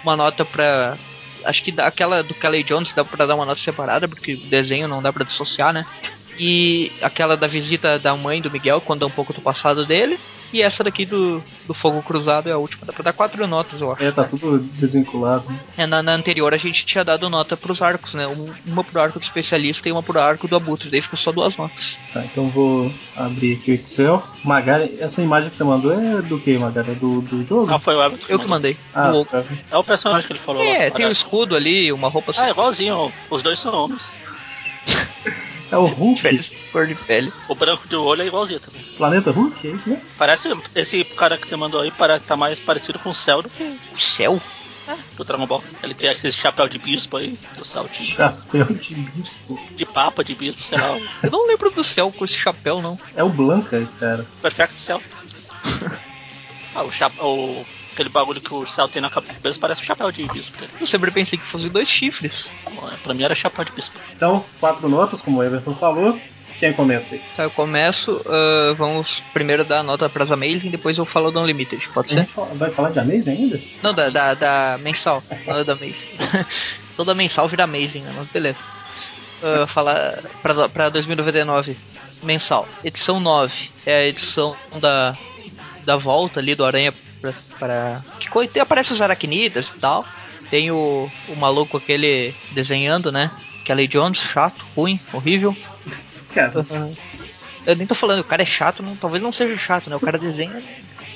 [0.04, 0.98] uma nota pra.
[1.46, 4.88] Acho que aquela do Kelly Jones dá pra dar uma nota separada, porque o desenho
[4.88, 5.86] não dá pra dissociar, né?
[6.40, 10.18] E aquela da visita da mãe do Miguel, quando é um pouco do passado dele.
[10.52, 12.84] E essa daqui do, do Fogo Cruzado é a última.
[12.84, 14.02] Dá pra dar quatro notas, eu acho.
[14.04, 15.46] É, tá tudo desvinculado.
[15.78, 18.26] É, na, na anterior a gente tinha dado nota pros arcos, né?
[18.26, 20.90] Um- uma pro arco do especialista e uma pro arco do abutre.
[20.90, 22.00] Daí ficou só duas notas.
[22.12, 24.24] Tá, então vou abrir aqui o Excel.
[24.44, 26.92] Magari, essa imagem que você mandou é do que, Magari?
[26.92, 27.72] É do, do jogo?
[27.72, 28.26] Ah, foi o Everton.
[28.28, 28.76] Eu que mandei.
[28.96, 29.44] Ah, tá.
[29.70, 30.68] É o personagem que ele falou lá.
[30.68, 31.12] É, tem o parece.
[31.18, 33.12] escudo ali, uma roupa Ah, é igualzinho.
[33.30, 34.10] Os dois são homens.
[35.72, 36.22] é o Hulk?
[36.22, 37.32] pele, cor de pele.
[37.48, 38.82] O branco do olho é igualzinho também.
[38.98, 39.68] Planeta Hulk?
[39.68, 40.04] É isso mesmo?
[40.18, 40.50] Parece.
[40.76, 43.64] Esse cara que você mandou aí parece tá mais parecido com o céu do que
[43.64, 44.42] O céu?
[45.16, 45.64] do Dragon Ball.
[45.84, 48.16] Ele tem esse chapéu de bispo aí, do saltinho.
[48.16, 49.60] Chapéu de bispo.
[49.76, 50.94] De papa, de bispo, sei lá.
[50.96, 53.00] o Eu não lembro do céu com esse chapéu, não.
[53.16, 54.26] É o Blanca esse cara.
[54.42, 55.02] Perfect Cell.
[56.76, 57.66] Ah, o chapéu.
[58.00, 60.58] Aquele bagulho que o céu tem na cabeça parece o chapéu de bispo.
[60.80, 62.50] Eu sempre pensei que fosse dois chifres.
[63.04, 64.00] Pra mim era chapéu de bispo.
[64.16, 66.18] Então, quatro notas, como o Everton falou.
[66.62, 67.22] Quem começa aí?
[67.36, 68.10] Tá, eu começo.
[68.10, 72.30] Uh, vamos primeiro dar a nota pras Amazing, depois eu falo da Unlimited, pode ser?
[72.56, 73.60] Vai falar de Amazing ainda?
[73.84, 76.46] Não, da, da, da mensal, não da Amazing.
[76.96, 78.14] Toda mensal vira Amazing, né?
[78.16, 78.60] Mas beleza.
[79.44, 81.76] Uh, falar pra, pra 2099,
[82.24, 82.66] mensal.
[82.82, 83.54] Edição 9
[83.86, 85.18] é a edição da,
[85.90, 87.34] da volta ali do Aranha pra.
[87.58, 88.02] pra
[88.48, 90.06] que aparece os aracnidas e tal.
[90.52, 93.32] Tem o, o maluco aquele desenhando, né?
[93.66, 95.56] Kelly Jones, chato, ruim, horrível.
[96.34, 96.64] Cara.
[97.66, 99.96] Eu nem tô falando, o cara é chato, não, talvez não seja chato, né?
[99.96, 100.62] O cara desenha,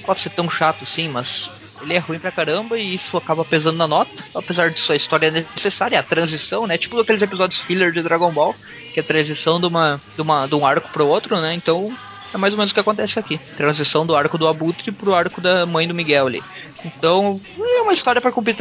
[0.06, 1.50] pode ser tão chato sim, mas
[1.82, 4.12] ele é ruim pra caramba e isso acaba pesando na nota.
[4.36, 6.78] Apesar de sua história necessária, a transição, né?
[6.78, 8.56] Tipo aqueles episódios filler de Dragon Ball,
[8.94, 11.54] que é a transição de, uma, de, uma, de um arco pro outro, né?
[11.54, 11.96] Então
[12.34, 13.40] é mais ou menos o que acontece aqui.
[13.56, 16.44] Transição do arco do Abutre pro arco da mãe do Miguel ali.
[16.84, 18.56] Então, é uma história para cumprir,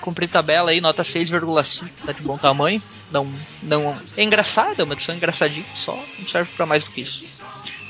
[0.00, 2.82] cumprir tabela aí, nota 6,5, tá de bom tamanho.
[3.10, 3.28] Não,
[3.62, 7.24] não é engraçada, é uma edição engraçadinha, só não serve para mais do que isso.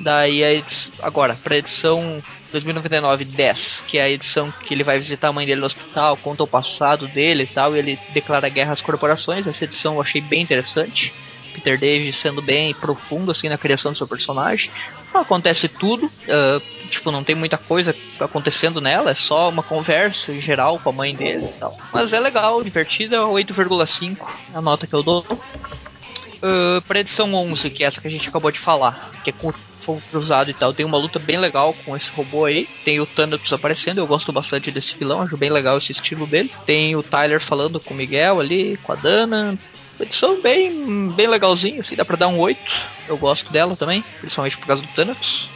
[0.01, 4.99] Daí a edição, agora, pra edição 2099 10, que é a edição que ele vai
[4.99, 8.49] visitar a mãe dele no hospital, conta o passado dele e tal, e ele declara
[8.49, 9.47] guerra às corporações.
[9.47, 11.13] Essa edição eu achei bem interessante.
[11.55, 14.71] Peter David sendo bem profundo assim na criação do seu personagem.
[15.13, 20.41] Acontece tudo, uh, tipo, não tem muita coisa acontecendo nela, é só uma conversa em
[20.41, 21.79] geral com a mãe dele e tal.
[21.93, 24.19] Mas é legal, divertida, 8,5
[24.53, 25.25] a nota que eu dou.
[25.31, 29.33] Uh, pra edição 11, que é essa que a gente acabou de falar, que é
[29.33, 29.53] com
[29.85, 32.67] fogo cruzado e tal, tem uma luta bem legal com esse robô aí.
[32.85, 36.51] Tem o Thanatos aparecendo, eu gosto bastante desse vilão, acho bem legal esse estilo dele.
[36.67, 39.59] Tem o Tyler falando com o Miguel ali, com a Dana.
[40.01, 42.61] Edição bem, bem legalzinha, assim, dá pra dar um 8.
[43.09, 45.49] Eu gosto dela também, principalmente por causa do Thanatos.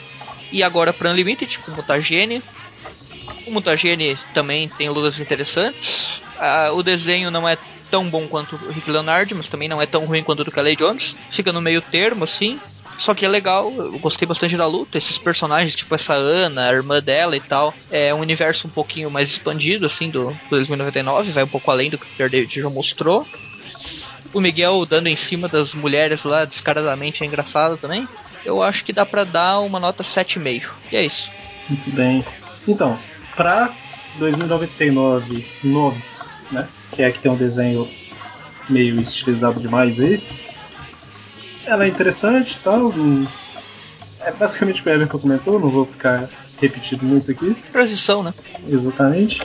[0.53, 2.43] E agora pra Unlimited, com Mutagene.
[3.47, 6.21] O Mutagene também tem lutas interessantes.
[6.39, 7.59] Ah, o desenho não é
[7.91, 10.53] tão bom quanto o Rick Leonard, mas também não é tão ruim quanto o do
[10.53, 11.17] Kelly Jones.
[11.33, 12.61] Fica no meio termo, assim.
[12.99, 14.99] Só que é legal, eu gostei bastante da luta.
[14.99, 19.11] Esses personagens, tipo essa Ana, a irmã dela e tal, é um universo um pouquinho
[19.11, 22.69] mais expandido, assim, do, do 2099, vai um pouco além do que o David já
[22.69, 23.27] mostrou.
[24.33, 28.07] O Miguel dando em cima das mulheres lá descaradamente é engraçado também.
[28.45, 30.71] Eu acho que dá pra dar uma nota 7,5.
[30.93, 31.31] E é isso.
[31.69, 32.25] Muito bem.
[32.67, 32.99] Então,
[33.37, 33.75] pra
[34.19, 36.03] 2099 9,
[36.53, 36.69] né?
[36.93, 37.89] Que é que tem um desenho
[38.69, 40.23] meio estilizado demais aí.
[41.65, 42.93] Ela é interessante e tal.
[44.21, 46.29] É basicamente o que o Everton comentou, não vou ficar
[46.61, 47.55] repetindo muito aqui.
[47.73, 48.35] Transição, né?
[48.67, 49.41] Exatamente.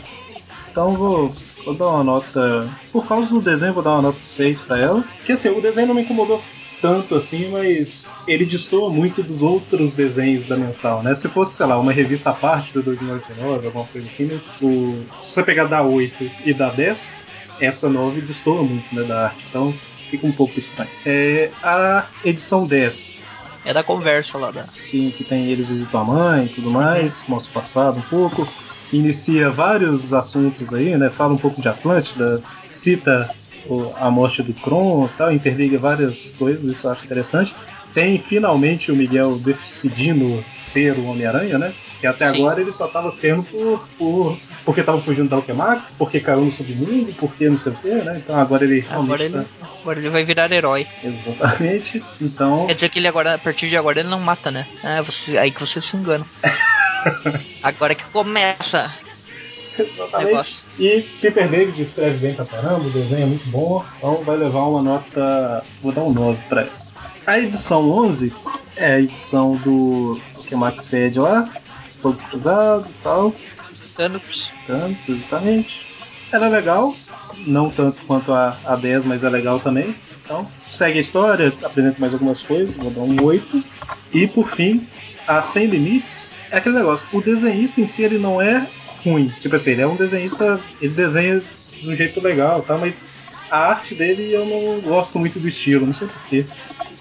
[0.73, 1.31] Então vou,
[1.63, 2.67] vou dar uma nota.
[2.91, 5.03] Por causa do desenho, vou dar uma nota 6 pra ela.
[5.23, 6.41] Que assim, o desenho não me incomodou
[6.81, 11.13] tanto assim, mas ele destoa muito dos outros desenhos da mensal, né?
[11.13, 14.97] Se fosse, sei lá, uma revista à parte do 2099, alguma coisa assim, mas o,
[15.21, 17.23] se você pegar da 8 e da 10,
[17.59, 19.45] essa 9 destoa muito né, da arte.
[19.47, 19.73] Então
[20.09, 20.89] fica um pouco estranho.
[21.05, 23.15] É, a edição 10.
[23.63, 24.63] É da conversa lá da.
[24.63, 28.45] Sim, que tem eles visitam a mãe e tudo mais, mostra o passado um pouco
[28.97, 31.09] inicia vários assuntos aí, né?
[31.09, 33.29] Fala um pouco de Atlântida, cita
[33.97, 37.55] a morte do Kron tal, interliga várias coisas, isso eu acho interessante.
[37.93, 41.73] Tem finalmente o Miguel decidindo ser o Homem-Aranha, né?
[42.01, 42.39] Que até Sim.
[42.41, 46.51] agora ele só estava sendo por, por porque estava fugindo da Alquemax, porque caiu no
[46.51, 48.21] submundo, porque não sei o quê, né?
[48.23, 49.45] Então agora ele agora ele, tá...
[49.81, 50.87] agora ele vai virar herói.
[51.03, 52.03] Exatamente.
[52.19, 52.65] Então.
[52.67, 54.67] Quer dizer que ele agora, a partir de agora, ele não mata, né?
[54.83, 56.25] É você, aí que você se engana.
[57.61, 58.93] Agora que começa.
[59.77, 60.59] Exatamente.
[60.77, 64.61] E Peter David escreve bem pra caramba, o desenho é muito bom, então vai levar
[64.61, 65.63] uma nota.
[65.81, 66.71] Vou dar um 9 pra ele.
[67.25, 68.33] A edição 11
[68.75, 71.49] é a edição do que Max Fed lá,
[72.01, 73.33] Fogo Cruzado e tal.
[73.95, 74.51] Thanos.
[74.67, 75.92] Thanos, exatamente.
[76.33, 76.95] Ela é legal,
[77.45, 79.95] não tanto quanto a, a 10, mas é legal também.
[80.25, 83.63] Então, segue a história, apresenta mais algumas coisas, vou dar um 8.
[84.11, 84.87] E por fim,
[85.27, 88.67] a Sem Limites é aquele negócio, o desenhista em si ele não é
[89.05, 89.31] ruim.
[89.41, 91.39] Tipo assim, ele é um desenhista, ele desenha
[91.71, 92.79] de um jeito legal, tá?
[92.79, 93.05] Mas
[93.51, 96.45] a arte dele eu não gosto muito do estilo, não sei porquê.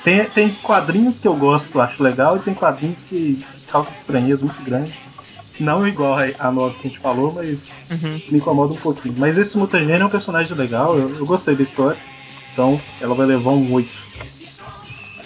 [0.05, 4.63] Tem, tem quadrinhos que eu gosto, acho legal, e tem quadrinhos que causam estranheza muito
[4.63, 4.93] grande.
[5.61, 8.21] Não igual a nova que a gente falou, mas uhum.
[8.29, 9.15] me incomoda um pouquinho.
[9.17, 11.99] Mas esse Mutagênio é um personagem legal, eu, eu, gostei da história.
[12.53, 13.91] Então ela vai levar um 8.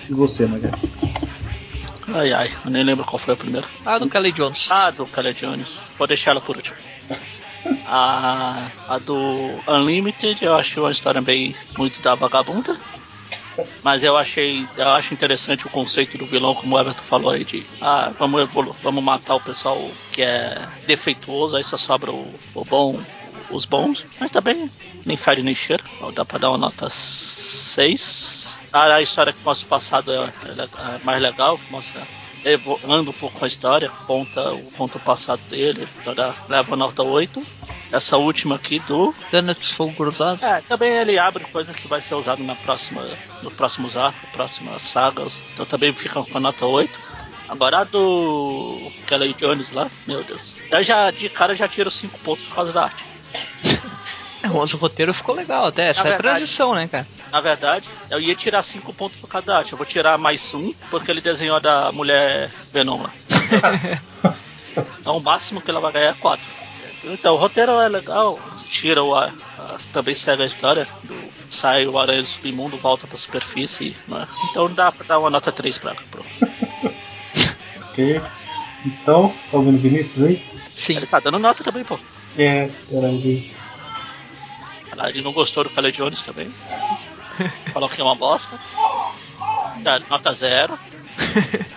[0.08, 0.74] E você, Magali?
[2.08, 3.66] Ai ai, eu nem lembro qual foi a primeira.
[3.84, 4.66] Ah, do Kelly Jones.
[4.70, 5.82] Ah, do Kelly Jones.
[5.98, 6.76] Vou deixar ela por último.
[7.86, 12.78] a, a do Unlimited eu acho uma história bem muito da vagabunda.
[13.82, 17.44] Mas eu achei, eu acho interessante o conceito do vilão, como o Everton falou aí,
[17.44, 18.48] de ah, vamos,
[18.82, 23.00] vamos matar o pessoal que é defeituoso, aí só sobra o, o bom,
[23.50, 24.04] os bons.
[24.20, 24.70] Mas também
[25.04, 25.84] nem fere nem cheira.
[26.14, 28.60] Dá pra dar uma nota 6.
[28.72, 32.06] A história que mostra o passado é, é mais legal, mostra
[32.84, 34.42] anda um pouco a história, conta,
[34.76, 36.14] conta o passado dele, então
[36.48, 37.44] leva nota 8.
[37.92, 39.14] Essa última aqui do.
[39.30, 40.44] Tenet Fogo Cruzado.
[40.44, 43.06] É, também ele abre coisa que vai ser usado na próxima,
[43.42, 45.40] no próximos arcos, próximas sagas.
[45.54, 46.98] Então também fica com a nota 8.
[47.48, 50.56] Agora a do Kelly Jones lá, meu Deus.
[50.70, 53.04] Eu já de cara já tiro 5 pontos por causa da arte.
[54.42, 55.88] É, o roteiro ficou legal até.
[55.88, 57.06] Essa é verdade, a transição, né, cara?
[57.32, 59.72] Na verdade, eu ia tirar 5 pontos por cada arte.
[59.72, 63.10] Eu vou tirar mais um, porque ele desenhou da mulher Venom lá.
[65.00, 66.44] então o máximo que ela vai ganhar é 4.
[67.04, 68.38] Então o roteiro é legal,
[68.70, 69.32] tira o ar,
[69.92, 71.14] também segue a história do
[71.50, 74.26] sai o aranha do submundo, volta pra superfície, né?
[74.50, 76.24] Então dá pra dar uma nota 3 pra pro.
[77.90, 78.20] ok.
[78.84, 80.44] Então, tá ouvindo Vinícius aí?
[80.70, 80.96] Sim.
[80.96, 81.98] Ele tá dando nota também, pô.
[82.38, 83.52] É, peraí.
[85.08, 86.52] Ele não gostou do Caled Jones também.
[87.72, 88.58] Falou que é uma bosta.
[89.82, 90.78] Dá nota zero.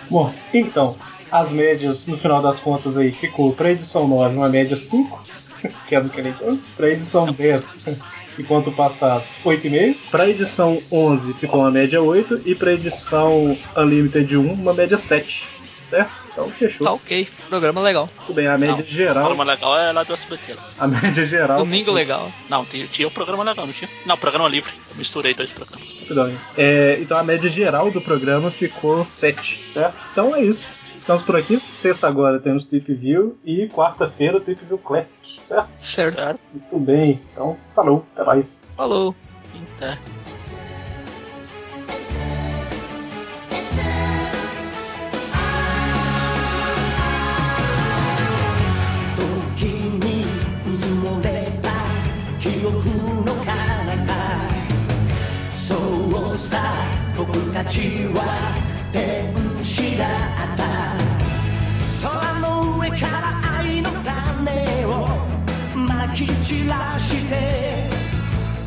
[0.08, 0.96] Bom, então,
[1.30, 5.24] as médias, no final das contas aí, ficou pra edição 9 uma média 5,
[5.88, 7.80] que é do Caled Jones, pra edição 10
[8.38, 9.96] enquanto o passado 8,5.
[10.10, 15.46] Para edição 11 ficou uma média 8 e para edição Unlimited 1 uma média 7,
[15.88, 16.20] certo?
[16.32, 16.86] Então fechou.
[16.86, 18.08] Tá ok, programa legal.
[18.26, 19.24] Tudo bem, a média não, geral.
[19.24, 20.54] O programa legal é lá do SBT.
[20.54, 20.70] Lá.
[20.78, 21.58] A média geral.
[21.58, 22.32] Domingo legal.
[22.48, 23.90] Não, tinha, tinha o programa legal, não tinha?
[24.06, 24.72] Não, programa livre.
[24.90, 25.92] Eu misturei dois programas.
[26.06, 29.94] Tudo É, então a média geral do programa ficou 7, certo?
[30.12, 30.64] Então é isso.
[31.09, 31.59] Estamos por aqui.
[31.59, 35.69] Sexta agora temos Trip View e quarta-feira Trip View Classic, certo?
[35.83, 36.39] Certo.
[36.51, 37.19] Muito bem.
[37.31, 38.05] Então, falou.
[38.15, 38.65] Até mais.
[38.75, 39.15] Falou.
[39.75, 39.97] Até.
[57.17, 58.25] 僕たちは
[58.91, 60.64] 天 使だった。
[62.02, 65.06] 空の上から愛の種を
[65.76, 67.90] まき散らして。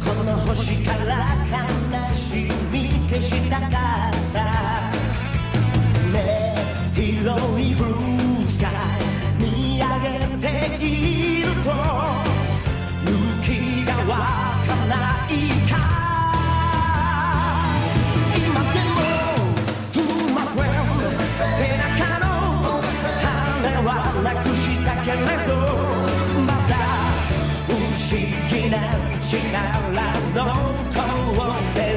[0.06, 3.72] この星から悲しみ消したかっ
[4.34, 4.44] た。
[6.11, 6.56] ね
[6.95, 8.12] え広いブ
[28.53, 28.80] 避難
[29.23, 31.93] しながらの高音で